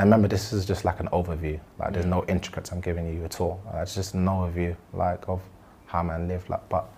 And 0.01 0.07
remember, 0.07 0.29
this 0.29 0.55
is 0.55 0.65
just 0.65 0.87
like 0.87 0.99
an 1.01 1.09
overview. 1.09 1.61
Like, 1.79 1.93
there's 1.93 2.07
no 2.07 2.25
intricates 2.25 2.73
I'm 2.73 2.81
giving 2.81 3.13
you 3.15 3.23
at 3.23 3.39
all. 3.39 3.61
Uh, 3.71 3.81
it's 3.81 3.95
just 3.95 4.15
an 4.15 4.25
overview, 4.25 4.75
like, 4.95 5.29
of 5.29 5.43
how 5.85 6.03
man 6.03 6.27
live. 6.27 6.49
Like, 6.49 6.67
but 6.71 6.89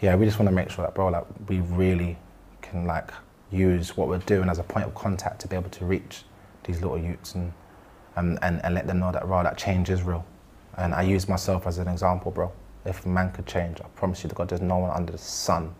yeah, 0.00 0.16
we 0.16 0.24
just 0.24 0.36
want 0.36 0.48
to 0.48 0.52
make 0.52 0.68
sure 0.68 0.84
that, 0.84 0.92
bro, 0.92 1.10
like, 1.10 1.22
we 1.46 1.60
really 1.60 2.18
can 2.60 2.86
like 2.86 3.12
use 3.52 3.96
what 3.96 4.08
we're 4.08 4.18
doing 4.18 4.48
as 4.48 4.58
a 4.58 4.64
point 4.64 4.84
of 4.84 4.96
contact 4.96 5.40
to 5.42 5.46
be 5.46 5.54
able 5.54 5.70
to 5.70 5.84
reach 5.84 6.24
these 6.64 6.82
little 6.82 6.98
youths 6.98 7.36
and 7.36 7.52
and, 8.16 8.36
and, 8.42 8.60
and 8.64 8.74
let 8.74 8.88
them 8.88 8.98
know 8.98 9.12
that, 9.12 9.24
bro, 9.26 9.44
that 9.44 9.56
change 9.56 9.88
is 9.88 10.02
real. 10.02 10.26
And 10.76 10.92
I 10.92 11.02
use 11.02 11.28
myself 11.28 11.68
as 11.68 11.78
an 11.78 11.86
example, 11.86 12.32
bro. 12.32 12.50
If 12.84 13.06
man 13.06 13.30
could 13.30 13.46
change, 13.46 13.80
I 13.80 13.84
promise 13.94 14.24
you 14.24 14.28
to 14.28 14.34
God, 14.34 14.48
there's 14.48 14.60
no 14.60 14.78
one 14.78 14.90
under 14.90 15.12
the 15.12 15.18
sun 15.18 15.72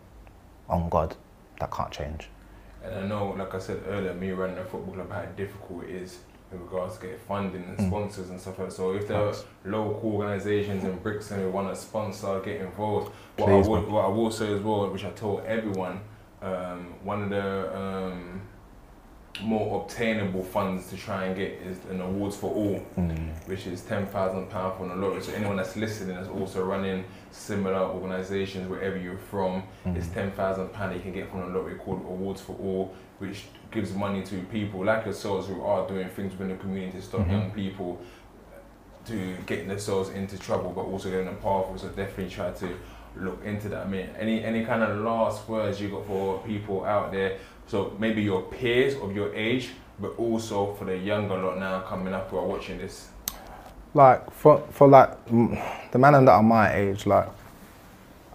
on 0.69 0.89
God 0.89 1.17
that 1.59 1.73
can't 1.73 1.91
change. 1.91 2.29
And 2.85 2.95
I 2.95 3.07
know, 3.09 3.35
like 3.37 3.57
I 3.57 3.59
said 3.59 3.83
earlier, 3.89 4.15
me 4.15 4.31
running 4.31 4.59
a 4.59 4.65
football 4.65 4.95
club, 4.95 5.11
how 5.11 5.25
difficult 5.37 5.83
it 5.83 5.91
is 5.91 6.21
in 6.53 6.61
regards 6.61 6.97
to 6.97 7.03
getting 7.03 7.19
funding 7.19 7.63
and 7.65 7.79
Mm. 7.79 7.87
sponsors 7.89 8.31
and 8.31 8.41
stuff 8.41 8.59
like 8.59 8.69
that. 8.69 8.75
So 8.75 8.93
if 8.95 9.07
there 9.07 9.19
are 9.19 9.35
local 9.65 10.11
organisations 10.17 10.85
in 10.85 10.97
Brixton 10.99 11.41
who 11.41 11.51
want 11.51 11.69
to 11.73 11.77
sponsor, 11.81 12.41
get 12.41 12.61
involved, 12.61 13.13
what, 13.37 13.47
Please, 13.47 13.67
I 13.67 13.71
would, 13.71 13.83
man. 13.85 13.93
what 13.93 14.05
I 14.05 14.09
will 14.09 14.31
say 14.31 14.53
as 14.53 14.61
well, 14.61 14.89
which 14.91 15.05
I 15.05 15.11
told 15.11 15.45
everyone, 15.45 16.01
um, 16.43 16.95
one 17.05 17.23
of 17.23 17.31
the 17.31 17.77
um, 17.77 18.41
more 19.43 19.81
obtainable 19.83 20.43
funds 20.43 20.89
to 20.91 20.97
try 20.97 21.25
and 21.27 21.37
get 21.37 21.53
is 21.53 21.79
an 21.89 22.01
awards 22.01 22.37
for 22.37 22.51
all, 22.53 22.79
which 23.47 23.67
is 23.67 23.81
ten 23.83 24.05
thousand 24.07 24.51
pound 24.51 24.77
from 24.77 24.89
the 24.89 24.97
lottery. 24.97 25.23
So 25.23 25.33
anyone 25.33 25.57
that's 25.57 25.77
listening 25.77 26.17
that's 26.17 26.29
also 26.29 26.65
running 26.65 27.05
similar 27.31 27.79
organisations 27.79 28.69
wherever 28.69 28.97
you're 28.99 29.17
from, 29.17 29.63
it's 29.87 30.09
ten 30.09 30.33
thousand 30.33 30.73
pound 30.73 30.95
you 30.97 31.01
can 31.01 31.13
get 31.13 31.31
from 31.31 31.41
the 31.41 31.59
lottery 31.59 31.77
called 31.77 32.01
Awards 32.01 32.41
for 32.41 32.55
All, 32.57 32.93
which 33.19 33.45
gives 33.71 33.93
money 33.93 34.23
to 34.23 34.43
people 34.45 34.85
like 34.85 35.05
yourselves 35.05 35.49
who 35.49 35.63
are 35.63 35.87
doing 35.87 36.09
things 36.09 36.33
within 36.33 36.49
the 36.49 36.57
community 36.57 36.99
to 36.99 37.03
stop 37.03 37.21
mm-hmm. 37.21 37.31
young 37.31 37.51
people 37.53 38.01
to 39.07 39.37
getting 39.47 39.69
themselves 39.69 40.11
into 40.11 40.39
trouble, 40.39 40.71
but 40.71 40.83
also 40.83 41.11
getting 41.11 41.27
them 41.27 41.37
powerful. 41.37 41.79
So 41.79 41.89
definitely 41.89 42.29
try 42.29 42.51
to 42.53 42.77
look 43.17 43.43
into 43.45 43.69
that. 43.71 43.87
I 43.87 43.89
mean, 43.89 44.09
any 44.19 44.45
any 44.45 44.65
kind 44.65 44.83
of 44.83 44.99
last 44.99 45.49
words 45.49 45.81
you 45.81 45.89
got 45.89 46.07
for 46.07 46.39
people 46.41 46.85
out 46.85 47.13
there? 47.13 47.39
So 47.67 47.97
maybe 47.99 48.23
your 48.23 48.43
peers 48.43 48.95
of 48.97 49.15
your 49.15 49.35
age, 49.35 49.71
but 49.99 50.19
also 50.19 50.75
for 50.75 50.85
the 50.85 50.97
younger 50.97 51.37
lot 51.37 51.59
now 51.59 51.81
coming 51.81 52.13
up 52.13 52.31
who 52.31 52.39
are 52.39 52.47
watching 52.47 52.79
this. 52.79 53.09
like 53.95 54.31
for 54.31 54.63
for 54.71 54.89
like 54.89 55.11
the 55.27 55.99
man 55.99 56.25
that 56.25 56.33
are 56.33 56.43
my 56.43 56.75
age, 56.75 57.07
like 57.07 57.29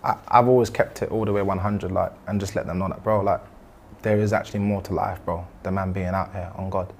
I, 0.03 0.17
I've 0.27 0.47
always 0.47 0.69
kept 0.69 1.01
it 1.01 1.11
all 1.11 1.25
the 1.25 1.33
way 1.33 1.41
100, 1.41 1.91
like, 1.91 2.11
and 2.27 2.39
just 2.39 2.55
let 2.55 2.67
them 2.67 2.79
know 2.79 2.89
that, 2.89 3.03
bro, 3.03 3.21
like 3.21 3.41
there 4.05 4.19
is 4.19 4.33
actually 4.33 4.59
more 4.59 4.83
to 4.83 4.93
life, 4.93 5.19
bro. 5.25 5.45
The 5.63 5.71
man 5.71 5.91
being 5.91 6.13
out 6.19 6.31
here 6.31 6.51
on 6.55 6.69
God. 6.69 6.93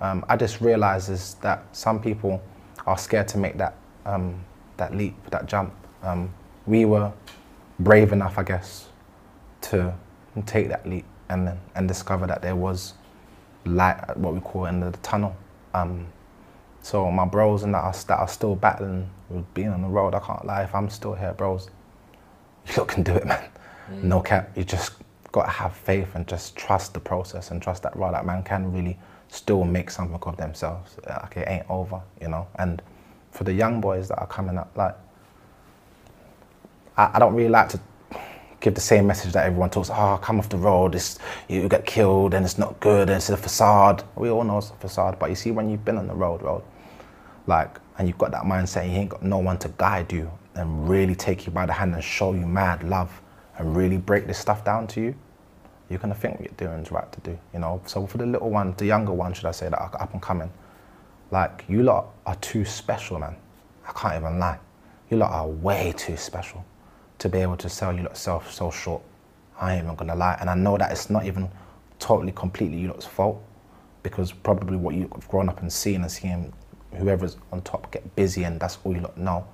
Um, 0.00 0.24
I 0.28 0.36
just 0.36 0.60
realizes 0.60 1.34
that 1.42 1.64
some 1.72 2.00
people 2.00 2.40
are 2.86 2.96
scared 2.96 3.26
to 3.28 3.38
make 3.38 3.58
that 3.58 3.74
um, 4.06 4.44
that 4.76 4.94
leap, 4.96 5.16
that 5.30 5.46
jump. 5.46 5.74
Um, 6.04 6.32
we 6.66 6.84
were 6.84 7.12
brave 7.80 8.12
enough, 8.12 8.38
I 8.38 8.44
guess, 8.44 8.86
to 9.62 9.92
take 10.46 10.68
that 10.68 10.88
leap 10.88 11.04
and 11.28 11.58
and 11.74 11.88
discover 11.88 12.28
that 12.28 12.42
there 12.42 12.54
was 12.54 12.94
light 13.64 13.98
at 14.08 14.16
what 14.16 14.32
we 14.32 14.40
call 14.40 14.66
end 14.66 14.84
of 14.84 14.92
the 14.92 14.98
tunnel. 14.98 15.34
Um, 15.74 16.06
so 16.80 17.10
my 17.10 17.24
bros 17.24 17.64
and 17.64 17.74
that 17.74 17.82
are, 17.82 17.92
that 17.92 18.18
are 18.20 18.28
still 18.28 18.54
battling 18.54 19.10
with 19.30 19.52
being 19.52 19.70
on 19.70 19.82
the 19.82 19.88
road, 19.88 20.14
I 20.14 20.20
can't 20.20 20.44
lie. 20.44 20.62
If 20.62 20.76
I'm 20.76 20.88
still 20.90 21.14
here, 21.14 21.32
bros, 21.32 21.70
you 22.68 22.74
lot 22.76 22.86
can 22.86 23.02
do 23.02 23.14
it, 23.16 23.26
man. 23.26 23.50
No 24.00 24.20
cap. 24.20 24.56
You 24.56 24.62
just 24.62 24.92
got 25.32 25.44
to 25.44 25.50
have 25.50 25.74
faith 25.74 26.14
and 26.14 26.28
just 26.28 26.54
trust 26.56 26.94
the 26.94 27.00
process 27.00 27.50
and 27.50 27.60
trust 27.60 27.82
that 27.82 27.96
raw 27.96 28.10
that 28.12 28.24
man 28.26 28.42
can 28.42 28.70
really 28.72 28.98
still 29.28 29.64
make 29.64 29.90
something 29.90 30.18
of 30.20 30.36
themselves. 30.36 30.96
Like 31.08 31.36
it 31.38 31.48
ain't 31.48 31.70
over, 31.70 32.00
you 32.20 32.28
know. 32.28 32.46
And 32.56 32.82
for 33.30 33.44
the 33.44 33.52
young 33.52 33.80
boys 33.80 34.08
that 34.08 34.18
are 34.18 34.26
coming 34.26 34.58
up, 34.58 34.70
like 34.76 34.94
I, 36.98 37.12
I 37.14 37.18
don't 37.18 37.34
really 37.34 37.48
like 37.48 37.70
to 37.70 37.80
give 38.60 38.74
the 38.74 38.80
same 38.80 39.06
message 39.06 39.32
that 39.32 39.46
everyone 39.46 39.70
talks. 39.70 39.88
Oh, 39.90 40.18
come 40.22 40.38
off 40.38 40.50
the 40.50 40.58
road. 40.58 40.94
It's, 40.94 41.18
you 41.48 41.66
get 41.66 41.86
killed 41.86 42.34
and 42.34 42.44
it's 42.44 42.58
not 42.58 42.78
good 42.80 43.08
and 43.08 43.16
it's 43.16 43.30
a 43.30 43.36
facade. 43.36 44.04
We 44.16 44.28
all 44.28 44.44
know 44.44 44.58
it's 44.58 44.70
a 44.70 44.74
facade, 44.74 45.18
but 45.18 45.30
you 45.30 45.34
see 45.34 45.50
when 45.50 45.70
you've 45.70 45.84
been 45.84 45.96
on 45.96 46.06
the 46.06 46.14
road, 46.14 46.42
road, 46.42 46.62
like, 47.46 47.78
and 47.98 48.06
you've 48.06 48.18
got 48.18 48.32
that 48.32 48.42
mindset, 48.42 48.88
you 48.90 48.96
ain't 48.96 49.10
got 49.10 49.22
no 49.22 49.38
one 49.38 49.58
to 49.58 49.68
guide 49.78 50.12
you 50.12 50.30
and 50.54 50.88
really 50.88 51.14
take 51.14 51.46
you 51.46 51.52
by 51.52 51.64
the 51.64 51.72
hand 51.72 51.94
and 51.94 52.04
show 52.04 52.34
you 52.34 52.46
mad 52.46 52.82
love 52.84 53.21
and 53.58 53.76
really 53.76 53.98
break 53.98 54.26
this 54.26 54.38
stuff 54.38 54.64
down 54.64 54.86
to 54.88 55.00
you. 55.00 55.14
You're 55.88 55.98
gonna 55.98 56.14
think 56.14 56.40
what 56.40 56.44
you're 56.44 56.68
doing 56.68 56.80
is 56.80 56.90
right 56.90 57.10
to 57.12 57.20
do, 57.20 57.38
you 57.52 57.58
know. 57.60 57.82
So 57.86 58.06
for 58.06 58.18
the 58.18 58.26
little 58.26 58.50
ones, 58.50 58.76
the 58.76 58.86
younger 58.86 59.12
ones, 59.12 59.36
should 59.36 59.46
I 59.46 59.52
say, 59.52 59.68
that 59.68 59.78
are 59.78 60.00
up 60.00 60.12
and 60.12 60.22
coming, 60.22 60.50
like 61.30 61.64
you 61.68 61.82
lot 61.82 62.08
are 62.26 62.36
too 62.36 62.64
special, 62.64 63.18
man. 63.18 63.36
I 63.86 63.92
can't 63.92 64.16
even 64.16 64.38
lie. 64.38 64.58
You 65.10 65.18
lot 65.18 65.32
are 65.32 65.46
way 65.46 65.92
too 65.96 66.16
special 66.16 66.64
to 67.18 67.28
be 67.28 67.38
able 67.38 67.56
to 67.58 67.68
sell 67.68 67.92
you 67.94 68.02
lot 68.02 68.16
self 68.16 68.52
so 68.52 68.70
short. 68.70 69.02
I 69.60 69.74
ain't 69.74 69.84
even 69.84 69.96
gonna 69.96 70.16
lie. 70.16 70.36
And 70.40 70.48
I 70.48 70.54
know 70.54 70.78
that 70.78 70.90
it's 70.90 71.10
not 71.10 71.24
even 71.26 71.50
totally 71.98 72.32
completely 72.32 72.78
you 72.78 72.88
lot's 72.88 73.06
fault 73.06 73.42
because 74.02 74.32
probably 74.32 74.76
what 74.76 74.94
you've 74.94 75.28
grown 75.28 75.48
up 75.48 75.60
and 75.60 75.72
seen 75.72 76.02
and 76.02 76.10
seeing 76.10 76.52
whoever's 76.94 77.36
on 77.52 77.62
top 77.62 77.90
get 77.92 78.16
busy 78.16 78.44
and 78.44 78.58
that's 78.58 78.78
all 78.84 78.94
you 78.94 79.00
lot 79.00 79.16
know. 79.16 79.46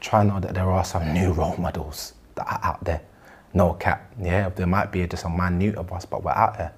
Try 0.00 0.22
and 0.22 0.30
know 0.30 0.40
that 0.40 0.54
there 0.54 0.70
are 0.70 0.84
some 0.84 1.14
new 1.14 1.32
role 1.32 1.56
models 1.56 2.14
that 2.34 2.46
are 2.46 2.60
out 2.62 2.84
there. 2.84 3.00
No 3.56 3.72
cap. 3.72 4.12
Yeah, 4.20 4.50
there 4.50 4.66
might 4.66 4.92
be 4.92 5.06
just 5.06 5.24
a 5.24 5.30
minute 5.30 5.76
of 5.76 5.90
us, 5.90 6.04
but 6.04 6.22
we're 6.22 6.32
out 6.32 6.58
there. 6.58 6.74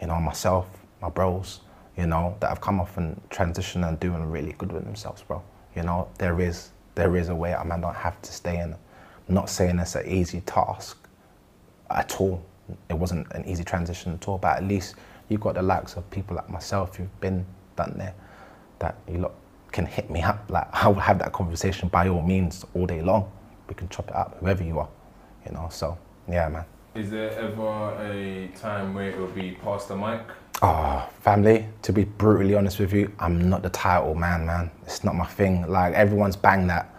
You 0.00 0.08
know, 0.08 0.18
myself, 0.20 0.66
my 1.00 1.08
bros, 1.08 1.60
you 1.96 2.06
know, 2.06 2.36
that 2.40 2.48
have 2.48 2.60
come 2.60 2.80
off 2.80 2.96
and 2.96 3.22
transitioned 3.30 3.86
and 3.86 4.00
doing 4.00 4.28
really 4.28 4.52
good 4.54 4.72
with 4.72 4.84
themselves, 4.84 5.22
bro. 5.22 5.40
You 5.76 5.84
know, 5.84 6.08
there 6.18 6.40
is 6.40 6.70
there 6.96 7.14
is 7.14 7.28
a 7.28 7.34
way 7.36 7.52
a 7.52 7.64
man 7.64 7.82
don't 7.82 7.94
have 7.94 8.20
to 8.22 8.32
stay 8.32 8.58
in. 8.58 8.72
I'm 8.72 9.34
not 9.36 9.48
saying 9.48 9.78
it's 9.78 9.94
an 9.94 10.08
easy 10.08 10.40
task 10.40 10.98
at 11.88 12.20
all. 12.20 12.44
It 12.90 12.94
wasn't 12.94 13.30
an 13.30 13.44
easy 13.44 13.62
transition 13.62 14.12
at 14.14 14.26
all, 14.26 14.38
but 14.38 14.56
at 14.56 14.64
least 14.64 14.96
you've 15.28 15.40
got 15.40 15.54
the 15.54 15.62
likes 15.62 15.94
of 15.94 16.10
people 16.10 16.34
like 16.34 16.50
myself 16.50 16.96
who've 16.96 17.20
been 17.20 17.46
done 17.76 17.94
there 17.96 18.14
that 18.80 18.96
you 19.06 19.18
lot 19.18 19.34
can 19.70 19.86
hit 19.86 20.10
me 20.10 20.22
up. 20.22 20.50
Like 20.50 20.66
I 20.72 20.88
will 20.88 20.96
have 20.96 21.20
that 21.20 21.32
conversation 21.32 21.88
by 21.88 22.08
all 22.08 22.22
means 22.22 22.64
all 22.74 22.86
day 22.86 23.02
long. 23.02 23.30
We 23.68 23.76
can 23.76 23.88
chop 23.88 24.08
it 24.08 24.16
up, 24.16 24.36
whoever 24.40 24.64
you 24.64 24.80
are. 24.80 24.88
You 25.46 25.52
know, 25.52 25.68
so 25.70 25.96
yeah 26.28 26.48
man. 26.48 26.64
Is 26.94 27.10
there 27.10 27.30
ever 27.38 27.96
a 28.00 28.48
time 28.56 28.94
where 28.94 29.10
it 29.10 29.18
will 29.18 29.28
be 29.28 29.52
Pastor 29.62 29.94
Mike? 29.94 30.26
Oh, 30.60 31.08
family, 31.20 31.66
to 31.82 31.92
be 31.92 32.04
brutally 32.04 32.54
honest 32.56 32.80
with 32.80 32.92
you, 32.92 33.12
I'm 33.20 33.48
not 33.48 33.62
the 33.62 33.70
title 33.70 34.14
man, 34.16 34.46
man. 34.46 34.70
It's 34.82 35.04
not 35.04 35.14
my 35.14 35.26
thing. 35.26 35.68
Like 35.68 35.94
everyone's 35.94 36.34
banged 36.34 36.68
that 36.70 36.92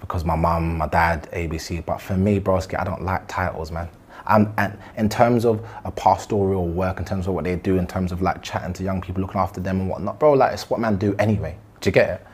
because 0.00 0.24
my 0.24 0.34
mum, 0.34 0.78
my 0.78 0.88
dad, 0.88 1.28
ABC. 1.32 1.84
But 1.86 2.00
for 2.00 2.16
me, 2.16 2.40
broski, 2.40 2.78
I 2.78 2.82
don't 2.84 3.02
like 3.02 3.28
titles, 3.28 3.70
man. 3.70 3.88
Um, 4.26 4.52
and 4.58 4.76
in 4.96 5.08
terms 5.08 5.44
of 5.44 5.64
a 5.84 5.90
pastoral 5.92 6.66
work, 6.66 6.98
in 6.98 7.04
terms 7.04 7.26
of 7.28 7.34
what 7.34 7.44
they 7.44 7.56
do, 7.56 7.78
in 7.78 7.86
terms 7.86 8.10
of 8.10 8.20
like 8.20 8.42
chatting 8.42 8.72
to 8.74 8.82
young 8.82 9.00
people, 9.00 9.22
looking 9.22 9.40
after 9.40 9.60
them 9.60 9.80
and 9.80 9.88
whatnot, 9.88 10.18
bro, 10.18 10.32
like 10.32 10.52
it's 10.52 10.68
what 10.68 10.80
man 10.80 10.96
do 10.96 11.14
anyway. 11.18 11.56
Do 11.80 11.88
you 11.88 11.92
get 11.92 12.10
it? 12.10 12.26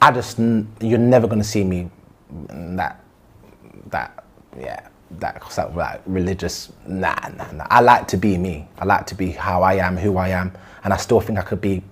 I 0.00 0.12
just, 0.12 0.38
n- 0.38 0.70
you're 0.80 0.98
never 0.98 1.26
gonna 1.26 1.44
see 1.44 1.64
me 1.64 1.90
that, 2.48 3.02
that, 3.86 4.24
yeah, 4.58 4.88
that 5.18 5.50
sort 5.52 5.68
of 5.68 5.76
like 5.76 6.00
religious. 6.06 6.72
Nah, 6.86 7.14
nah, 7.36 7.50
nah. 7.52 7.66
I 7.70 7.80
like 7.80 8.08
to 8.08 8.16
be 8.16 8.36
me. 8.38 8.68
I 8.78 8.84
like 8.84 9.06
to 9.06 9.14
be 9.14 9.30
how 9.30 9.62
I 9.62 9.74
am, 9.74 9.96
who 9.96 10.16
I 10.16 10.28
am, 10.28 10.52
and 10.84 10.92
I 10.92 10.96
still 10.96 11.20
think 11.20 11.38
I 11.38 11.42
could 11.42 11.60
be 11.60 11.82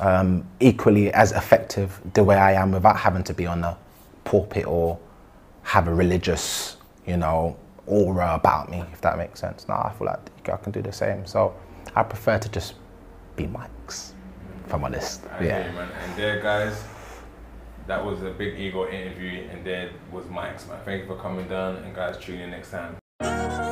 um, 0.00 0.46
equally 0.60 1.12
as 1.12 1.32
effective 1.32 2.00
the 2.14 2.24
way 2.24 2.36
I 2.36 2.52
am 2.52 2.72
without 2.72 2.96
having 2.96 3.22
to 3.24 3.34
be 3.34 3.46
on 3.46 3.64
a 3.64 3.76
pulpit 4.24 4.66
or 4.66 4.98
have 5.62 5.88
a 5.88 5.94
religious 5.94 6.76
you 7.06 7.16
know, 7.16 7.56
aura 7.86 8.34
about 8.34 8.70
me, 8.70 8.82
if 8.92 9.00
that 9.02 9.18
makes 9.18 9.40
sense. 9.40 9.68
Now 9.68 9.82
I 9.82 9.92
feel 9.96 10.06
like 10.06 10.48
I 10.48 10.56
can 10.56 10.72
do 10.72 10.82
the 10.82 10.92
same. 10.92 11.26
So 11.26 11.54
I 11.94 12.02
prefer 12.02 12.38
to 12.38 12.48
just 12.48 12.74
be 13.36 13.46
Mike's, 13.46 14.14
if 14.66 14.74
I'm 14.74 14.84
honest. 14.84 15.22
Yeah. 15.40 15.58
And 15.58 16.16
there, 16.16 16.40
guys, 16.40 16.82
that 17.86 18.04
was 18.04 18.22
a 18.22 18.30
big 18.30 18.58
ego 18.58 18.88
interview, 18.88 19.48
and 19.50 19.64
there 19.64 19.90
was 20.10 20.24
Mike's, 20.26 20.66
man. 20.68 20.78
Thank 20.84 21.02
you 21.02 21.06
for 21.08 21.16
coming 21.16 21.48
down, 21.48 21.76
and 21.76 21.94
guys, 21.94 22.18
tune 22.18 22.40
in 22.40 22.50
next 22.50 22.70
time. 22.70 23.63